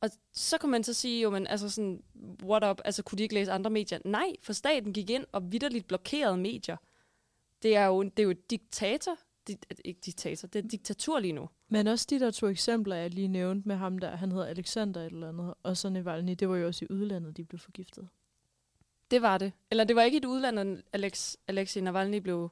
Og 0.00 0.10
så 0.32 0.58
kan 0.58 0.70
man 0.70 0.84
så 0.84 0.94
sige, 0.94 1.22
jo, 1.22 1.30
men 1.30 1.46
altså 1.46 1.68
sådan, 1.68 2.02
what 2.42 2.64
up, 2.70 2.80
altså 2.84 3.02
kunne 3.02 3.18
de 3.18 3.22
ikke 3.22 3.34
læse 3.34 3.52
andre 3.52 3.70
medier? 3.70 3.98
Nej, 4.04 4.32
for 4.42 4.52
staten 4.52 4.92
gik 4.92 5.10
ind 5.10 5.26
og 5.32 5.52
vidderligt 5.52 5.86
blokerede 5.88 6.36
medier. 6.36 6.76
Det 7.62 7.76
er 7.76 7.84
jo, 7.84 8.02
det 8.02 8.18
er 8.18 8.22
jo 8.22 8.30
et 8.30 8.50
diktator, 8.50 9.16
ikke 9.84 10.00
diktator, 10.06 10.48
det 10.48 10.64
er 10.64 10.68
diktatur 10.68 11.18
lige 11.18 11.32
nu. 11.32 11.48
Men 11.68 11.86
også 11.86 12.06
de 12.10 12.20
der 12.20 12.30
to 12.30 12.46
eksempler, 12.46 12.96
jeg 12.96 13.10
lige 13.14 13.28
nævnte 13.28 13.68
med 13.68 13.76
ham 13.76 13.98
der, 13.98 14.16
han 14.16 14.32
hedder 14.32 14.46
Alexander 14.46 15.00
et 15.00 15.12
eller 15.12 15.28
andet, 15.28 15.54
og 15.62 15.76
så 15.76 15.90
Navalny, 15.90 16.32
det 16.38 16.48
var 16.48 16.56
jo 16.56 16.66
også 16.66 16.84
i 16.84 16.92
udlandet, 16.92 17.36
de 17.36 17.44
blev 17.44 17.58
forgiftet. 17.58 18.08
Det 19.10 19.22
var 19.22 19.38
det. 19.38 19.52
Eller 19.70 19.84
det 19.84 19.96
var 19.96 20.02
ikke 20.02 20.16
et 20.18 20.24
udland, 20.24 20.78
Alex, 20.92 21.34
Alexei 21.48 21.82
Navalny 21.82 22.16
blev... 22.16 22.48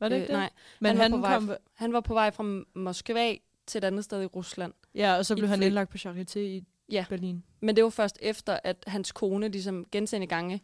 Var 0.00 0.08
det 0.08 0.16
ikke 0.16 0.26
det? 0.26 0.32
Nej, 0.34 0.50
Men 0.80 0.96
han 0.96 1.12
han, 1.12 1.12
var 1.12 1.18
på 1.18 1.20
vej 1.20 1.38
kom, 1.38 1.56
han 1.74 1.92
var 1.92 2.00
på 2.00 2.14
vej 2.14 2.30
fra 2.30 2.64
Moskva 2.74 3.34
til 3.66 3.78
et 3.78 3.84
andet 3.84 4.04
sted 4.04 4.22
i 4.22 4.26
Rusland. 4.26 4.72
ja, 4.94 5.16
og 5.16 5.26
så 5.26 5.34
i 5.34 5.36
blev 5.36 5.48
han 5.48 5.58
fly. 5.58 5.64
indlagt 5.66 5.90
på 5.90 5.96
Charité 5.98 6.38
i 6.38 6.64
Ja. 6.92 7.04
Berlin. 7.08 7.44
Men 7.60 7.76
det 7.76 7.84
var 7.84 7.90
først 7.90 8.18
efter, 8.22 8.58
at 8.64 8.84
hans 8.86 9.12
kone 9.12 9.48
ligesom 9.48 9.86
gentagende 9.92 10.26
gange 10.26 10.62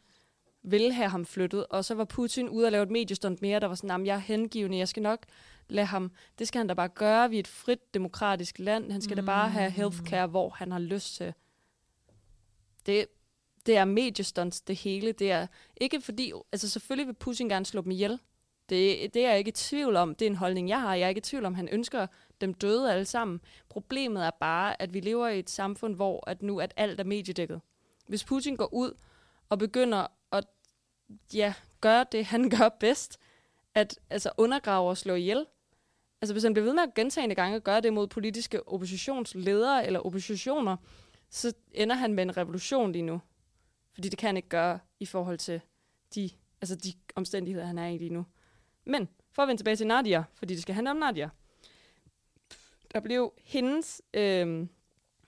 ville 0.62 0.92
have 0.92 1.08
ham 1.08 1.26
flyttet, 1.26 1.66
og 1.66 1.84
så 1.84 1.94
var 1.94 2.04
Putin 2.04 2.48
ude 2.48 2.66
og 2.66 2.72
lave 2.72 2.82
et 2.82 2.90
mediestunt 2.90 3.42
mere, 3.42 3.60
der 3.60 3.66
var 3.66 3.74
sådan, 3.74 4.06
jeg 4.06 4.14
er 4.14 4.18
hengivende, 4.18 4.78
jeg 4.78 4.88
skal 4.88 5.02
nok 5.02 5.26
lade 5.68 5.86
ham, 5.86 6.12
det 6.38 6.48
skal 6.48 6.58
han 6.58 6.66
da 6.66 6.74
bare 6.74 6.88
gøre, 6.88 7.30
vi 7.30 7.36
er 7.36 7.40
et 7.40 7.48
frit, 7.48 7.94
demokratisk 7.94 8.58
land, 8.58 8.92
han 8.92 9.02
skal 9.02 9.14
mm. 9.14 9.22
da 9.22 9.26
bare 9.26 9.48
have 9.48 9.70
healthcare, 9.70 10.26
hvor 10.26 10.48
han 10.50 10.72
har 10.72 10.78
lyst 10.78 11.14
til. 11.14 11.34
Det, 12.86 13.06
det 13.66 13.76
er 13.76 13.84
mediestunts, 13.84 14.60
det 14.60 14.76
hele, 14.76 15.12
det 15.12 15.30
er 15.30 15.46
ikke 15.80 16.00
fordi, 16.00 16.32
altså 16.52 16.68
selvfølgelig 16.68 17.06
vil 17.06 17.14
Putin 17.14 17.48
gerne 17.48 17.66
slå 17.66 17.80
dem 17.80 17.90
ihjel, 17.90 18.20
det, 18.68 19.14
det 19.14 19.24
er 19.24 19.28
jeg 19.28 19.38
ikke 19.38 19.48
i 19.48 19.52
tvivl 19.52 19.96
om. 19.96 20.14
Det 20.14 20.26
er 20.26 20.30
en 20.30 20.36
holdning, 20.36 20.68
jeg 20.68 20.80
har. 20.80 20.94
Jeg 20.94 21.04
er 21.04 21.08
ikke 21.08 21.18
i 21.18 21.22
tvivl 21.22 21.44
om, 21.44 21.54
han 21.54 21.68
ønsker 21.68 22.06
dem 22.40 22.54
døde 22.54 22.92
alle 22.92 23.04
sammen. 23.04 23.40
Problemet 23.68 24.26
er 24.26 24.30
bare, 24.30 24.82
at 24.82 24.94
vi 24.94 25.00
lever 25.00 25.28
i 25.28 25.38
et 25.38 25.50
samfund, 25.50 25.94
hvor 25.94 26.30
at 26.30 26.42
nu 26.42 26.60
at 26.60 26.74
alt 26.76 27.00
er 27.00 27.04
mediedækket. 27.04 27.60
Hvis 28.06 28.24
Putin 28.24 28.56
går 28.56 28.74
ud 28.74 28.92
og 29.48 29.58
begynder 29.58 30.06
at 30.32 30.44
ja, 31.34 31.54
gøre 31.80 32.06
det, 32.12 32.24
han 32.24 32.50
gør 32.50 32.68
bedst, 32.68 33.18
at 33.74 33.98
altså, 34.10 34.30
undergrave 34.36 34.88
og 34.88 34.96
slå 34.96 35.14
ihjel, 35.14 35.46
altså 36.22 36.34
hvis 36.34 36.42
han 36.42 36.54
bliver 36.54 36.64
ved 36.64 36.74
med 36.74 36.82
at 36.82 36.94
gentagende 36.94 37.34
gange 37.34 37.56
at 37.56 37.64
gøre 37.64 37.80
det 37.80 37.92
mod 37.92 38.06
politiske 38.06 38.68
oppositionsledere 38.68 39.86
eller 39.86 40.00
oppositioner, 40.00 40.76
så 41.30 41.52
ender 41.72 41.96
han 41.96 42.14
med 42.14 42.22
en 42.22 42.36
revolution 42.36 42.92
lige 42.92 43.02
nu. 43.02 43.20
Fordi 43.94 44.08
det 44.08 44.18
kan 44.18 44.26
han 44.26 44.36
ikke 44.36 44.48
gøre 44.48 44.78
i 45.00 45.06
forhold 45.06 45.38
til 45.38 45.60
de, 46.14 46.30
altså 46.60 46.76
de 46.76 46.92
omstændigheder, 47.14 47.66
han 47.66 47.78
er 47.78 47.88
i 47.88 47.98
lige 47.98 48.12
nu. 48.12 48.26
Men 48.84 49.08
for 49.32 49.42
at 49.42 49.48
vende 49.48 49.60
tilbage 49.60 49.76
til 49.76 49.86
Nadia, 49.86 50.24
fordi 50.34 50.54
det 50.54 50.62
skal 50.62 50.74
handle 50.74 50.90
om 50.90 50.96
Nadia. 50.96 51.30
Der 52.92 53.00
blev 53.00 53.32
hendes 53.38 54.02
øh, 54.14 54.66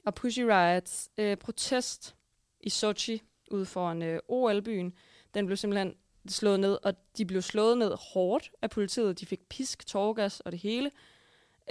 og 0.04 0.14
Pussy 0.14 0.40
Riots 0.40 1.10
øh, 1.18 1.36
protest 1.36 2.16
i 2.60 2.70
Sochi 2.70 3.22
ude 3.50 3.66
foran 3.66 4.02
øh, 4.02 4.20
OL-byen. 4.28 4.94
Den 5.34 5.46
blev 5.46 5.56
simpelthen 5.56 5.94
slået 6.32 6.60
ned, 6.60 6.78
og 6.82 6.94
de 7.16 7.26
blev 7.26 7.42
slået 7.42 7.78
ned 7.78 7.96
hårdt 8.12 8.50
af 8.62 8.70
politiet. 8.70 9.20
De 9.20 9.26
fik 9.26 9.40
pisk, 9.48 9.86
tårgas 9.86 10.40
og 10.40 10.52
det 10.52 10.60
hele. 10.60 10.90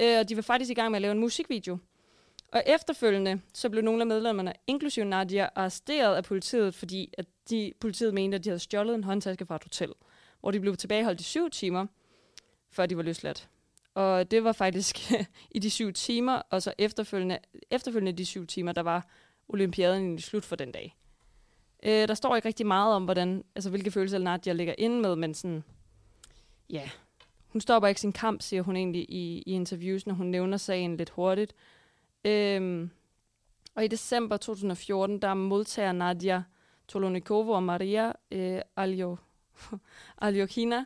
Øh, 0.02 0.20
og 0.20 0.30
de 0.30 0.36
var 0.36 0.42
faktisk 0.42 0.72
i 0.72 0.74
gang 0.74 0.92
med 0.92 0.98
at 0.98 1.02
lave 1.02 1.12
en 1.12 1.20
musikvideo. 1.20 1.78
Og 2.52 2.64
efterfølgende, 2.66 3.42
så 3.54 3.70
blev 3.70 3.84
nogle 3.84 4.02
af 4.02 4.08
medlemmerne, 4.08 4.54
inklusive 4.68 5.06
Nadia, 5.06 5.50
arresteret 5.56 6.16
af 6.16 6.24
politiet, 6.24 6.76
fordi 6.76 7.14
at 7.18 7.26
de, 7.50 7.74
politiet 7.80 8.14
mente, 8.14 8.36
at 8.36 8.44
de 8.44 8.50
havde 8.50 8.60
stjålet 8.60 8.96
en 8.96 9.04
håndtaske 9.04 9.46
fra 9.46 9.56
et 9.56 9.64
hotel 9.64 9.94
hvor 10.40 10.52
de 10.52 10.60
blev 10.60 10.76
tilbageholdt 10.78 11.22
i 11.22 11.24
syv 11.24 11.50
timer, 11.50 11.86
før 12.70 12.86
de 12.86 12.98
var 12.98 13.04
løsladt. 13.04 13.50
Og 13.94 14.32
det 14.32 14.44
var 14.44 14.52
faktisk 14.52 15.12
i 15.56 15.60
de 15.60 15.70
syv 15.70 15.94
timer, 15.94 16.42
og 16.50 16.62
så 16.62 16.74
efterfølgende, 16.78 17.40
efterfølgende 17.72 18.18
de 18.18 18.26
syv 18.26 18.48
timer, 18.48 18.72
der 18.72 18.82
var 18.82 19.08
olympiaden 19.48 20.16
i 20.16 20.22
slut 20.22 20.46
for 20.46 20.56
den 20.56 20.72
dag. 20.72 20.96
Øh, 21.84 22.08
der 22.08 22.14
står 22.14 22.36
ikke 22.36 22.48
rigtig 22.48 22.66
meget 22.66 22.96
om, 22.96 23.06
hvordan, 23.06 23.44
altså, 23.56 23.70
hvilke 23.70 23.92
følelser 23.92 24.18
Nadia 24.18 24.54
ligger 24.54 24.76
inde 24.78 25.02
med, 25.02 25.16
men 25.16 25.34
sådan, 25.34 25.64
ja, 26.70 26.90
hun 27.48 27.62
stopper 27.62 27.88
ikke 27.88 28.02
sin 28.02 28.12
kamp, 28.12 28.42
siger 28.42 28.62
hun 28.62 28.76
egentlig 28.76 29.10
i, 29.10 29.44
i 29.46 29.52
interviews, 29.52 30.08
når 30.08 30.14
hun 30.14 30.28
nævner 30.28 30.58
sagen 30.58 30.98
lidt 30.98 31.10
hurtigt. 31.10 31.56
Øhm, 32.26 32.90
og 33.76 33.86
i 33.86 33.88
december 33.88 34.38
2014, 34.38 35.22
der 35.22 35.34
modtager 35.34 35.92
Nadia 35.92 36.44
Tolonikova 36.88 37.54
og 37.54 37.64
Maria 37.64 38.12
øh, 38.32 38.62
Aljo 38.76 39.18
Aljokina. 40.22 40.86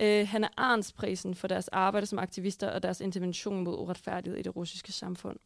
Øh, 0.00 0.28
han 0.28 0.44
er 0.44 0.48
Arnsprisen 0.56 1.34
for 1.34 1.48
deres 1.48 1.68
arbejde 1.68 2.06
som 2.06 2.18
aktivister 2.18 2.70
og 2.70 2.82
deres 2.82 3.00
intervention 3.00 3.64
mod 3.64 3.74
uretfærdighed 3.74 4.38
i 4.38 4.42
det 4.42 4.56
russiske 4.56 4.92
samfund. 4.92 5.38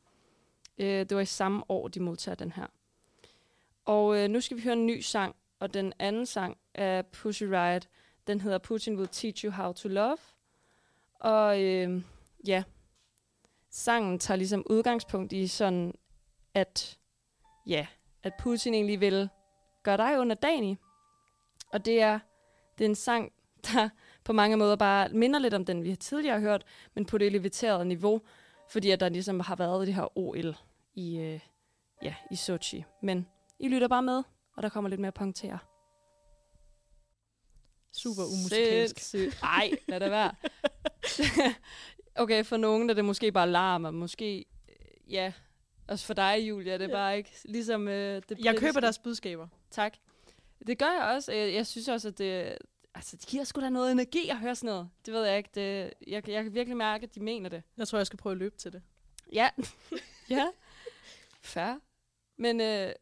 Øh, 0.78 0.86
det 0.86 1.14
var 1.14 1.20
i 1.20 1.26
samme 1.26 1.62
år, 1.68 1.88
de 1.88 2.00
modtager 2.00 2.34
den 2.34 2.52
her. 2.52 2.66
Og 3.84 4.18
øh, 4.18 4.28
nu 4.28 4.40
skal 4.40 4.56
vi 4.56 4.62
høre 4.62 4.72
en 4.72 4.86
ny 4.86 5.00
sang, 5.00 5.36
og 5.60 5.74
den 5.74 5.92
anden 5.98 6.26
sang 6.26 6.58
er 6.74 7.02
Pussy 7.02 7.42
Riot. 7.42 7.88
Den 8.26 8.40
hedder 8.40 8.58
Putin 8.58 8.96
Will 8.96 9.08
Teach 9.08 9.44
You 9.44 9.52
How 9.52 9.72
to 9.72 9.88
Love. 9.88 10.18
Og 11.14 11.62
øh, 11.62 12.02
ja, 12.46 12.62
sangen 13.70 14.18
tager 14.18 14.36
ligesom 14.36 14.66
udgangspunkt 14.70 15.32
i 15.32 15.46
sådan, 15.46 15.94
at 16.54 16.98
ja, 17.66 17.86
at 18.22 18.32
Putin 18.38 18.74
egentlig 18.74 19.00
vil 19.00 19.28
gøre 19.82 19.96
dig 19.96 20.18
under 20.18 20.34
dagen 20.34 20.64
i. 20.64 20.76
Og 21.72 21.84
det 21.84 22.02
er 22.02 22.18
det 22.78 22.84
er 22.84 22.88
en 22.88 22.94
sang, 22.94 23.32
der 23.72 23.88
på 24.24 24.32
mange 24.32 24.56
måder 24.56 24.76
bare 24.76 25.08
minder 25.08 25.38
lidt 25.38 25.54
om 25.54 25.64
den, 25.64 25.82
vi 25.82 25.88
har 25.88 25.96
tidligere 25.96 26.40
hørt, 26.40 26.64
men 26.94 27.06
på 27.06 27.18
det 27.18 27.26
eleviterede 27.26 27.84
niveau, 27.84 28.20
fordi 28.70 28.90
at 28.90 29.00
der 29.00 29.08
ligesom 29.08 29.40
har 29.40 29.56
været 29.56 29.86
det 29.86 29.94
her 29.94 30.18
OL 30.18 30.56
i, 30.94 31.18
øh, 31.18 31.40
ja, 32.02 32.14
i 32.30 32.36
Sochi. 32.36 32.84
Men 33.02 33.26
i 33.60 33.68
lytter 33.68 33.88
bare 33.88 34.02
med, 34.02 34.22
og 34.56 34.62
der 34.62 34.68
kommer 34.68 34.90
lidt 34.90 35.00
mere 35.00 35.12
punk 35.12 35.34
til 35.36 35.46
jer. 35.46 35.58
Super 37.92 38.22
umusikalsk. 38.22 39.14
Nej, 39.42 39.70
lad 39.88 40.00
det 40.00 40.10
være. 40.10 40.34
okay, 42.22 42.44
for 42.44 42.56
nogen 42.56 42.90
er 42.90 42.94
det 42.94 43.04
måske 43.04 43.32
bare 43.32 43.50
larm, 43.50 43.84
og 43.84 43.94
måske, 43.94 44.44
øh, 44.68 45.12
ja, 45.12 45.32
også 45.88 46.06
for 46.06 46.14
dig, 46.14 46.38
Julia, 46.48 46.72
det 46.72 46.82
er 46.82 46.88
ja. 46.88 46.94
bare 46.94 47.16
ikke 47.16 47.30
ligesom... 47.44 47.88
Øh, 47.88 48.22
det 48.28 48.38
jeg 48.44 48.58
køber 48.58 48.80
deres 48.80 48.98
budskaber. 48.98 49.48
Tak. 49.70 49.96
Det 50.66 50.78
gør 50.78 50.92
jeg 50.92 51.02
også. 51.02 51.32
Jeg, 51.32 51.54
jeg 51.54 51.66
synes 51.66 51.88
også, 51.88 52.08
at 52.08 52.18
det, 52.18 52.58
altså, 52.94 53.16
det 53.16 53.26
giver 53.26 53.44
sgu 53.44 53.60
da 53.60 53.68
noget 53.68 53.92
energi 53.92 54.28
at 54.28 54.38
høre 54.38 54.54
sådan 54.54 54.74
noget. 54.74 54.88
Det 55.06 55.14
ved 55.14 55.24
jeg 55.24 55.38
ikke. 55.38 55.50
Det, 55.54 55.92
jeg, 56.06 56.28
jeg 56.28 56.42
kan 56.44 56.54
virkelig 56.54 56.76
mærke, 56.76 57.04
at 57.04 57.14
de 57.14 57.20
mener 57.20 57.48
det. 57.48 57.62
Jeg 57.76 57.88
tror, 57.88 57.98
jeg 57.98 58.06
skal 58.06 58.16
prøve 58.16 58.32
at 58.32 58.38
løbe 58.38 58.56
til 58.56 58.72
det. 58.72 58.82
Ja. 59.32 59.50
ja. 60.30 60.46
Fair. 61.42 61.78
Men 62.38 62.60
øh, 62.60 62.92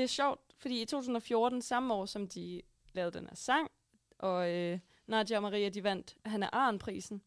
det 0.00 0.04
er 0.04 0.08
sjovt, 0.08 0.40
fordi 0.56 0.82
i 0.82 0.84
2014, 0.84 1.62
samme 1.62 1.94
år 1.94 2.06
som 2.06 2.28
de 2.28 2.62
lavede 2.92 3.18
den 3.18 3.26
her 3.26 3.34
sang, 3.34 3.70
og 4.18 4.50
øh, 4.50 4.78
Nadia 5.06 5.36
og 5.36 5.42
Maria, 5.42 5.68
de 5.68 5.84
vandt 5.84 6.16
Hanna 6.24 6.48
Arendt-prisen, 6.52 7.22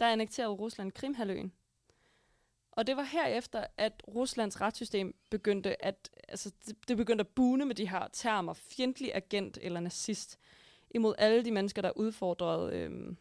der 0.00 0.08
annekterede 0.08 0.52
Rusland 0.52 0.92
Krimhaløen. 0.92 1.52
Og 2.70 2.86
det 2.86 2.96
var 2.96 3.02
herefter, 3.02 3.66
at 3.76 4.02
Ruslands 4.08 4.60
retssystem 4.60 5.16
begyndte 5.30 5.84
at, 5.84 6.10
altså, 6.28 6.52
det, 6.66 6.88
det 6.88 6.96
begyndte 6.96 7.22
at 7.22 7.28
bune 7.28 7.64
med 7.64 7.74
de 7.74 7.88
her 7.88 8.08
termer, 8.12 8.52
fjendtlig 8.52 9.14
agent 9.14 9.58
eller 9.62 9.80
nazist 9.80 10.38
imod 10.90 11.14
alle 11.18 11.44
de 11.44 11.50
mennesker, 11.50 11.82
der 11.82 11.90
udfordrede 11.90 12.76
øh, 12.76 13.16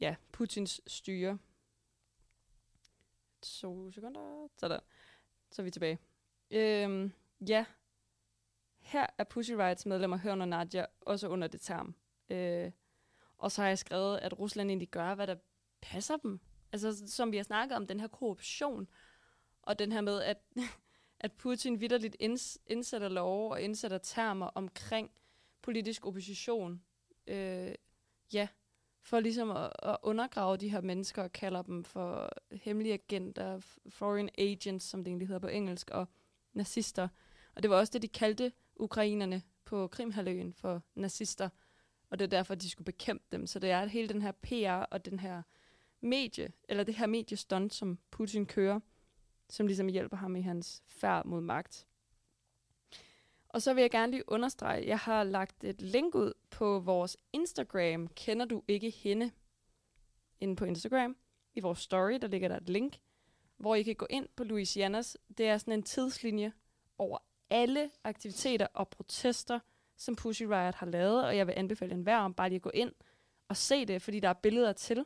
ja, 0.00 0.14
Putins 0.32 0.80
styre. 0.86 1.38
To 3.42 3.90
sekunder. 3.90 4.48
Sådan. 4.56 4.80
Så 5.50 5.62
er 5.62 5.64
vi 5.64 5.70
tilbage. 5.70 5.98
Øhm, 6.50 7.12
ja. 7.48 7.64
Her 8.78 9.06
er 9.18 9.24
Pussy 9.24 9.52
Riots 9.52 9.86
medlemmer 9.86 10.16
Hørn 10.16 10.40
og 10.40 10.48
Nadia 10.48 10.86
også 11.00 11.28
under 11.28 11.48
det 11.48 11.60
term. 11.60 11.94
Øh, 12.30 12.72
og 13.38 13.52
så 13.52 13.62
har 13.62 13.68
jeg 13.68 13.78
skrevet, 13.78 14.18
at 14.18 14.38
Rusland 14.38 14.70
egentlig 14.70 14.88
gør, 14.88 15.14
hvad 15.14 15.26
der 15.26 15.36
passer 15.80 16.16
dem. 16.16 16.40
Altså, 16.72 17.02
som 17.06 17.32
vi 17.32 17.36
har 17.36 17.44
snakket 17.44 17.76
om, 17.76 17.86
den 17.86 18.00
her 18.00 18.08
korruption, 18.08 18.88
og 19.62 19.78
den 19.78 19.92
her 19.92 20.00
med, 20.00 20.22
at, 20.22 20.38
at 21.20 21.32
Putin 21.32 21.80
vidderligt 21.80 22.16
indsætter 22.66 23.08
lov 23.08 23.50
og 23.50 23.62
indsætter 23.62 23.98
termer 23.98 24.46
omkring 24.46 25.10
politisk 25.62 26.06
opposition. 26.06 26.82
Øh, 27.26 27.74
ja, 28.32 28.48
for 29.02 29.20
ligesom 29.20 29.50
at, 29.50 29.72
at 29.82 29.96
undergrave 30.02 30.56
de 30.56 30.68
her 30.68 30.80
mennesker 30.80 31.22
og 31.22 31.32
kalder 31.32 31.62
dem 31.62 31.84
for 31.84 32.30
hemmelige 32.52 32.94
agenter, 32.94 33.60
foreign 33.88 34.30
agents, 34.38 34.86
som 34.86 35.04
det 35.04 35.10
egentlig 35.10 35.28
hedder 35.28 35.40
på 35.40 35.48
engelsk, 35.48 35.90
og 35.90 36.06
nazister. 36.52 37.08
Og 37.54 37.62
det 37.62 37.70
var 37.70 37.76
også 37.76 37.90
det, 37.92 38.02
de 38.02 38.08
kaldte 38.08 38.52
ukrainerne 38.76 39.42
på 39.64 39.86
Krimhaløen 39.86 40.52
for 40.52 40.82
nazister, 40.94 41.48
og 42.10 42.18
det 42.18 42.24
er 42.24 42.28
derfor, 42.28 42.54
de 42.54 42.70
skulle 42.70 42.84
bekæmpe 42.84 43.24
dem. 43.32 43.46
Så 43.46 43.58
det 43.58 43.70
er 43.70 43.86
hele 43.86 44.08
den 44.08 44.22
her 44.22 44.32
PR 44.32 44.86
og 44.90 45.04
den 45.04 45.18
her 45.18 45.42
medie, 46.00 46.52
eller 46.68 46.84
det 46.84 46.94
her 46.94 47.06
mediestunt, 47.06 47.74
som 47.74 47.98
Putin 48.10 48.46
kører, 48.46 48.80
som 49.48 49.66
ligesom 49.66 49.88
hjælper 49.88 50.16
ham 50.16 50.36
i 50.36 50.40
hans 50.40 50.82
færd 50.88 51.26
mod 51.26 51.40
magt. 51.40 51.86
Og 53.48 53.62
så 53.62 53.74
vil 53.74 53.80
jeg 53.80 53.90
gerne 53.90 54.12
lige 54.12 54.24
understrege, 54.28 54.86
jeg 54.86 54.98
har 54.98 55.24
lagt 55.24 55.64
et 55.64 55.82
link 55.82 56.14
ud 56.14 56.32
på 56.50 56.80
vores 56.80 57.16
Instagram. 57.32 58.08
Kender 58.08 58.46
du 58.46 58.62
ikke 58.68 58.90
hende? 58.90 59.30
Inde 60.40 60.56
på 60.56 60.64
Instagram. 60.64 61.16
I 61.54 61.60
vores 61.60 61.78
story, 61.78 62.18
der 62.22 62.28
ligger 62.28 62.48
der 62.48 62.56
et 62.56 62.68
link, 62.68 62.98
hvor 63.56 63.74
I 63.74 63.82
kan 63.82 63.94
gå 63.94 64.06
ind 64.10 64.28
på 64.36 64.44
Louisianas. 64.44 65.16
Det 65.38 65.46
er 65.46 65.58
sådan 65.58 65.74
en 65.74 65.82
tidslinje 65.82 66.52
over 66.98 67.18
alle 67.52 67.90
aktiviteter 68.04 68.66
og 68.74 68.88
protester, 68.88 69.58
som 69.96 70.16
Pussy 70.16 70.42
Riot 70.42 70.74
har 70.74 70.86
lavet, 70.86 71.24
og 71.24 71.36
jeg 71.36 71.46
vil 71.46 71.54
anbefale 71.56 71.94
enhver 71.94 72.16
om 72.16 72.34
bare 72.34 72.48
lige 72.48 72.56
at 72.56 72.62
gå 72.62 72.70
ind 72.70 72.92
og 73.48 73.56
se 73.56 73.84
det, 73.86 74.02
fordi 74.02 74.20
der 74.20 74.28
er 74.28 74.32
billeder 74.32 74.72
til. 74.72 75.04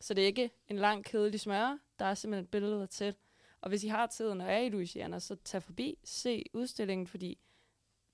Så 0.00 0.14
det 0.14 0.22
er 0.22 0.26
ikke 0.26 0.50
en 0.68 0.78
lang 0.78 1.04
kedelig 1.04 1.40
smør, 1.40 1.78
der 1.98 2.04
er 2.04 2.14
simpelthen 2.14 2.46
billeder 2.46 2.86
til. 2.86 3.14
Og 3.60 3.68
hvis 3.68 3.84
I 3.84 3.88
har 3.88 4.06
tiden 4.06 4.40
og 4.40 4.52
er 4.52 4.58
i 4.58 4.68
Louisiana, 4.68 5.18
så 5.18 5.36
tag 5.44 5.62
forbi, 5.62 5.98
se 6.04 6.44
udstillingen, 6.52 7.06
fordi 7.06 7.38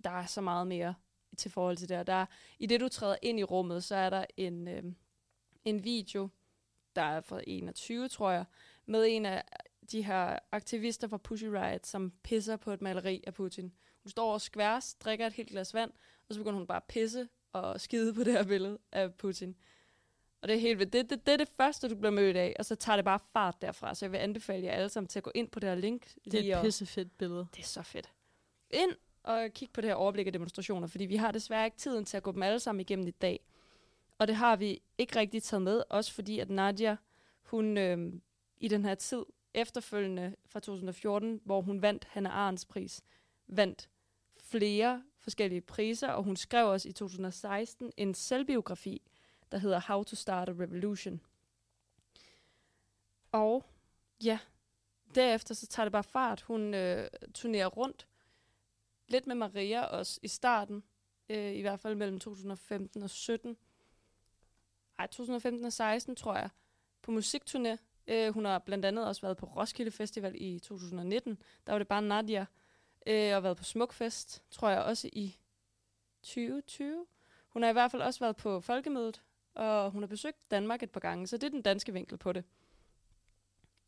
der 0.05 0.11
er 0.11 0.26
så 0.26 0.40
meget 0.40 0.66
mere 0.66 0.94
til 1.36 1.51
forhold 1.51 1.76
til 1.76 1.88
det. 1.88 2.07
Der 2.07 2.12
er, 2.12 2.26
I 2.59 2.66
det, 2.66 2.80
du 2.80 2.88
træder 2.88 3.16
ind 3.22 3.40
i 3.40 3.44
rummet, 3.44 3.84
så 3.84 3.94
er 3.97 4.11
der 4.11 4.24
en, 4.36 4.68
øh, 4.68 4.84
en 5.64 5.84
video, 5.84 6.28
der 6.97 7.03
er 7.03 7.20
fra 7.20 7.40
21, 7.47 8.09
tror 8.09 8.30
jeg, 8.30 8.44
med 8.86 9.07
en 9.09 9.26
af 9.26 9.44
de 9.91 10.05
her 10.05 10.39
aktivister 10.53 11.09
fra 11.09 11.16
Pussy 11.16 11.45
Riot, 11.45 11.87
som 11.87 12.12
pisser 12.22 12.57
på 12.57 12.70
et 12.70 12.83
maleri 12.83 13.24
af 13.26 13.35
Putin. 13.35 13.72
Hun 14.03 14.11
står 14.11 14.33
og 14.33 14.41
skværs, 14.41 14.95
drikker 14.95 15.26
et 15.26 15.33
helt 15.33 15.49
glas 15.49 15.74
vand, 15.74 15.91
og 16.28 16.35
så 16.35 16.41
begynder 16.41 16.59
hun 16.59 16.66
bare 16.66 16.76
at 16.76 16.85
pisse 16.85 17.28
og 17.53 17.80
skide 17.80 18.14
på 18.14 18.24
det 18.24 18.33
her 18.33 18.45
billede 18.45 18.78
af 18.93 19.14
Putin. 19.14 19.57
Og 20.43 20.49
det 20.49 20.57
er 20.57 20.61
helt 20.61 20.78
vildt. 20.78 20.93
Det, 20.93 21.11
det, 21.11 21.26
det 21.26 21.33
er 21.33 21.37
det 21.37 21.49
første, 21.49 21.89
du 21.89 21.95
bliver 21.95 22.11
mødt 22.11 22.37
af, 22.37 22.57
og 22.59 22.64
så 22.64 22.74
tager 22.74 22.97
det 22.97 23.05
bare 23.05 23.18
fart 23.33 23.62
derfra. 23.62 23.95
Så 23.95 24.05
jeg 24.05 24.12
vil 24.12 24.18
anbefale 24.18 24.66
jer 24.66 24.72
alle 24.72 24.89
sammen 24.89 25.09
til 25.09 25.18
at 25.18 25.22
gå 25.22 25.30
ind 25.35 25.49
på 25.49 25.61
det 25.61 25.68
her 25.68 25.76
link. 25.76 26.14
Det 26.24 26.51
er 26.51 26.59
et 26.59 26.64
pissefedt 26.64 27.18
billede. 27.18 27.47
det 27.57 27.62
er 27.62 27.66
så 27.66 27.83
fedt. 27.83 28.12
Ind 28.70 28.91
og 29.22 29.51
kig 29.55 29.70
på 29.72 29.80
det 29.80 29.91
her 29.91 29.95
overblik 29.95 30.26
af 30.26 30.33
demonstrationer, 30.33 30.87
fordi 30.87 31.05
vi 31.05 31.16
har 31.16 31.33
desværre 31.33 31.64
ikke 31.64 31.76
tiden 31.76 32.05
til 32.05 32.16
at 32.16 32.22
gå 32.22 32.33
dem 32.33 32.43
alle 32.43 32.61
sammen 32.61 32.80
igennem 32.80 33.07
i 33.07 33.11
dag. 33.11 33.41
Og 34.18 34.28
det 34.28 34.37
har 34.37 34.57
vi 34.57 34.83
ikke 34.99 35.18
rigtig 35.18 35.43
taget 35.43 35.62
med, 35.62 35.83
også 35.91 36.12
fordi 36.12 36.39
at 36.39 36.51
Nadia, 36.51 36.97
hun 37.43 37.78
øh, 37.78 38.12
i 38.57 38.68
den 38.68 38.85
her 38.85 38.95
tid 38.95 39.24
efterfølgende 39.55 40.36
fra 40.46 40.61
2014, 40.61 41.40
hvor 41.44 41.61
hun 41.61 41.82
vandt 41.82 42.05
Hanna 42.05 42.28
Arens 42.28 42.64
pris, 42.64 43.03
vandt 43.46 43.88
flere 44.36 45.03
forskellige 45.18 45.61
priser, 45.61 46.09
og 46.09 46.22
hun 46.22 46.36
skrev 46.36 46.68
også 46.68 46.88
i 46.88 46.92
2016 46.92 47.92
en 47.96 48.14
selvbiografi, 48.14 49.03
der 49.53 49.59
hedder 49.59 49.80
How 49.80 50.03
to 50.03 50.16
Start 50.16 50.48
a 50.48 50.53
Revolution. 50.53 51.20
Og 53.32 53.64
ja, 54.24 54.38
derefter 55.14 55.55
så 55.55 55.66
tager 55.66 55.84
det 55.84 55.92
bare 55.92 56.03
fart. 56.03 56.40
Hun 56.40 56.74
øh, 56.74 57.09
turnerer 57.34 57.66
rundt. 57.66 58.09
Lidt 59.09 59.26
med 59.26 59.34
Maria 59.34 59.82
også 59.84 60.20
i 60.22 60.28
starten. 60.28 60.82
Øh, 61.28 61.53
I 61.53 61.61
hvert 61.61 61.80
fald 61.80 61.94
mellem 61.94 62.20
2015 62.20 63.03
og 63.03 63.11
17. 63.11 63.57
Ej, 64.98 65.07
2015 65.07 65.64
og 65.64 65.72
16 65.72 66.16
tror 66.16 66.36
jeg. 66.36 66.48
På 67.03 67.12
musikturné. 67.12 67.76
Øh, 68.07 68.34
hun 68.34 68.44
har 68.44 68.59
blandt 68.59 68.84
andet 68.84 69.07
også 69.07 69.22
været 69.22 69.36
på 69.36 69.46
Roskilde 69.46 69.90
Festival 69.90 70.34
i 70.34 70.59
2019. 70.59 71.38
Der 71.66 71.72
var 71.72 71.78
det 71.78 71.88
bare 71.88 72.03
Nadia. 72.03 72.46
Øh, 73.07 73.36
og 73.36 73.42
været 73.42 73.57
på 73.57 73.64
Smukfest, 73.64 74.42
tror 74.50 74.68
jeg 74.68 74.82
også 74.82 75.11
i 75.12 75.36
2020. 76.22 77.07
Hun 77.48 77.62
har 77.62 77.70
i 77.70 77.72
hvert 77.72 77.90
fald 77.90 78.03
også 78.03 78.20
været 78.20 78.36
på 78.36 78.61
Folkemødet. 78.61 79.22
Og 79.55 79.90
hun 79.90 80.03
har 80.03 80.07
besøgt 80.07 80.50
Danmark 80.50 80.82
et 80.82 80.90
par 80.90 81.00
gange. 81.00 81.26
Så 81.26 81.36
det 81.36 81.46
er 81.46 81.50
den 81.50 81.62
danske 81.62 81.92
vinkel 81.92 82.18
på 82.18 82.32
det. 82.32 82.44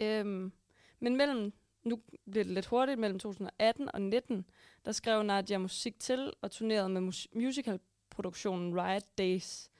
Øhm, 0.00 0.52
men 1.00 1.16
mellem, 1.16 1.52
nu 1.82 2.00
bliver 2.30 2.44
det 2.44 2.52
lidt 2.52 2.66
hurtigt, 2.66 2.98
mellem 2.98 3.18
2018 3.18 3.94
og 3.94 4.02
19, 4.02 4.44
der 4.84 4.92
skrev 4.92 5.22
Nadia 5.22 5.58
musik 5.58 6.00
til 6.00 6.32
og 6.40 6.50
turnerede 6.50 6.88
med 6.88 7.00
mus- 7.00 7.28
musicalproduktionen 7.32 8.80
Riot 8.80 9.18
Days, 9.18 9.70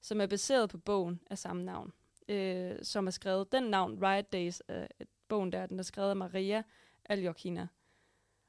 som 0.00 0.20
er 0.20 0.26
baseret 0.26 0.70
på 0.70 0.78
bogen 0.78 1.20
af 1.30 1.38
samme 1.38 1.64
navn, 1.64 1.92
øh, 2.30 2.78
som 2.82 3.06
er 3.06 3.10
skrevet, 3.10 3.52
den 3.52 3.62
navn 3.62 4.02
Riot 4.02 4.32
Days, 4.32 4.62
øh, 4.68 4.86
bogen 5.28 5.52
der, 5.52 5.66
den 5.66 5.78
er 5.78 5.82
skrevet 5.82 6.10
af 6.10 6.16
Maria 6.16 6.62
Aljokina. 7.04 7.68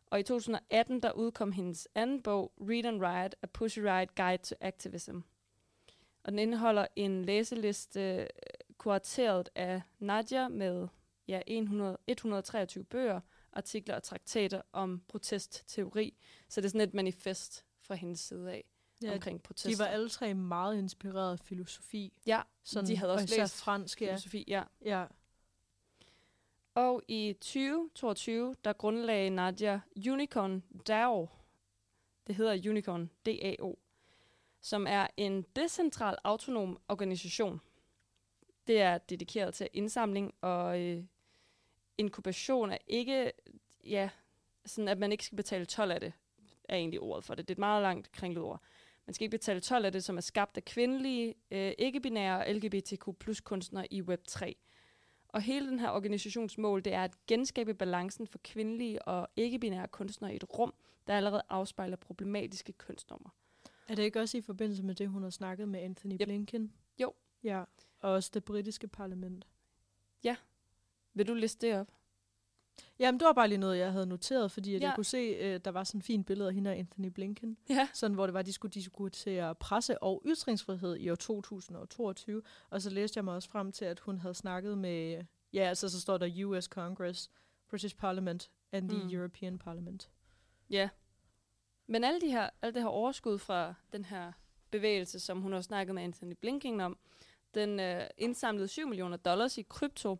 Og 0.05 0.19
i 0.19 0.23
2018, 0.23 1.03
der 1.03 1.11
udkom 1.11 1.51
hendes 1.51 1.87
anden 1.95 2.21
bog, 2.21 2.53
Read 2.57 2.85
and 2.85 3.01
Riot, 3.01 3.35
A 3.41 3.45
Pussy 3.47 3.79
Riot 3.79 4.15
Guide 4.15 4.43
to 4.43 4.55
Activism. 4.61 5.19
Og 6.23 6.31
den 6.31 6.39
indeholder 6.39 6.87
en 6.95 7.25
læseliste 7.25 8.01
øh, 8.01 8.27
kurateret 8.77 9.49
af 9.55 9.81
Nadia 9.99 10.47
med 10.47 10.87
ja, 11.27 11.41
100, 11.47 11.97
123 12.07 12.83
bøger, 12.83 13.21
artikler 13.53 13.95
og 13.95 14.03
traktater 14.03 14.61
om 14.73 15.01
protestteori. 15.07 16.17
Så 16.49 16.61
det 16.61 16.65
er 16.65 16.69
sådan 16.69 16.87
et 16.87 16.93
manifest 16.93 17.65
fra 17.81 17.95
hendes 17.95 18.19
side 18.19 18.51
af 18.51 18.65
Ja, 19.03 19.13
omkring 19.13 19.37
de 19.37 19.43
protester. 19.43 19.83
var 19.83 19.91
alle 19.91 20.09
tre 20.09 20.33
meget 20.33 20.77
inspireret 20.77 21.31
af 21.31 21.39
filosofi. 21.39 22.13
ja, 22.25 22.41
Sådan, 22.63 22.87
de 22.87 22.97
havde 22.97 23.13
også 23.13 23.35
og 23.35 23.39
læst 23.39 23.61
fransk, 23.61 23.97
filosofi. 23.97 24.43
Ja. 24.47 24.63
ja. 24.85 25.05
Og 26.75 27.01
i 27.07 27.33
2022, 27.33 28.55
der 28.65 28.73
grundlagde 28.73 29.29
Nadia 29.29 29.81
Unicorn 30.09 30.63
DAO. 30.87 31.29
Det 32.27 32.35
hedder 32.35 32.69
Unicorn, 32.69 33.09
D-A-O, 33.25 33.75
som 34.61 34.87
er 34.87 35.07
en 35.17 35.45
decentral 35.55 36.17
autonom 36.23 36.79
organisation. 36.89 37.61
Det 38.67 38.81
er 38.81 38.97
dedikeret 38.97 39.53
til 39.53 39.69
indsamling 39.73 40.33
og 40.41 40.81
øh, 40.81 41.03
inkubation 41.97 42.71
af 42.71 42.83
ikke, 42.87 43.31
ja, 43.83 44.09
sådan 44.65 44.87
at 44.87 44.97
man 44.97 45.11
ikke 45.11 45.25
skal 45.25 45.35
betale 45.35 45.65
12 45.65 45.91
af 45.91 45.99
det, 45.99 46.13
er 46.63 46.75
egentlig 46.75 46.99
ordet 46.99 47.23
for 47.25 47.35
det. 47.35 47.47
Det 47.47 47.53
er 47.53 47.55
et 47.55 47.59
meget 47.59 47.81
langt 47.81 48.11
kringlet 48.11 48.43
ord. 48.43 48.61
Man 49.11 49.15
skal 49.15 49.25
ikke 49.25 49.37
betale 49.37 49.59
12 49.59 49.85
af 49.85 49.91
det, 49.91 50.03
som 50.03 50.17
er 50.17 50.21
skabt 50.21 50.57
af 50.57 50.65
kvindelige, 50.65 51.35
øh, 51.51 51.73
ikke-binære 51.77 52.39
og 52.39 52.53
LGBTQ 52.53 53.17
plus 53.19 53.41
kunstnere 53.41 53.93
i 53.93 54.01
Web3. 54.01 54.53
Og 55.27 55.41
hele 55.41 55.67
den 55.69 55.79
her 55.79 55.89
organisations 55.89 56.57
mål, 56.57 56.85
det 56.85 56.93
er 56.93 57.03
at 57.03 57.11
genskabe 57.27 57.73
balancen 57.73 58.27
for 58.27 58.39
kvindelige 58.43 59.07
og 59.07 59.29
ikke-binære 59.35 59.87
kunstnere 59.87 60.33
i 60.33 60.35
et 60.35 60.59
rum, 60.59 60.73
der 61.07 61.17
allerede 61.17 61.41
afspejler 61.49 61.97
problematiske 61.97 62.73
kønsnormer. 62.73 63.29
Er 63.87 63.95
det 63.95 64.03
ikke 64.03 64.19
også 64.19 64.37
i 64.37 64.41
forbindelse 64.41 64.83
med 64.83 64.95
det, 64.95 65.09
hun 65.09 65.23
har 65.23 65.29
snakket 65.29 65.67
med 65.67 65.79
Anthony 65.79 66.13
Yep. 66.13 66.27
Blinken? 66.27 66.73
Jo. 67.01 67.13
Ja, 67.43 67.63
og 67.99 68.11
også 68.11 68.31
det 68.33 68.43
britiske 68.43 68.87
parlament. 68.87 69.47
Vil 71.13 71.27
du 71.27 71.33
liste 71.33 71.67
det 71.67 71.79
op? 71.79 71.87
Jamen, 72.99 73.19
det 73.19 73.25
var 73.25 73.33
bare 73.33 73.47
lige 73.47 73.57
noget, 73.57 73.77
jeg 73.77 73.91
havde 73.91 74.05
noteret, 74.05 74.51
fordi 74.51 74.75
at 74.75 74.81
Ja. 74.81 74.87
jeg 74.87 74.95
kunne 74.95 75.05
se, 75.05 75.17
øh, 75.17 75.59
der 75.65 75.71
var 75.71 75.83
sådan 75.83 75.99
et 75.99 76.05
fint 76.05 76.25
billede 76.27 76.49
af 76.49 76.55
hende 76.55 76.69
og 76.69 76.77
Anthony 76.77 77.05
Blinken, 77.07 77.57
Ja. 77.69 77.87
sådan, 77.93 78.15
hvor 78.15 78.25
det 78.27 78.33
var, 78.33 78.39
at 78.39 78.45
de 78.45 78.53
skulle 78.53 78.71
diskutere 78.71 79.55
presse- 79.55 80.03
og 80.03 80.21
ytringsfrihed 80.25 80.95
i 80.97 81.09
år 81.09 81.15
2022. 81.15 82.41
Og 82.69 82.81
så 82.81 82.89
læste 82.89 83.17
jeg 83.17 83.23
mig 83.25 83.33
også 83.33 83.49
frem 83.49 83.71
til, 83.71 83.85
at 83.85 83.99
hun 83.99 84.17
havde 84.17 84.33
snakket 84.35 84.77
med, 84.77 85.23
ja, 85.53 85.61
altså 85.63 85.89
så 85.89 86.01
står 86.01 86.17
der 86.17 86.45
US 86.45 86.65
Congress, 86.65 87.29
British 87.69 87.95
Parliament 87.95 88.51
and 88.71 88.89
the 88.89 89.03
Mm. 89.03 89.09
European 89.09 89.57
Parliament. 89.57 90.09
Ja. 90.69 90.89
Men 91.87 92.03
alle 92.03 92.21
de 92.21 92.31
her, 92.31 92.49
alt 92.61 92.75
det 92.75 92.83
her 92.83 92.89
overskud 92.89 93.37
fra 93.37 93.73
den 93.93 94.05
her 94.05 94.31
bevægelse, 94.71 95.19
som 95.19 95.41
hun 95.41 95.53
har 95.53 95.61
snakket 95.61 95.95
med 95.95 96.03
Anthony 96.03 96.33
Blinken 96.41 96.79
om, 96.81 96.97
den 97.53 97.79
øh, 97.79 98.01
indsamlede 98.17 98.67
7 98.67 98.87
millioner 98.87 99.17
dollars 99.17 99.57
i 99.57 99.61
krypto, 99.61 100.17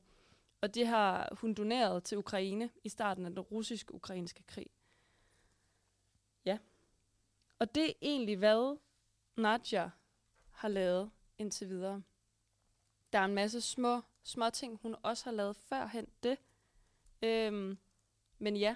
og 0.62 0.76
det 0.76 0.88
har 0.88 1.36
hun 1.42 1.54
doneret 1.54 2.04
til 2.04 2.18
Ukraine 2.18 2.70
i 2.84 2.90
starten 2.90 3.26
af 3.26 3.32
den 3.32 3.40
russisk-ukrainske 3.40 4.44
krig. 4.44 4.68
Ja. 6.46 6.58
Og 7.60 7.76
det 7.76 7.90
er 7.90 7.94
egentlig, 8.02 8.38
hvad 8.38 8.78
Nadja 9.36 9.90
har 10.52 10.68
lavet 10.68 11.12
indtil 11.38 11.70
videre. 11.70 12.04
Der 13.14 13.20
er 13.20 13.26
en 13.26 13.34
masse 13.34 13.62
små, 13.62 14.02
små 14.24 14.50
ting, 14.50 14.80
hun 14.82 14.96
også 15.04 15.24
har 15.24 15.32
lavet 15.32 15.56
førhen 15.56 16.08
det. 16.24 16.38
Øhm, 17.22 17.78
men 18.40 18.58
ja, 18.58 18.76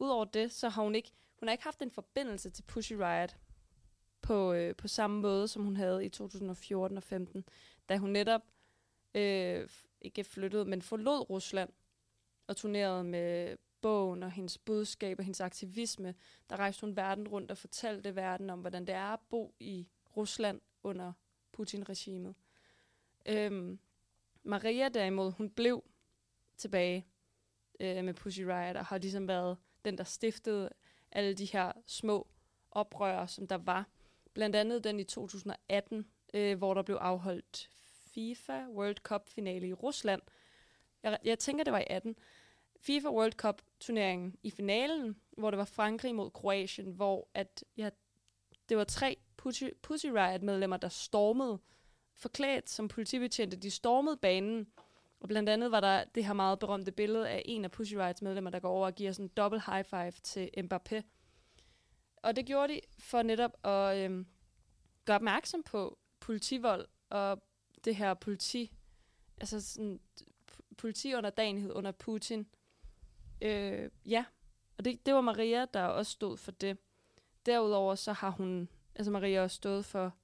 Udover 0.00 0.24
det, 0.24 0.52
så 0.52 0.68
har 0.68 0.82
hun 0.82 0.94
ikke, 0.94 1.12
hun 1.38 1.48
har 1.48 1.52
ikke 1.52 1.64
haft 1.64 1.82
en 1.82 1.90
forbindelse 1.90 2.50
til 2.50 2.62
Pussy 2.62 2.92
Riot 2.92 3.36
på, 4.22 4.52
øh, 4.52 4.76
på 4.76 4.88
samme 4.88 5.20
måde, 5.20 5.48
som 5.48 5.64
hun 5.64 5.76
havde 5.76 6.04
i 6.04 6.08
2014 6.08 6.96
og 6.96 7.02
15, 7.02 7.44
da 7.88 7.96
hun 7.96 8.10
netop 8.10 8.42
øh, 9.14 9.68
ikke 10.00 10.24
flyttede, 10.24 10.64
men 10.64 10.82
forlod 10.82 11.30
Rusland 11.30 11.70
og 12.46 12.56
turnerede 12.56 13.04
med 13.04 13.56
bogen 13.80 14.22
og 14.22 14.30
hendes 14.30 14.58
budskab 14.58 15.18
og 15.18 15.24
hendes 15.24 15.40
aktivisme. 15.40 16.14
Der 16.50 16.56
rejste 16.56 16.80
hun 16.80 16.96
verden 16.96 17.28
rundt 17.28 17.50
og 17.50 17.58
fortalte 17.58 18.16
verden 18.16 18.50
om, 18.50 18.60
hvordan 18.60 18.86
det 18.86 18.94
er 18.94 19.12
at 19.12 19.20
bo 19.30 19.54
i 19.60 19.88
Rusland 20.16 20.60
under 20.82 21.12
Putin-regimet. 21.52 22.34
Øhm, 23.26 23.78
Maria 24.42 24.88
derimod, 24.88 25.32
hun 25.32 25.50
blev 25.50 25.84
tilbage 26.56 27.06
øh, 27.80 28.04
med 28.04 28.14
Pussy 28.14 28.40
Riot 28.40 28.76
og 28.76 28.86
har 28.86 28.98
ligesom 28.98 29.28
været 29.28 29.58
den, 29.84 29.98
der 29.98 30.04
stiftede 30.04 30.70
alle 31.12 31.34
de 31.34 31.44
her 31.44 31.72
små 31.86 32.28
oprør, 32.70 33.26
som 33.26 33.46
der 33.46 33.58
var. 33.58 33.88
Blandt 34.34 34.56
andet 34.56 34.84
den 34.84 35.00
i 35.00 35.04
2018, 35.04 36.06
øh, 36.34 36.58
hvor 36.58 36.74
der 36.74 36.82
blev 36.82 36.96
afholdt 36.96 37.70
FIFA 38.14 38.66
World 38.68 38.96
Cup 38.96 39.28
finale 39.28 39.68
i 39.68 39.72
Rusland. 39.72 40.22
Jeg, 41.02 41.18
jeg 41.24 41.38
tænker, 41.38 41.64
det 41.64 41.72
var 41.72 41.78
i 41.78 41.86
18. 41.90 42.16
FIFA 42.80 43.08
World 43.08 43.32
Cup 43.32 43.62
turneringen 43.80 44.36
i 44.42 44.50
finalen, 44.50 45.16
hvor 45.30 45.50
det 45.50 45.58
var 45.58 45.64
Frankrig 45.64 46.14
mod 46.14 46.30
Kroatien, 46.30 46.92
hvor 46.92 47.28
at, 47.34 47.64
ja, 47.76 47.90
det 48.68 48.76
var 48.76 48.84
tre 48.84 49.16
Pussy, 49.36 49.64
Pussy 49.82 50.06
Riot 50.06 50.42
medlemmer, 50.42 50.76
der 50.76 50.88
stormede 50.88 51.58
forklædt 52.14 52.70
som 52.70 52.88
politibetjente. 52.88 53.56
De 53.56 53.70
stormede 53.70 54.16
banen, 54.16 54.66
og 55.20 55.28
blandt 55.28 55.48
andet 55.48 55.70
var 55.70 55.80
der 55.80 56.04
det 56.04 56.24
her 56.24 56.32
meget 56.32 56.58
berømte 56.58 56.92
billede 56.92 57.28
af 57.28 57.42
en 57.44 57.64
af 57.64 57.70
Pussy 57.70 57.94
Riots 57.94 58.22
medlemmer, 58.22 58.50
der 58.50 58.60
går 58.60 58.68
over 58.70 58.86
og 58.86 58.94
giver 58.94 59.12
sådan 59.12 59.24
en 59.24 59.32
dobbelt 59.36 59.62
high 59.66 59.84
five 59.84 60.10
til 60.10 60.50
Mbappé. 60.58 61.02
Og 62.16 62.36
det 62.36 62.46
gjorde 62.46 62.74
de 62.74 62.80
for 62.98 63.22
netop 63.22 63.66
at 63.66 63.96
øhm, 63.96 64.26
gøre 65.04 65.16
opmærksom 65.16 65.62
på 65.62 65.98
politivold 66.20 66.88
og 67.10 67.42
det 67.84 67.96
her 67.96 68.14
politi, 68.14 68.72
altså 69.40 69.60
sådan 69.60 70.00
politiunderdanighed 70.76 71.72
under 71.72 71.92
Putin. 71.92 72.46
Øh, 73.42 73.90
ja, 74.06 74.24
og 74.78 74.84
det, 74.84 75.06
det 75.06 75.14
var 75.14 75.20
Maria, 75.20 75.66
der 75.74 75.82
også 75.82 76.12
stod 76.12 76.36
for 76.36 76.50
det. 76.50 76.78
Derudover 77.46 77.94
så 77.94 78.12
har 78.12 78.30
hun, 78.30 78.68
altså 78.94 79.10
Maria 79.10 79.42
også 79.42 79.56
stået 79.56 79.84
for 79.84 80.14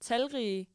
talrige 0.00 0.68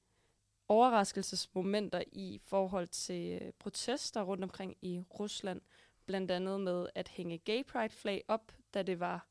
overraskelsesmomenter 0.67 2.03
i 2.11 2.39
forhold 2.43 2.87
til 2.87 3.41
øh, 3.41 3.51
protester 3.59 4.21
rundt 4.21 4.43
omkring 4.43 4.77
i 4.81 5.03
Rusland. 5.19 5.61
Blandt 6.05 6.31
andet 6.31 6.61
med 6.61 6.87
at 6.95 7.07
hænge 7.07 7.37
gay 7.37 7.63
pride 7.65 7.93
flag 7.93 8.23
op, 8.27 8.51
da 8.73 8.83
det 8.83 8.99
var, 8.99 9.27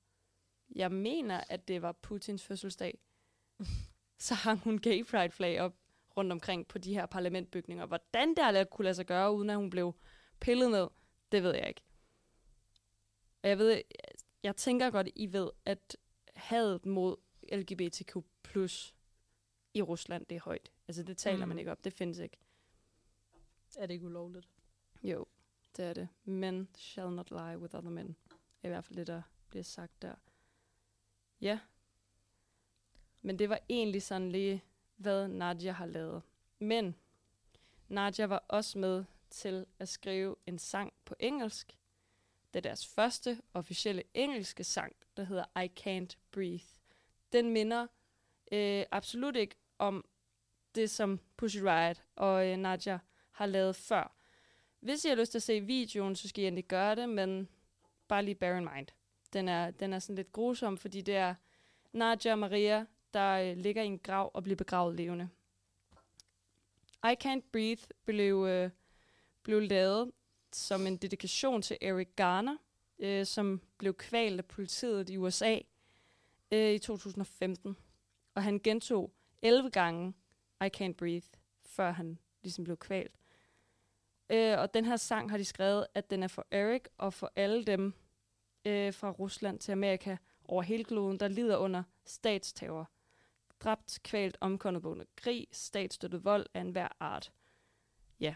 jeg 0.77 0.93
mener, 0.93 1.45
at 1.49 1.69
det 1.69 1.83
var 1.83 1.93
Putins 1.93 2.43
fødselsdag. 2.43 2.99
Så 4.19 4.35
hang 4.35 4.61
hun 4.61 4.79
gay 4.79 5.05
pride 5.05 5.31
flag 5.31 5.61
op 5.61 5.80
rundt 6.17 6.33
omkring 6.33 6.69
på 6.69 6.79
de 6.79 6.95
her 6.95 7.07
parlamentbygninger. 7.07 7.87
Hvordan 7.87 8.35
det 8.35 8.71
kunne 8.71 8.85
lade 8.85 8.95
sig 8.95 9.07
gøre, 9.07 9.33
uden 9.33 9.51
at 9.51 9.57
hun 9.57 9.71
blev 9.71 9.95
pillet 10.41 10.71
ned, 10.71 10.89
det 11.33 11.43
ved 11.43 11.55
jeg 11.55 11.69
ikke. 11.69 11.83
Og 13.43 13.49
jeg 13.49 13.59
ved, 13.59 13.83
jeg 14.43 14.57
tænker 14.57 14.91
godt, 14.91 15.09
I 15.17 15.33
ved, 15.33 15.51
at 15.65 15.97
hadet 16.35 16.87
mod 16.87 17.17
LGBTQ 17.53 18.17
i 19.75 19.83
Rusland, 19.83 20.27
det 20.27 20.37
er 20.37 20.41
højt. 20.41 20.71
Altså, 20.89 21.03
det 21.03 21.17
taler 21.17 21.45
mm. 21.45 21.49
man 21.49 21.59
ikke 21.59 21.73
op. 21.73 21.85
Det 21.85 21.93
findes 21.93 22.19
ikke. 22.19 22.37
Er 23.77 23.87
det 23.87 23.95
ikke 23.95 24.07
ulovligt? 24.07 24.49
Jo, 25.03 25.27
det 25.77 25.85
er 25.85 25.93
det. 25.93 26.09
Men 26.25 26.69
shall 26.77 27.11
not 27.11 27.31
lie 27.31 27.59
with 27.59 27.75
other 27.75 27.91
men. 27.91 28.17
I 28.63 28.69
hvert 28.69 28.85
fald 28.85 28.97
det, 28.97 29.07
der 29.07 29.23
bliver 29.49 29.63
sagt 29.63 30.03
der. 30.03 30.15
Ja. 31.41 31.61
Men 33.23 33.39
det 33.39 33.49
var 33.49 33.61
egentlig 33.69 34.03
sådan 34.03 34.33
lige, 34.33 34.65
hvad 35.01 35.29
Nadia 35.29 35.73
har 35.73 35.87
lavet. 35.87 36.23
Men 36.59 36.97
Nadia 37.89 38.27
var 38.27 38.45
også 38.49 38.79
med 38.79 39.05
til 39.31 39.67
at 39.79 39.89
skrive 39.89 40.37
en 40.47 40.59
sang 40.59 40.93
på 41.05 41.15
engelsk. 41.19 41.77
Det 42.53 42.59
er 42.59 42.69
deres 42.69 42.87
første 42.87 43.41
officielle 43.55 44.03
engelske 44.15 44.65
sang, 44.65 44.97
der 45.17 45.23
hedder 45.23 45.61
I 45.63 45.71
Can't 45.81 46.17
Breathe. 46.31 46.65
Den 47.33 47.51
minder 47.51 47.87
øh, 48.53 48.85
absolut 48.91 49.37
ikke 49.37 49.57
om 49.79 50.05
det, 50.75 50.91
som 50.91 51.21
Pussy 51.37 51.59
Riot 51.59 52.03
og 52.17 52.47
øh, 52.47 52.57
Nadia 52.57 52.99
har 53.31 53.47
lavet 53.47 53.77
før. 53.77 54.17
Hvis 54.81 55.05
I 55.05 55.09
har 55.09 55.17
lyst 55.17 55.31
til 55.31 55.39
at 55.39 55.43
se 55.43 55.61
videoen, 55.61 56.17
så 56.17 56.29
skal 56.29 56.45
I 56.45 56.47
endelig 56.47 56.65
gøre 56.65 56.95
det, 56.95 57.09
men 57.09 57.49
bare 58.09 58.25
lige 58.25 58.35
bear 58.35 58.57
in 58.59 58.69
mind. 58.75 58.87
Den 59.33 59.49
er, 59.49 59.71
den 59.71 59.93
er 59.93 59.99
sådan 59.99 60.17
lidt 60.17 60.33
grusom, 60.33 60.79
fordi 60.79 61.01
det 61.01 61.17
er 61.17 61.35
Nadia 61.93 62.33
og 62.33 62.39
Maria, 62.39 62.87
der 63.15 63.51
øh, 63.51 63.57
ligger 63.57 63.83
i 63.83 63.87
en 63.87 63.99
grav 63.99 64.31
og 64.35 64.43
bliver 64.43 64.57
begravet 64.57 64.95
levende. 64.95 65.29
I 67.05 67.15
Can't 67.25 67.51
Breathe 67.53 67.83
blev, 68.05 68.47
øh, 68.49 68.71
blev 69.43 69.61
lavet 69.61 70.13
som 70.53 70.87
en 70.87 70.97
dedikation 70.97 71.63
til 71.63 71.79
Eric 71.81 72.09
Garner, 72.17 72.57
øh, 72.99 73.27
som 73.27 73.61
blev 73.79 73.95
kvalt 73.95 74.41
af 74.41 74.45
politiet 74.45 75.11
i 75.11 75.17
USA 75.17 75.59
øh, 76.51 76.73
i 76.73 76.79
2015. 76.79 77.77
Og 78.35 78.43
han 78.43 78.59
gentog 78.59 79.13
11 79.43 79.71
gange 79.71 80.15
I 80.65 80.69
Can't 80.77 80.93
Breathe, 80.93 81.27
før 81.67 81.91
han 81.91 82.19
ligesom 82.43 82.65
blev 82.65 82.77
kvalt. 82.77 83.13
Øh, 84.31 84.59
og 84.59 84.75
den 84.75 84.85
her 84.85 84.97
sang 84.97 85.31
har 85.31 85.37
de 85.39 85.45
skrevet, 85.45 85.87
at 85.95 86.11
den 86.11 86.23
er 86.23 86.29
for 86.29 86.47
Eric 86.51 86.83
og 86.99 87.13
for 87.13 87.33
alle 87.37 87.65
dem 87.65 87.95
øh, 88.65 88.95
fra 88.95 89.11
Rusland 89.11 89.59
til 89.59 89.73
Amerika 89.73 90.17
over 90.45 90.63
hele 90.63 90.85
kloden, 90.85 91.21
der 91.21 91.29
lider 91.29 91.57
under 91.57 91.83
statsterror. 92.05 92.91
Dræbt, 93.61 93.99
kvalt, 94.03 94.37
omkommet 94.41 94.83
på 94.83 94.97
krig, 95.17 95.47
statsstøttet 95.53 96.25
vold 96.25 96.47
af 96.55 96.61
enhver 96.61 96.89
art. 97.01 97.33
Ja, 98.21 98.35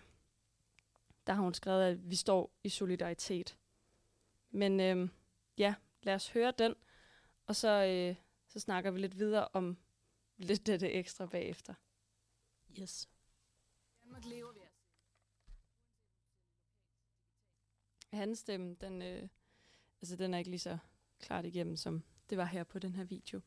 der 1.26 1.32
har 1.32 1.42
hun 1.42 1.54
skrevet, 1.54 1.84
at 1.84 2.10
vi 2.10 2.16
står 2.16 2.52
i 2.64 2.68
solidaritet. 2.68 3.58
Men 4.50 4.80
øh, 4.80 5.08
ja, 5.58 5.74
lad 6.02 6.14
os 6.14 6.28
høre 6.28 6.52
den, 6.58 6.74
og 7.46 7.56
så, 7.56 7.84
øh, 7.84 8.16
så 8.48 8.60
snakker 8.60 8.90
vi 8.90 9.00
lidt 9.00 9.18
videre 9.18 9.48
om 9.52 9.78
lidt 10.36 10.68
af 10.68 10.78
det 10.78 10.96
ekstra 10.96 11.26
bagefter. 11.26 11.74
Yes. 12.80 13.08
Danmark 14.02 14.24
lever 14.24 14.52
vi 14.52 14.60
Hans 18.16 18.38
stemme, 18.38 18.74
den, 18.74 19.02
øh, 19.02 19.28
altså, 20.00 20.16
den 20.16 20.34
er 20.34 20.38
ikke 20.38 20.50
lige 20.50 20.60
så 20.60 20.78
klart 21.18 21.44
igennem, 21.44 21.76
som 21.76 22.02
det 22.30 22.38
var 22.38 22.44
her 22.44 22.64
på 22.64 22.78
den 22.78 22.94
her 22.94 23.04
video. 23.04 23.40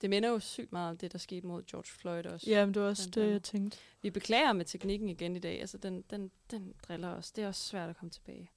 Det 0.00 0.10
minder 0.10 0.28
jo 0.28 0.38
sygt 0.38 0.72
meget 0.72 0.90
om 0.90 0.96
det, 0.96 1.12
der 1.12 1.18
skete 1.18 1.46
mod 1.46 1.62
George 1.62 1.86
Floyd 1.86 2.26
også. 2.26 2.50
Ja, 2.50 2.66
men 2.66 2.74
det 2.74 2.82
var 2.82 2.88
også 2.88 3.10
det, 3.10 3.30
jeg 3.30 3.42
tænkte. 3.42 3.78
Vi 4.02 4.10
beklager 4.10 4.52
med 4.52 4.64
teknikken 4.64 5.08
igen 5.08 5.36
i 5.36 5.38
dag. 5.38 5.60
Altså, 5.60 5.78
den, 5.78 6.04
den, 6.10 6.30
den 6.50 6.74
driller 6.88 7.08
os. 7.08 7.32
Det 7.32 7.44
er 7.44 7.48
også 7.48 7.62
svært 7.62 7.90
at 7.90 7.96
komme 7.96 8.10
tilbage. 8.10 8.50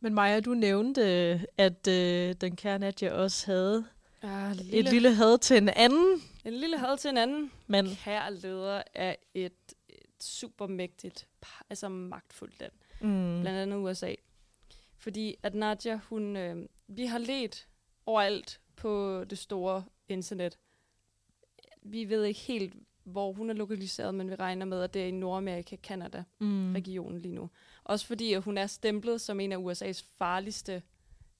Men 0.00 0.14
Maja, 0.14 0.40
du 0.40 0.54
nævnte, 0.54 1.02
at 1.58 1.88
øh, 1.88 2.34
den 2.40 2.56
kære 2.56 2.78
Nadia 2.78 3.12
også 3.12 3.46
havde 3.46 3.86
Ja, 4.22 4.52
lille, 4.52 4.78
et 4.78 4.84
lille 4.84 5.14
had 5.14 5.38
til 5.38 5.56
en 5.56 5.68
anden. 5.68 6.22
En 6.44 6.52
lille 6.52 6.78
had 6.78 6.98
til 6.98 7.08
en 7.08 7.16
anden. 7.18 7.52
Men 7.66 7.86
kære 8.04 8.34
leder 8.34 8.82
af 8.94 9.18
et, 9.34 9.52
et 9.88 9.96
supermægtigt, 10.20 11.28
altså 11.70 11.88
magtfuldt 11.88 12.60
land. 12.60 12.72
Mm. 13.00 13.40
Blandt 13.40 13.58
andet 13.58 13.76
USA. 13.76 14.14
Fordi 14.98 15.36
at 15.42 15.54
Nadia, 15.54 16.00
hun, 16.08 16.36
øh, 16.36 16.56
vi 16.88 17.06
har 17.06 17.18
let 17.18 17.66
overalt 18.06 18.60
på 18.76 19.24
det 19.30 19.38
store 19.38 19.84
internet. 20.08 20.58
Vi 21.82 22.08
ved 22.08 22.24
ikke 22.24 22.40
helt, 22.40 22.74
hvor 23.04 23.32
hun 23.32 23.50
er 23.50 23.54
lokaliseret, 23.54 24.14
men 24.14 24.30
vi 24.30 24.34
regner 24.34 24.66
med, 24.66 24.82
at 24.82 24.94
det 24.94 25.02
er 25.02 25.06
i 25.06 25.10
Nordamerika, 25.10 25.76
Kanada 25.76 26.24
mm. 26.40 26.72
regionen 26.72 27.20
lige 27.20 27.34
nu. 27.34 27.50
Også 27.84 28.06
fordi 28.06 28.32
at 28.32 28.42
hun 28.42 28.58
er 28.58 28.66
stemplet 28.66 29.20
som 29.20 29.40
en 29.40 29.52
af 29.52 29.56
USA's 29.56 30.04
farligste 30.18 30.82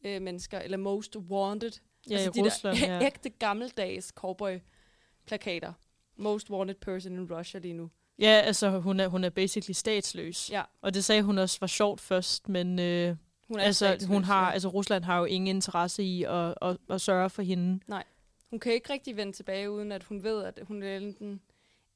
øh, 0.05 0.23
mennesker, 0.23 0.59
eller 0.59 0.77
most 0.77 1.17
wanted 1.17 1.73
Ja, 2.11 2.17
altså 2.17 2.31
de 2.31 2.47
Rusland, 2.47 2.77
der 2.77 2.95
ja. 2.95 3.07
ægte 3.07 3.29
gammeldags 3.29 4.13
cowboy-plakater. 4.15 5.73
Most 6.17 6.51
wanted 6.51 6.75
person 6.75 7.13
in 7.13 7.33
Russia 7.33 7.61
lige 7.61 7.75
nu. 7.75 7.91
Ja, 8.19 8.43
altså 8.45 8.71
hun 8.71 9.01
er, 9.01 9.09
hun 9.09 9.25
er 9.25 9.31
basically 9.31 9.73
statsløs. 9.73 10.51
Ja. 10.51 10.63
Og 10.83 10.95
det 10.95 11.05
sagde 11.05 11.23
hun 11.23 11.39
også 11.39 11.57
var 11.61 11.67
sjovt 11.67 12.01
først, 12.01 12.49
men 12.49 12.79
øh, 12.79 13.17
hun 13.49 13.59
er 13.59 13.63
altså, 13.63 14.07
hun 14.07 14.25
har, 14.25 14.47
ja. 14.47 14.53
altså, 14.53 14.69
Rusland 14.69 15.05
har 15.05 15.19
jo 15.19 15.25
ingen 15.25 15.57
interesse 15.57 16.03
i 16.03 16.23
at, 16.23 16.55
at, 16.63 16.77
at 16.91 17.01
sørge 17.01 17.31
for 17.31 17.43
hende. 17.43 17.81
Nej. 17.87 18.05
Hun 18.51 18.59
kan 18.61 18.73
ikke 18.73 18.93
rigtig 18.93 19.17
vende 19.17 19.33
tilbage, 19.33 19.71
uden 19.71 19.93
at 19.93 20.03
hun 20.03 20.23
ved, 20.23 20.45
at 20.45 20.61
hun 20.63 20.81
vil 20.83 21.03
enten 21.03 21.41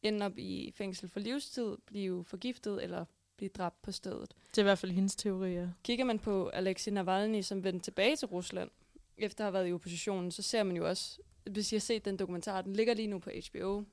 ende 0.03 0.27
op 0.27 0.39
i 0.39 0.73
fængsel 0.77 1.09
for 1.09 1.21
livstid, 1.21 1.77
blive 1.87 2.25
forgiftet 2.25 2.83
eller 2.83 3.05
blive 3.37 3.49
dræbt 3.49 3.83
på 3.83 3.93
stedet. 3.93 4.35
Det 4.51 4.59
er 4.59 4.63
i 4.63 4.65
hvert 4.65 4.79
fald 4.79 4.93
hendes 4.93 5.17
teori, 5.17 5.53
ja. 5.53 5.69
Kigger 5.85 6.05
man 6.05 6.19
på 6.19 6.49
Alexei 6.49 6.93
Navalny, 6.93 7.43
som 7.43 7.65
vendte 7.65 7.85
tilbage 7.85 8.17
til 8.17 8.29
Rusland, 8.29 8.71
efter 9.17 9.45
at 9.45 9.47
have 9.47 9.53
været 9.53 9.69
i 9.69 9.73
oppositionen, 9.73 10.31
så 10.31 10.43
ser 10.43 10.63
man 10.63 10.77
jo 10.77 10.89
også, 10.89 11.21
hvis 11.45 11.73
I 11.73 11.75
har 11.75 11.81
set 11.81 12.05
den 12.05 12.17
dokumentar, 12.17 12.63
den 12.63 12.77
ligger 12.77 12.95
lige 12.95 13.09
nu 13.09 13.19
på 13.19 13.31
HBO. 13.31 13.85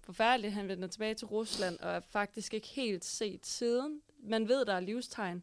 Forfærdeligt, 0.00 0.52
han 0.52 0.68
vender 0.68 0.88
tilbage 0.88 1.14
til 1.14 1.26
Rusland, 1.26 1.78
og 1.78 1.90
er 1.90 2.00
faktisk 2.00 2.54
ikke 2.54 2.66
helt 2.66 3.04
set 3.04 3.46
siden. 3.46 4.00
Man 4.18 4.48
ved, 4.48 4.64
der 4.64 4.74
er 4.74 4.80
livstegn, 4.80 5.42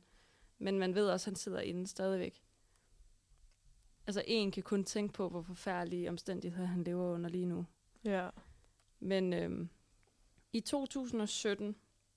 men 0.59 0.79
man 0.79 0.95
ved 0.95 1.07
også, 1.09 1.23
at 1.23 1.31
han 1.31 1.35
sidder 1.35 1.59
inde 1.59 1.87
stadigvæk. 1.87 2.41
Altså, 4.07 4.23
en 4.27 4.51
kan 4.51 4.63
kun 4.63 4.83
tænke 4.83 5.13
på, 5.13 5.29
hvor 5.29 5.41
forfærdelige 5.41 6.09
omstændigheder 6.09 6.67
han 6.67 6.83
lever 6.83 7.13
under 7.13 7.29
lige 7.29 7.45
nu. 7.45 7.65
Ja. 8.03 8.29
Men 8.99 9.33
øhm, 9.33 9.69
i 10.53 10.59
2017, 10.59 11.75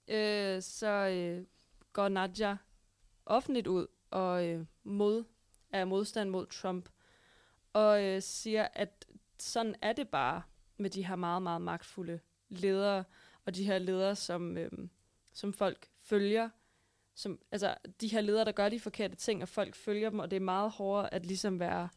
øh, 0.08 0.62
så 0.62 0.88
øh, 0.88 1.46
går 1.92 2.08
Nadja 2.08 2.56
offentligt 3.26 3.66
ud 3.66 3.86
og 4.10 4.46
øh, 4.46 4.66
mod, 4.82 5.24
er 5.70 5.84
modstand 5.84 6.30
mod 6.30 6.46
Trump 6.46 6.88
og 7.72 8.04
øh, 8.04 8.22
siger, 8.22 8.68
at 8.72 9.06
sådan 9.38 9.74
er 9.82 9.92
det 9.92 10.08
bare 10.08 10.42
med 10.76 10.90
de 10.90 11.06
her 11.06 11.16
meget, 11.16 11.42
meget 11.42 11.62
magtfulde 11.62 12.20
ledere, 12.48 13.04
og 13.44 13.54
de 13.54 13.64
her 13.64 13.78
ledere, 13.78 14.16
som, 14.16 14.58
øh, 14.58 14.70
som 15.32 15.52
folk 15.52 15.88
følger. 16.00 16.50
Som, 17.14 17.38
altså, 17.52 17.74
de 18.00 18.08
her 18.08 18.20
ledere, 18.20 18.44
der 18.44 18.52
gør 18.52 18.68
de 18.68 18.80
forkerte 18.80 19.16
ting, 19.16 19.42
og 19.42 19.48
folk 19.48 19.74
følger 19.74 20.10
dem, 20.10 20.18
og 20.18 20.30
det 20.30 20.36
er 20.36 20.40
meget 20.40 20.70
hårdere 20.70 21.14
at 21.14 21.26
ligesom 21.26 21.60
være 21.60 21.88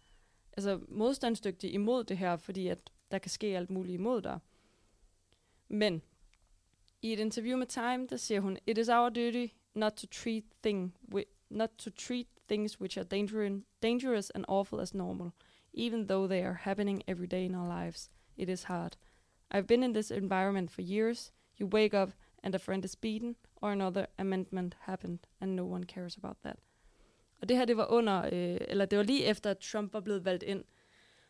altså, 0.58 0.80
modstandsdygtig 0.88 1.74
imod 1.74 2.04
det 2.04 2.18
her, 2.18 2.36
fordi 2.38 2.68
at 2.68 2.92
der 3.12 3.18
kan 3.18 3.32
ske 3.32 3.48
alt 3.48 3.70
muligt 3.70 3.94
imod 3.94 4.22
dig. 4.22 4.40
Men 5.68 6.02
i 7.02 7.14
et 7.14 7.20
interview 7.20 7.58
med 7.58 7.68
Time, 7.68 8.08
der 8.08 8.18
siger 8.18 8.40
hun, 8.40 8.58
It 8.68 8.78
is 8.78 8.90
our 8.90 9.10
duty 9.10 9.48
not 9.74 9.92
to 9.92 10.08
treat, 10.08 10.44
thing 10.64 10.96
wi- 11.16 11.48
not 11.50 11.70
to 11.78 11.90
treat 11.90 12.28
things 12.48 12.82
which 12.82 12.98
are 12.98 13.08
dangerous, 13.08 13.64
dangerous 13.82 14.30
and 14.30 14.46
awful 14.48 14.80
as 14.80 14.94
normal 14.94 15.32
even 15.78 16.08
though 16.08 16.28
they 16.28 16.44
are 16.44 16.56
happening 16.56 17.04
every 17.08 17.28
day 17.28 17.46
in 17.46 17.56
our 17.56 17.68
lives. 17.68 18.10
It 18.36 18.50
is 18.50 18.64
hard. 18.64 18.98
I've 19.52 19.68
been 19.68 19.84
in 19.84 19.94
this 19.94 20.12
environment 20.12 20.72
for 20.72 20.82
years. 20.82 21.32
You 21.58 21.68
wake 21.68 21.94
up 21.94 22.12
and 22.44 22.56
a 22.56 22.60
friend 22.60 22.84
is 22.84 22.96
beaten, 22.96 23.36
or 23.62 23.72
another 23.72 24.06
amendment 24.18 24.78
happened, 24.80 25.20
and 25.40 25.56
no 25.56 25.62
one 25.62 25.84
cares 25.84 26.18
about 26.18 26.38
that. 26.44 26.58
Og 27.42 27.50
det 27.50 27.58
her, 27.58 27.66
det 27.66 27.78
var 27.78 27.92
under, 27.92 28.26
øh, 28.26 28.58
eller 28.62 28.86
det 28.86 28.98
var 28.98 29.04
lige 29.04 29.26
efter, 29.26 29.52
at 29.52 29.58
Trump 29.58 29.94
var 29.94 30.00
blevet 30.00 30.26
valgt 30.26 30.44
ind. 30.44 30.64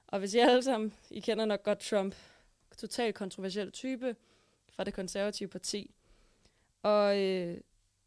Og 0.08 0.20
hvis 0.20 0.34
I 0.34 0.38
alle 0.38 0.64
sammen, 0.64 0.94
I 1.12 1.20
kender 1.20 1.46
nok 1.46 1.64
godt 1.64 1.80
Trump, 1.80 2.16
totalt 2.78 3.16
kontroversiel 3.16 3.72
type 3.72 4.16
fra 4.72 4.84
det 4.84 4.94
konservative 4.94 5.50
parti. 5.50 5.96
Og 6.84 7.20
øh, 7.20 7.58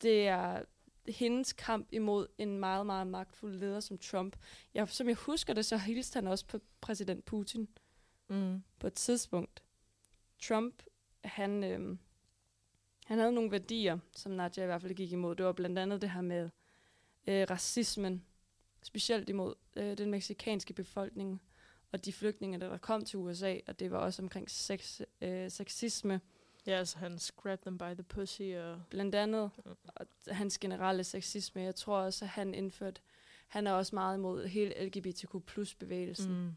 det 0.03 0.29
er 0.29 0.63
hendes 1.09 1.53
kamp 1.53 1.89
imod 1.93 2.27
en 2.39 2.59
meget, 2.59 2.87
meget 2.87 3.07
magtfuld 3.07 3.55
leder 3.55 3.81
som 3.81 3.99
Trump. 3.99 4.37
Jeg, 4.75 4.89
som 4.89 5.09
jeg 5.09 5.17
husker 5.17 5.55
det, 5.55 5.67
så 5.67 5.77
hilste 5.77 6.17
han 6.17 6.27
også 6.27 6.47
på 6.47 6.61
præsident 6.81 7.25
Putin 7.25 7.69
mm. 8.29 8.63
på 8.79 8.87
et 8.87 8.95
tidspunkt. 8.95 9.63
Trump, 10.43 10.83
han, 11.25 11.65
øh, 11.65 11.97
han 13.11 13.19
havde 13.19 13.33
nogle 13.33 13.51
værdier, 13.51 13.99
som 14.17 14.33
Nadia 14.33 14.63
i 14.63 14.67
hvert 14.67 14.83
fald 14.83 14.95
gik 14.95 15.13
imod. 15.13 15.37
Det 15.37 15.47
var 15.47 15.53
blandt 15.53 15.79
andet 15.79 16.03
det 16.03 16.11
her 16.11 16.21
med 16.21 16.51
øh, 17.27 17.47
racismen, 17.51 18.25
specielt 18.83 19.29
imod 19.29 19.55
øh, 19.77 19.99
den 19.99 20.11
meksikanske 20.11 20.73
befolkning 20.73 21.43
og 21.93 22.05
de 22.05 22.13
flygtninge, 22.13 22.61
der 22.61 22.79
kom 22.79 23.05
til 23.05 23.19
USA, 23.19 23.57
og 23.67 23.81
det 23.81 23.91
var 23.91 23.99
også 23.99 24.23
omkring 24.23 24.51
sex, 24.51 25.01
øh, 25.21 25.51
sexisme. 25.51 26.21
Ja, 26.67 26.73
altså 26.73 26.99
han 26.99 27.19
scrapped 27.19 27.65
them 27.65 27.79
by 27.79 27.95
the 27.95 28.03
pussy. 28.03 28.43
Og... 28.43 28.83
Blandt 28.91 29.15
andet 29.15 29.51
og 29.95 30.07
hans 30.29 30.59
generelle 30.59 31.05
sexisme. 31.05 31.63
Jeg 31.63 31.75
tror 31.75 31.99
også, 31.99 32.25
at 32.25 32.29
han 32.29 32.55
indførte, 32.55 33.01
han 33.49 33.67
er 33.67 33.73
også 33.73 33.95
meget 33.95 34.17
imod 34.17 34.47
hele 34.47 34.85
LGBTQ 34.85 35.35
plus 35.47 35.75
bevægelsen. 35.75 36.45
Mm. 36.45 36.55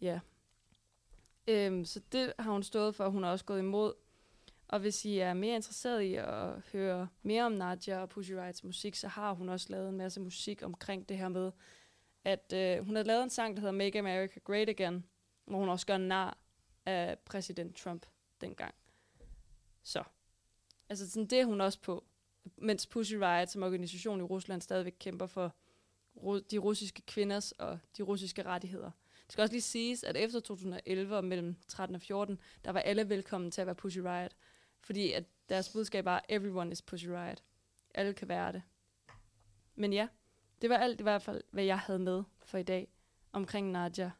Ja. 0.00 0.20
Øhm, 1.48 1.84
så 1.84 2.00
det 2.12 2.32
har 2.38 2.52
hun 2.52 2.62
stået 2.62 2.94
for, 2.94 3.08
hun 3.08 3.22
har 3.22 3.30
også 3.30 3.44
gået 3.44 3.58
imod. 3.58 3.92
Og 4.70 4.80
hvis 4.80 5.04
I 5.04 5.18
er 5.18 5.34
mere 5.34 5.56
interesseret 5.56 6.02
i 6.02 6.14
at 6.14 6.60
høre 6.72 7.08
mere 7.22 7.44
om 7.44 7.52
Nadia 7.52 8.00
og 8.00 8.08
Pussy 8.08 8.32
Rights 8.32 8.64
musik, 8.64 8.94
så 8.94 9.08
har 9.08 9.32
hun 9.32 9.48
også 9.48 9.66
lavet 9.70 9.88
en 9.88 9.96
masse 9.96 10.20
musik 10.20 10.62
omkring 10.62 11.08
det 11.08 11.18
her 11.18 11.28
med, 11.28 11.52
at 12.24 12.52
øh, 12.52 12.84
hun 12.84 12.96
har 12.96 13.02
lavet 13.02 13.22
en 13.22 13.30
sang, 13.30 13.56
der 13.56 13.60
hedder 13.60 13.72
Make 13.72 13.98
America 13.98 14.40
Great 14.44 14.68
Again, 14.68 15.04
hvor 15.44 15.58
hun 15.58 15.68
også 15.68 15.86
gør 15.86 15.96
nar 15.96 16.38
af 16.86 17.18
præsident 17.18 17.76
Trump 17.76 18.06
dengang. 18.40 18.74
Så. 19.82 20.02
Altså 20.88 21.10
sådan, 21.10 21.26
det 21.26 21.40
er 21.40 21.44
hun 21.44 21.60
også 21.60 21.80
på. 21.80 22.04
Mens 22.56 22.86
Pussy 22.86 23.14
Riot 23.14 23.48
som 23.48 23.62
organisation 23.62 24.20
i 24.20 24.22
Rusland 24.22 24.62
stadigvæk 24.62 24.96
kæmper 24.98 25.26
for 25.26 25.54
de 26.50 26.58
russiske 26.58 27.02
kvinders 27.02 27.52
og 27.52 27.78
de 27.96 28.02
russiske 28.02 28.42
rettigheder. 28.42 28.90
Det 29.24 29.32
skal 29.32 29.42
også 29.42 29.54
lige 29.54 29.62
siges, 29.62 30.04
at 30.04 30.16
efter 30.16 30.40
2011 30.40 31.16
og 31.16 31.24
mellem 31.24 31.56
13 31.68 31.94
og 31.94 32.00
14, 32.02 32.38
der 32.64 32.70
var 32.70 32.80
alle 32.80 33.08
velkommen 33.08 33.50
til 33.50 33.60
at 33.60 33.66
være 33.66 33.76
Pussy 33.76 33.98
Riot. 33.98 34.36
Fordi 34.80 35.12
at 35.12 35.24
deres 35.48 35.68
budskab 35.68 36.04
var, 36.04 36.24
everyone 36.28 36.72
is 36.72 36.82
Pussy 36.82 37.06
Riot. 37.06 37.42
Alle 37.94 38.12
kan 38.12 38.28
være 38.28 38.52
det. 38.52 38.62
Men 39.74 39.92
ja, 39.92 40.08
det 40.62 40.70
var 40.70 40.76
alt 40.76 41.00
i 41.00 41.02
hvert 41.02 41.22
fald, 41.22 41.42
hvad 41.50 41.64
jeg 41.64 41.78
havde 41.78 41.98
med 41.98 42.22
for 42.42 42.58
i 42.58 42.62
dag 42.62 42.88
omkring 43.32 43.70
Nadia. 43.70 44.10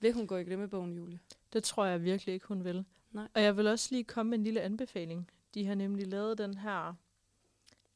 Vil 0.00 0.12
hun 0.12 0.26
gå 0.26 0.36
i 0.36 0.44
glemmebogen, 0.44 0.92
Julie? 0.92 1.20
Det 1.52 1.64
tror 1.64 1.84
jeg 1.84 2.02
virkelig 2.02 2.34
ikke, 2.34 2.46
hun 2.46 2.64
vil. 2.64 2.84
Nej. 3.10 3.28
Og 3.34 3.42
jeg 3.42 3.56
vil 3.56 3.66
også 3.66 3.88
lige 3.90 4.04
komme 4.04 4.30
med 4.30 4.38
en 4.38 4.44
lille 4.44 4.60
anbefaling. 4.60 5.30
De 5.54 5.66
har 5.66 5.74
nemlig 5.74 6.06
lavet 6.06 6.38
den 6.38 6.54
her 6.54 6.94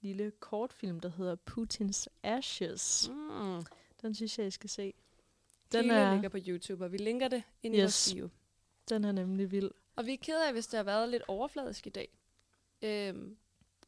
lille 0.01 0.31
kortfilm, 0.31 1.01
der 1.01 1.09
hedder 1.09 1.35
Putins 1.35 2.09
Ashes. 2.23 3.11
Mm. 3.13 3.63
Den 4.03 4.15
synes 4.15 4.39
jeg, 4.39 4.47
I 4.47 4.51
skal 4.51 4.71
se. 4.71 4.95
Den 5.73 5.85
Hele 5.85 5.97
er... 5.97 6.13
ligger 6.13 6.29
på 6.29 6.39
YouTube, 6.49 6.85
og 6.85 6.93
vi 6.93 6.97
linker 6.97 7.29
det 7.29 7.43
ind 7.63 7.75
yes. 7.75 7.79
i 7.79 7.83
vores 7.83 8.15
video. 8.15 8.29
Den 8.89 9.05
er 9.05 9.13
nemlig 9.13 9.51
vild. 9.51 9.71
Og 9.97 10.07
vi 10.07 10.13
er 10.13 10.17
ked 10.17 10.47
af, 10.47 10.53
hvis 10.53 10.67
det 10.67 10.77
har 10.77 10.85
været 10.85 11.09
lidt 11.09 11.23
overfladisk 11.29 11.87
i 11.87 11.91
dag. 11.91 12.09
Øhm, 12.83 13.37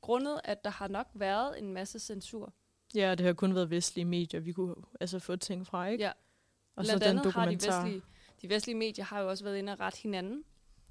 grundet, 0.00 0.40
at 0.44 0.64
der 0.64 0.70
har 0.70 0.88
nok 0.88 1.06
været 1.14 1.58
en 1.58 1.72
masse 1.72 1.98
censur. 1.98 2.52
Ja, 2.94 3.14
det 3.14 3.26
har 3.26 3.32
kun 3.32 3.54
været 3.54 3.70
vestlige 3.70 4.04
medier, 4.04 4.40
vi 4.40 4.52
kunne 4.52 4.74
altså 5.00 5.18
få 5.18 5.36
ting 5.36 5.66
fra, 5.66 5.86
ikke? 5.86 6.04
Ja. 6.04 6.12
Og 6.76 6.84
Blandt 6.84 7.04
så 7.04 7.08
den 7.08 7.16
dokumentar. 7.16 7.40
Har 7.40 7.50
de, 7.50 7.94
vestlige, 7.94 8.02
de 8.42 8.48
vestlige 8.48 8.76
medier 8.76 9.04
har 9.04 9.20
jo 9.20 9.28
også 9.28 9.44
været 9.44 9.58
inde 9.58 9.72
og 9.72 9.80
ret 9.80 9.96
hinanden. 9.96 10.44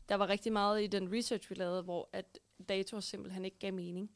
Der 0.09 0.15
var 0.15 0.29
rigtig 0.29 0.53
meget 0.53 0.83
i 0.83 0.87
den 0.87 1.13
research, 1.13 1.49
vi 1.49 1.55
lavede, 1.55 1.81
hvor 1.81 2.09
at 2.13 2.39
datoer 2.69 2.99
simpelthen 2.99 3.45
ikke 3.45 3.59
gav 3.59 3.73
mening. 3.73 4.11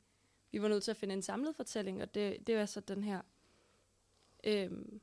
Vi 0.52 0.62
var 0.62 0.68
nødt 0.68 0.84
til 0.84 0.92
at 0.92 0.98
finde 0.98 1.14
en 1.14 1.22
samlet 1.22 1.56
fortælling, 1.56 2.02
og 2.02 2.16
det, 2.16 2.48
det 2.48 2.56
er 2.56 2.66
så 2.66 2.80
den 2.80 3.04
her, 3.04 3.22
øhm, 4.44 5.02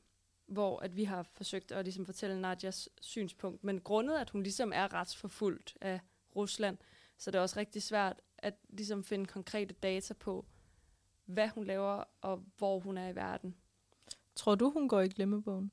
hvor 0.48 0.80
at 0.80 0.96
vi 0.96 1.04
har 1.04 1.22
forsøgt 1.22 1.72
at 1.72 1.84
ligesom 1.84 2.06
fortælle 2.06 2.40
Nadjas 2.40 2.88
synspunkt. 3.00 3.64
Men 3.64 3.80
grundet, 3.80 4.18
at 4.18 4.30
hun 4.30 4.42
ligesom 4.42 4.72
er 4.74 4.94
retsforfulgt 4.94 5.76
af 5.80 6.00
Rusland, 6.36 6.78
så 7.18 7.30
det 7.30 7.38
er 7.38 7.42
også 7.42 7.58
rigtig 7.58 7.82
svært 7.82 8.20
at 8.38 8.54
ligesom 8.68 9.04
finde 9.04 9.26
konkrete 9.26 9.74
data 9.74 10.14
på, 10.14 10.46
hvad 11.24 11.48
hun 11.48 11.64
laver, 11.64 12.04
og 12.20 12.44
hvor 12.58 12.78
hun 12.78 12.98
er 12.98 13.08
i 13.08 13.16
verden. 13.16 13.56
Tror 14.34 14.54
du, 14.54 14.70
hun 14.70 14.88
går 14.88 15.00
i 15.00 15.08
glemmebogen? 15.08 15.72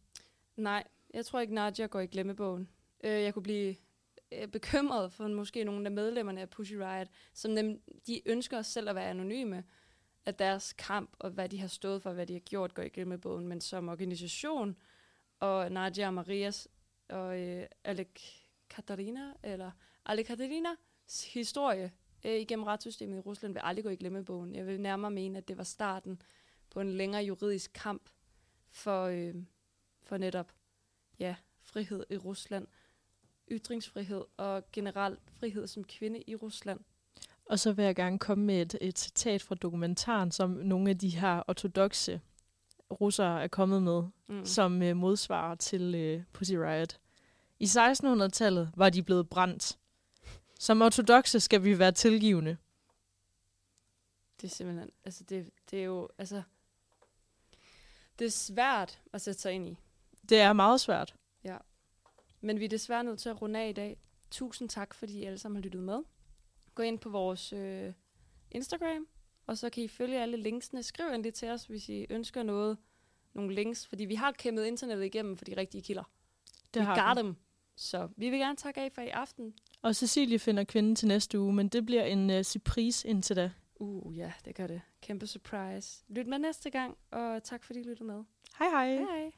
Nej, 0.56 0.84
jeg 1.14 1.26
tror 1.26 1.40
ikke, 1.40 1.54
Nadia 1.54 1.86
går 1.86 2.00
i 2.00 2.08
glemmebogen. 2.08 2.70
Øh, 3.04 3.12
jeg 3.12 3.34
kunne 3.34 3.44
blive 3.44 3.76
øh, 4.32 4.48
bekymret 4.48 5.12
for 5.14 5.28
måske 5.28 5.64
nogle 5.64 5.86
af 5.86 5.92
medlemmerne 5.92 6.42
af 6.42 6.50
Pussy 6.50 6.74
Riot, 6.74 7.08
som 7.34 7.52
nem, 7.52 7.82
de 8.08 8.22
ønsker 8.26 8.62
selv 8.62 8.90
at 8.90 8.96
være 8.96 9.10
anonyme, 9.10 9.64
at 10.26 10.40
deres 10.40 10.74
kamp 10.74 11.16
og 11.20 11.30
hvad 11.30 11.50
de 11.50 11.60
har 11.60 11.68
stået 11.68 12.02
for, 12.02 12.14
hvad 12.14 12.28
de 12.28 12.34
har 12.34 12.40
gjort, 12.40 12.74
går 12.74 12.84
i 12.84 12.90
glemmebogen, 12.90 13.48
men 13.48 13.62
som 13.62 13.90
organisation, 13.90 14.76
og 15.40 15.72
Nadia 15.72 16.08
og 16.08 16.14
Marias 16.14 16.68
og 17.10 17.40
øh, 17.40 17.66
Alec 17.84 18.22
Katarina, 18.70 19.34
eller 19.44 19.72
Alec 20.06 20.28
Katarinas 20.28 21.34
historie 21.34 21.92
øh, 22.26 22.36
igennem 22.36 22.64
retssystemet 22.64 23.18
i 23.18 23.20
Rusland 23.20 23.54
vil 23.54 23.62
aldrig 23.64 23.84
gå 23.84 23.90
i 23.90 23.96
glemmebogen. 23.96 24.56
Jeg 24.56 24.68
vil 24.68 24.82
nærmere 24.82 25.12
mene, 25.12 25.38
at 25.38 25.48
det 25.48 25.58
var 25.58 25.64
starten 25.64 26.22
på 26.70 26.82
en 26.82 26.92
længere 26.92 27.24
juridisk 27.24 27.72
kamp 27.74 28.10
for, 28.70 29.04
øh, 29.04 29.36
for 30.02 30.18
netop 30.18 30.54
ja, 31.20 31.36
frihed 31.62 32.06
i 32.10 32.18
Rusland, 32.18 32.68
ytringsfrihed 33.52 34.26
og 34.38 34.72
generelt 34.72 35.20
frihed 35.32 35.68
som 35.68 35.84
kvinde 35.84 36.24
i 36.28 36.36
Rusland. 36.36 36.80
Og 37.46 37.60
så 37.60 37.74
vil 37.74 37.86
jeg 37.86 37.96
gerne 37.96 38.20
komme 38.20 38.46
med 38.46 38.62
et, 38.62 38.78
et 38.82 39.00
citat 39.00 39.42
fra 39.42 39.56
dokumentaren, 39.56 40.32
som 40.32 40.50
nogle 40.50 40.90
af 40.90 40.98
de 40.98 41.10
her 41.10 41.44
ortodoxe 41.48 42.22
russere 42.92 43.44
er 43.44 43.48
kommet 43.48 43.84
med, 43.84 44.04
mm. 44.28 44.46
som 44.46 44.82
øh, 44.82 44.96
modsvarer 44.96 45.56
til 45.56 45.96
øh, 45.96 46.24
Pussy 46.34 46.54
Riot. 46.54 47.00
I 47.60 47.66
1600-tallet 47.66 48.72
var 48.76 48.90
de 48.90 49.04
blevet 49.04 49.30
brændt. 49.30 49.78
Som 50.60 50.82
ortodoxe 50.82 51.40
skal 51.40 51.64
vi 51.64 51.80
være 51.80 51.92
tilgivende. 51.92 52.58
Det 54.42 54.48
er 54.48 54.56
simpelthen, 54.56 54.90
altså 55.04 55.24
det, 55.24 55.50
det 55.72 55.80
er 55.80 55.84
jo, 55.84 56.10
altså, 56.18 56.42
det 58.20 58.26
er 58.28 58.32
svært 58.32 59.02
at 59.14 59.22
sætte 59.22 59.42
sig 59.42 59.54
ind 59.54 59.68
i. 59.68 59.78
Det 60.30 60.40
er 60.40 60.54
meget 60.54 60.82
svært. 60.82 61.16
Ja. 61.44 61.58
Men 62.42 62.60
vi 62.60 62.66
er 62.66 62.70
desværre 62.70 63.04
nødt 63.04 63.20
til 63.20 63.30
at 63.30 63.42
runde 63.42 63.60
af 63.60 63.70
i 63.70 63.74
dag. 63.74 63.98
Tusind 64.32 64.70
tak, 64.70 64.94
fordi 64.94 65.20
I 65.20 65.24
alle 65.24 65.38
sammen 65.38 65.56
har 65.58 65.62
lyttet 65.62 65.84
med. 65.84 66.04
Gå 66.76 66.84
ind 66.84 67.00
på 67.00 67.10
vores 67.10 67.54
øh, 67.54 67.94
Instagram, 68.52 69.08
og 69.48 69.58
så 69.58 69.70
kan 69.70 69.84
I 69.84 69.88
følge 69.88 70.22
alle 70.22 70.38
linksene. 70.38 70.84
Skriv 70.84 71.06
endelig 71.06 71.34
til 71.34 71.50
os, 71.50 71.66
hvis 71.66 71.90
I 71.90 72.06
ønsker 72.10 72.44
noget, 72.44 72.78
nogle 73.34 73.56
links, 73.56 73.88
fordi 73.88 74.06
vi 74.06 74.16
har 74.16 74.32
kæmpet 74.32 74.66
internettet 74.66 75.06
igennem 75.06 75.38
for 75.38 75.46
de 75.46 75.58
rigtige 75.58 75.82
kilder. 75.82 76.04
Det 76.74 76.82
vi 76.82 76.86
har 76.86 77.14
dem. 77.14 77.36
Så 77.76 78.10
vi 78.18 78.30
vil 78.30 78.40
gerne 78.40 78.56
takke 78.56 78.82
af 78.82 78.92
for 78.92 79.02
i 79.02 79.10
aften. 79.10 79.54
Og 79.82 79.96
Cecilie 79.96 80.40
finder 80.40 80.64
kvinden 80.64 80.96
til 80.96 81.08
næste 81.08 81.40
uge, 81.40 81.54
men 81.54 81.68
det 81.68 81.86
bliver 81.86 82.04
en 82.04 82.30
uh, 82.30 82.42
surprise 82.42 83.08
indtil 83.08 83.36
da. 83.36 83.52
Uh, 83.76 84.18
ja, 84.18 84.34
det 84.46 84.56
gør 84.56 84.68
det. 84.68 84.82
Kæmpe 85.02 85.28
surprise. 85.28 86.04
Lyt 86.08 86.28
med 86.28 86.40
næste 86.40 86.70
gang, 86.70 86.98
og 87.12 87.44
tak 87.44 87.64
fordi 87.64 87.80
I 87.80 87.84
lyttede 87.84 88.08
med. 88.08 88.24
Hej 88.60 88.70
hej. 88.70 88.96
Hej 88.96 89.20
hej. 89.20 89.32